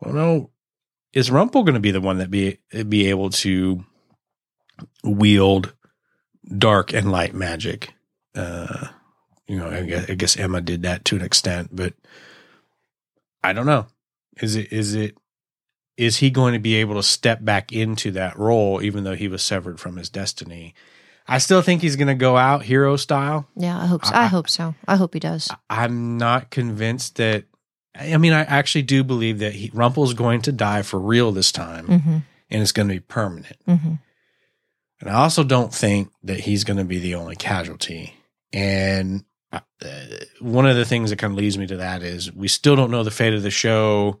well, 0.00 0.12
no, 0.14 0.50
is 1.12 1.30
Rumple 1.30 1.64
going 1.64 1.74
to 1.74 1.80
be 1.80 1.90
the 1.90 2.00
one 2.00 2.18
that 2.18 2.30
be 2.30 2.58
be 2.88 3.08
able 3.08 3.30
to 3.30 3.84
wield 5.02 5.72
dark 6.58 6.92
and 6.92 7.10
light 7.10 7.34
magic? 7.34 7.94
Uh, 8.34 8.88
you 9.52 9.58
know, 9.58 9.68
I 9.68 9.82
guess, 9.82 10.08
I 10.10 10.14
guess 10.14 10.36
Emma 10.38 10.60
did 10.62 10.82
that 10.84 11.04
to 11.06 11.16
an 11.16 11.22
extent, 11.22 11.68
but 11.72 11.92
I 13.44 13.52
don't 13.52 13.66
know. 13.66 13.86
Is 14.40 14.56
it 14.56 14.72
is 14.72 14.94
it 14.94 15.16
is 15.96 16.16
he 16.16 16.30
going 16.30 16.54
to 16.54 16.58
be 16.58 16.76
able 16.76 16.94
to 16.94 17.02
step 17.02 17.44
back 17.44 17.70
into 17.70 18.10
that 18.12 18.38
role 18.38 18.82
even 18.82 19.04
though 19.04 19.14
he 19.14 19.28
was 19.28 19.42
severed 19.42 19.78
from 19.78 19.96
his 19.96 20.08
destiny? 20.08 20.74
I 21.28 21.38
still 21.38 21.60
think 21.62 21.82
he's 21.82 21.96
going 21.96 22.08
to 22.08 22.14
go 22.14 22.36
out 22.36 22.62
hero 22.64 22.96
style. 22.96 23.46
Yeah, 23.56 23.78
I 23.78 23.86
hope 23.86 24.04
so. 24.04 24.12
I- 24.14 24.22
I, 24.22 24.26
hope 24.26 24.48
so. 24.48 24.74
I 24.88 24.96
hope 24.96 25.12
he 25.14 25.20
does. 25.20 25.50
I'm 25.70 26.16
not 26.18 26.50
convinced 26.50 27.16
that. 27.16 27.44
I 27.94 28.16
mean, 28.16 28.32
I 28.32 28.40
actually 28.40 28.82
do 28.82 29.04
believe 29.04 29.38
that 29.40 29.52
he, 29.52 29.70
Rumple's 29.74 30.14
going 30.14 30.40
to 30.42 30.52
die 30.52 30.80
for 30.82 30.98
real 30.98 31.30
this 31.30 31.52
time, 31.52 31.86
Mm-hmm. 31.86 32.10
and 32.50 32.62
it's 32.62 32.72
going 32.72 32.88
to 32.88 32.94
be 32.94 33.00
permanent. 33.00 33.56
Mm-hmm. 33.68 33.94
And 35.00 35.10
I 35.10 35.14
also 35.14 35.44
don't 35.44 35.74
think 35.74 36.10
that 36.22 36.40
he's 36.40 36.64
going 36.64 36.78
to 36.78 36.84
be 36.84 36.98
the 36.98 37.16
only 37.16 37.36
casualty. 37.36 38.14
And 38.52 39.24
uh, 39.52 39.60
one 40.40 40.66
of 40.66 40.76
the 40.76 40.84
things 40.84 41.10
that 41.10 41.18
kind 41.18 41.32
of 41.32 41.38
leads 41.38 41.58
me 41.58 41.66
to 41.66 41.76
that 41.76 42.02
is 42.02 42.32
we 42.32 42.48
still 42.48 42.76
don't 42.76 42.90
know 42.90 43.04
the 43.04 43.10
fate 43.10 43.34
of 43.34 43.42
the 43.42 43.50
show. 43.50 44.20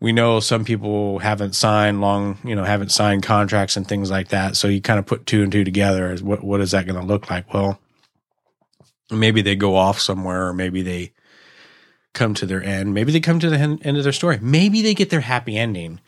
We 0.00 0.12
know 0.12 0.40
some 0.40 0.64
people 0.64 1.20
haven't 1.20 1.54
signed 1.54 2.00
long, 2.00 2.38
you 2.44 2.56
know, 2.56 2.64
haven't 2.64 2.90
signed 2.90 3.22
contracts 3.22 3.76
and 3.76 3.86
things 3.86 4.10
like 4.10 4.28
that. 4.28 4.56
So 4.56 4.68
you 4.68 4.80
kind 4.80 4.98
of 4.98 5.06
put 5.06 5.26
two 5.26 5.42
and 5.42 5.52
two 5.52 5.64
together. 5.64 6.16
What 6.16 6.42
what 6.42 6.60
is 6.60 6.72
that 6.72 6.86
going 6.86 7.00
to 7.00 7.06
look 7.06 7.30
like? 7.30 7.52
Well, 7.54 7.78
maybe 9.10 9.42
they 9.42 9.56
go 9.56 9.76
off 9.76 10.00
somewhere, 10.00 10.48
or 10.48 10.52
maybe 10.52 10.82
they 10.82 11.12
come 12.12 12.34
to 12.34 12.46
their 12.46 12.62
end. 12.62 12.92
Maybe 12.92 13.12
they 13.12 13.20
come 13.20 13.38
to 13.40 13.48
the 13.48 13.58
end 13.58 13.96
of 13.96 14.04
their 14.04 14.12
story. 14.12 14.38
Maybe 14.40 14.82
they 14.82 14.94
get 14.94 15.10
their 15.10 15.20
happy 15.20 15.56
ending. 15.56 16.00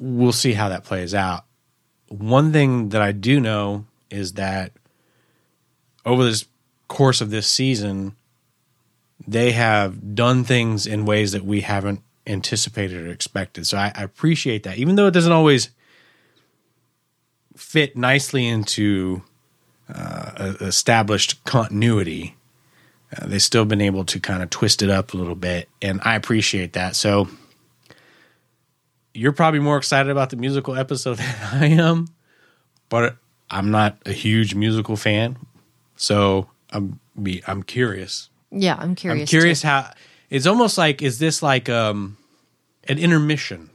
We'll 0.00 0.32
see 0.32 0.52
how 0.52 0.68
that 0.68 0.84
plays 0.84 1.14
out 1.14 1.44
one 2.08 2.52
thing 2.52 2.90
that 2.90 3.02
I 3.02 3.12
do 3.12 3.40
know 3.40 3.86
is 4.10 4.34
that 4.34 4.72
over 6.04 6.24
this 6.24 6.46
course 6.88 7.20
of 7.20 7.30
this 7.30 7.46
season, 7.46 8.16
they 9.26 9.52
have 9.52 10.14
done 10.14 10.44
things 10.44 10.86
in 10.86 11.04
ways 11.04 11.32
that 11.32 11.44
we 11.44 11.60
haven't 11.60 12.02
anticipated 12.26 13.06
or 13.06 13.10
expected. 13.10 13.66
So 13.66 13.78
I, 13.78 13.92
I 13.94 14.02
appreciate 14.02 14.62
that, 14.64 14.78
even 14.78 14.96
though 14.96 15.06
it 15.06 15.12
doesn't 15.12 15.32
always 15.32 15.70
fit 17.56 17.96
nicely 17.96 18.46
into 18.46 19.22
uh, 19.92 20.54
established 20.60 21.42
continuity. 21.44 22.36
Uh, 23.16 23.26
they've 23.26 23.42
still 23.42 23.64
been 23.64 23.80
able 23.80 24.04
to 24.04 24.20
kind 24.20 24.42
of 24.42 24.50
twist 24.50 24.82
it 24.82 24.90
up 24.90 25.14
a 25.14 25.16
little 25.16 25.34
bit, 25.34 25.68
and 25.80 26.00
I 26.04 26.14
appreciate 26.14 26.74
that. 26.74 26.94
So 26.94 27.28
you're 29.14 29.32
probably 29.32 29.60
more 29.60 29.76
excited 29.76 30.10
about 30.10 30.30
the 30.30 30.36
musical 30.36 30.76
episode 30.76 31.14
than 31.18 31.36
I 31.52 31.66
am, 31.66 32.08
but 32.88 33.16
I'm 33.50 33.70
not 33.70 33.98
a 34.06 34.12
huge 34.12 34.54
musical 34.54 34.96
fan, 34.96 35.38
so 35.96 36.48
I'm 36.72 37.00
be 37.20 37.42
I'm 37.46 37.62
curious. 37.62 38.28
Yeah, 38.50 38.76
I'm 38.78 38.94
curious. 38.94 39.22
I'm 39.22 39.26
curious 39.26 39.62
how 39.62 39.90
it's 40.30 40.46
almost 40.46 40.78
like 40.78 41.02
is 41.02 41.18
this 41.18 41.42
like 41.42 41.68
um 41.68 42.16
an 42.88 42.98
intermission. 42.98 43.70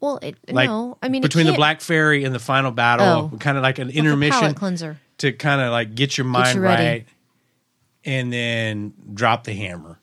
Well, 0.00 0.18
it, 0.22 0.36
like 0.48 0.68
no, 0.68 0.98
I 1.02 1.08
mean 1.08 1.22
between 1.22 1.46
the 1.46 1.54
Black 1.54 1.80
Fairy 1.80 2.24
and 2.24 2.34
the 2.34 2.38
final 2.38 2.70
battle, 2.70 3.30
Oh. 3.32 3.36
kind 3.38 3.56
of 3.56 3.62
like 3.62 3.78
an 3.78 3.90
intermission 3.90 4.54
cleanser. 4.54 4.98
to 5.18 5.32
kind 5.32 5.60
of 5.60 5.70
like 5.72 5.94
get 5.94 6.18
your 6.18 6.26
mind 6.26 6.56
you 6.56 6.62
right, 6.62 7.06
and 8.04 8.32
then 8.32 8.92
drop 9.14 9.44
the 9.44 9.54
hammer. 9.54 9.98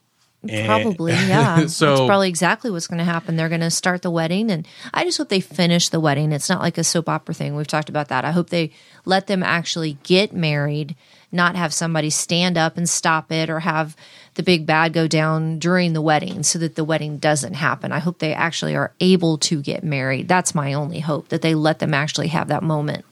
And- 0.50 0.66
Probably, 0.68 1.12
yeah. 1.14 1.68
so 1.68 1.96
That's 1.96 2.08
probably 2.08 2.28
exactly 2.28 2.70
what's 2.70 2.88
going 2.88 2.98
to 2.98 3.06
happen. 3.06 3.38
They're 3.38 3.48
going 3.50 3.62
to 3.62 3.72
start 3.72 4.02
the 4.02 4.12
wedding, 4.12 4.52
and 4.52 4.68
I 4.94 5.06
just 5.06 5.18
hope 5.18 5.30
they 5.30 5.40
finish 5.40 5.88
the 5.90 6.02
wedding. 6.02 6.34
It's 6.34 6.50
not 6.50 6.60
like 6.60 6.78
a 6.78 6.84
soap 6.84 7.08
opera 7.08 7.34
thing. 7.34 7.56
We've 7.56 7.66
talked 7.68 7.88
about 7.88 8.10
that. 8.10 8.26
I 8.26 8.32
hope 8.32 8.50
they 8.50 8.72
let 9.06 9.28
them 9.28 9.42
actually 9.42 9.98
get 10.04 10.34
married, 10.34 10.96
not 11.34 11.56
have 11.56 11.74
somebody 11.74 12.10
stand 12.10 12.58
up 12.58 12.78
and 12.78 12.90
stop 12.90 13.32
it 13.32 13.50
or 13.50 13.60
have 13.62 13.96
the 14.36 14.44
big 14.44 14.66
bad 14.66 14.94
go 14.94 15.08
down 15.08 15.60
during 15.60 15.94
the 15.94 16.02
wedding 16.02 16.44
so 16.44 16.60
that 16.60 16.76
the 16.76 16.84
wedding 16.84 17.18
doesn't 17.18 17.54
happen. 17.54 17.92
I 17.92 18.00
hope 18.00 18.20
they 18.20 18.34
actually 18.34 18.76
are 18.76 18.94
able 19.00 19.38
to 19.40 19.62
get 19.62 19.84
married. 19.84 20.28
That's 20.28 20.56
my 20.56 20.74
only 20.74 21.00
hope 21.00 21.30
that 21.30 21.42
they 21.42 21.56
let 21.56 21.80
them 21.80 21.94
actually 21.94 22.28
have 22.28 22.48
that 22.48 22.64
moment. 22.64 23.06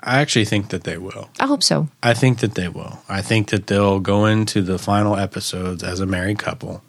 I 0.00 0.20
actually 0.20 0.44
think 0.44 0.68
that 0.68 0.84
they 0.84 0.96
will. 0.96 1.28
I 1.40 1.46
hope 1.46 1.62
so. 1.62 1.88
I 2.02 2.14
think 2.14 2.38
that 2.38 2.54
they 2.54 2.68
will. 2.68 3.00
I 3.08 3.20
think 3.20 3.50
that 3.50 3.66
they'll 3.66 4.00
go 4.00 4.26
into 4.26 4.62
the 4.62 4.78
final 4.78 5.16
episodes 5.16 5.82
as 5.82 6.00
a 6.00 6.06
married 6.06 6.38
couple 6.38 6.82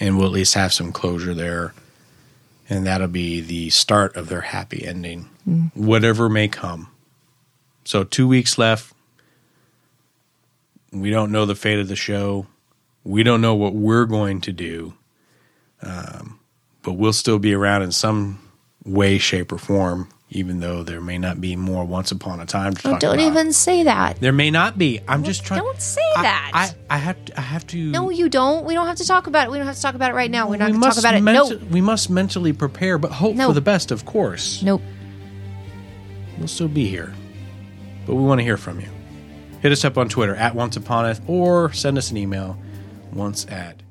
and 0.00 0.16
we'll 0.16 0.26
at 0.26 0.32
least 0.32 0.54
have 0.54 0.72
some 0.72 0.92
closure 0.92 1.34
there. 1.34 1.74
And 2.68 2.86
that'll 2.86 3.08
be 3.08 3.40
the 3.40 3.70
start 3.70 4.16
of 4.16 4.28
their 4.28 4.40
happy 4.40 4.86
ending, 4.86 5.28
mm. 5.46 5.70
whatever 5.74 6.28
may 6.28 6.48
come. 6.48 6.88
So, 7.84 8.04
two 8.04 8.28
weeks 8.28 8.58
left. 8.58 8.92
We 10.92 11.10
don't 11.10 11.32
know 11.32 11.46
the 11.46 11.54
fate 11.54 11.78
of 11.78 11.88
the 11.88 11.96
show. 11.96 12.46
We 13.04 13.22
don't 13.22 13.40
know 13.40 13.54
what 13.54 13.74
we're 13.74 14.04
going 14.04 14.40
to 14.42 14.52
do. 14.52 14.94
Um, 15.80 16.38
but 16.82 16.92
we'll 16.92 17.12
still 17.14 17.38
be 17.38 17.54
around 17.54 17.82
in 17.82 17.92
some 17.92 18.38
way, 18.84 19.18
shape, 19.18 19.50
or 19.52 19.58
form, 19.58 20.08
even 20.30 20.60
though 20.60 20.82
there 20.82 21.00
may 21.00 21.16
not 21.18 21.40
be 21.40 21.56
more 21.56 21.84
once 21.84 22.12
upon 22.12 22.40
a 22.40 22.46
time 22.46 22.74
to 22.74 22.88
Oh, 22.88 22.90
talk 22.92 23.00
don't 23.00 23.14
about. 23.14 23.26
even 23.26 23.52
say 23.52 23.82
that. 23.84 24.20
There 24.20 24.32
may 24.32 24.50
not 24.50 24.76
be. 24.78 25.00
I'm 25.08 25.24
just 25.24 25.44
trying. 25.44 25.60
Don't 25.62 25.80
say 25.80 26.02
I- 26.16 26.22
that. 26.22 26.50
I, 26.90 26.94
I, 26.94 26.98
have 26.98 27.24
to. 27.24 27.38
I 27.38 27.42
have 27.42 27.66
to. 27.68 27.78
no, 27.90 28.10
you 28.10 28.28
don't. 28.28 28.64
We 28.64 28.74
don't 28.74 28.86
have 28.86 28.98
to 28.98 29.06
talk 29.06 29.26
about 29.26 29.46
it. 29.48 29.50
We 29.50 29.56
don't 29.58 29.66
have 29.66 29.76
to 29.76 29.82
talk 29.82 29.94
about 29.96 30.10
it 30.10 30.14
right 30.14 30.30
now. 30.30 30.48
We're 30.48 30.56
not 30.58 30.66
we 30.70 30.72
going 30.78 30.82
to 30.82 30.88
talk 30.90 30.98
about 30.98 31.14
it. 31.14 31.22
menti- 31.22 31.56
no. 31.56 31.66
We 31.70 31.80
must 31.80 32.10
mentally 32.10 32.52
prepare, 32.52 32.98
but 32.98 33.10
hope 33.12 33.34
No. 33.34 33.48
for 33.48 33.54
the 33.54 33.60
best, 33.62 33.90
of 33.90 34.04
course. 34.04 34.62
Nope. 34.62 34.82
We'll 36.38 36.48
still 36.48 36.68
be 36.68 36.86
here, 36.86 37.12
but 38.06 38.14
we 38.14 38.22
want 38.22 38.40
to 38.40 38.44
hear 38.44 38.56
from 38.56 38.80
you. 38.80 38.88
Hit 39.60 39.72
us 39.72 39.84
up 39.84 39.96
on 39.96 40.08
Twitter 40.08 40.34
at 40.34 40.54
Once 40.54 40.76
Upon 40.76 41.06
It, 41.08 41.20
or 41.26 41.72
send 41.72 41.96
us 41.98 42.10
an 42.10 42.16
email 42.16 42.58
once 43.12 43.46
at 43.48 43.82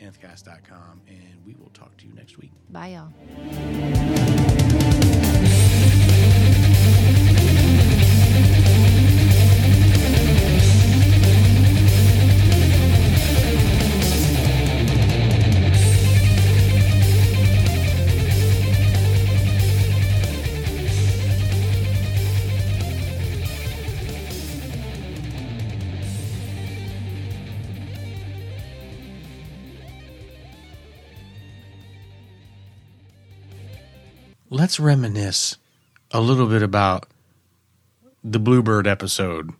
nthcast.com, 0.00 1.00
and 1.08 1.44
we 1.44 1.54
will 1.54 1.70
talk 1.70 1.96
to 1.96 2.06
you 2.06 2.12
next 2.14 2.38
week. 2.38 2.52
Bye, 2.70 2.88
y'all. 2.88 3.12
Let's 34.66 34.80
reminisce 34.80 35.58
a 36.10 36.20
little 36.20 36.48
bit 36.48 36.60
about 36.60 37.06
the 38.24 38.40
Bluebird 38.40 38.88
episode. 38.88 39.52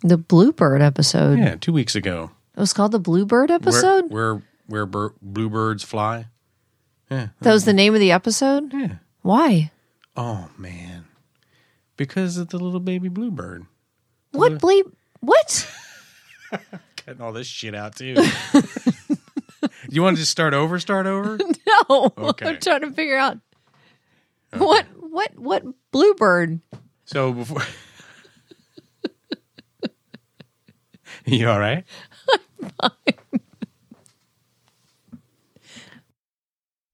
The 0.00 0.16
Bluebird 0.16 0.80
episode. 0.80 1.38
Yeah, 1.38 1.56
two 1.56 1.74
weeks 1.74 1.94
ago. 1.94 2.30
It 2.56 2.60
was 2.60 2.72
called 2.72 2.92
the 2.92 2.98
Bluebird 2.98 3.50
episode? 3.50 4.10
where 4.10 4.42
where, 4.68 4.86
bir- 4.86 5.12
bluebirds 5.20 5.84
fly. 5.84 6.28
Yeah, 7.10 7.28
that 7.42 7.52
was 7.52 7.66
the 7.66 7.74
name 7.74 7.92
of 7.92 8.00
the 8.00 8.10
episode? 8.10 8.72
yeah. 8.72 8.94
Why? 9.20 9.70
Oh 10.16 10.48
man, 10.56 11.04
because 11.98 12.38
of 12.38 12.48
the 12.48 12.58
little 12.58 12.80
baby 12.80 13.10
bluebird. 13.10 13.66
What 14.30 14.52
bleep? 14.60 14.90
What? 15.20 15.70
Cutting 16.96 17.20
all 17.20 17.34
this 17.34 17.46
shit 17.46 17.74
out 17.74 17.96
too. 17.96 18.14
you 19.90 20.00
want 20.02 20.16
to 20.16 20.22
just 20.22 20.32
start 20.32 20.54
over? 20.54 20.80
Start 20.80 21.06
over? 21.06 21.38
No. 21.88 22.12
Okay. 22.16 22.46
I'm 22.46 22.60
trying 22.60 22.82
to 22.82 22.92
figure 22.92 23.16
out 23.16 23.38
what 24.56 24.86
what 24.96 25.38
what 25.38 25.64
bluebird? 25.90 26.60
So 27.04 27.32
before 27.32 27.62
you 31.26 31.48
all 31.48 31.58
right? 31.60 31.84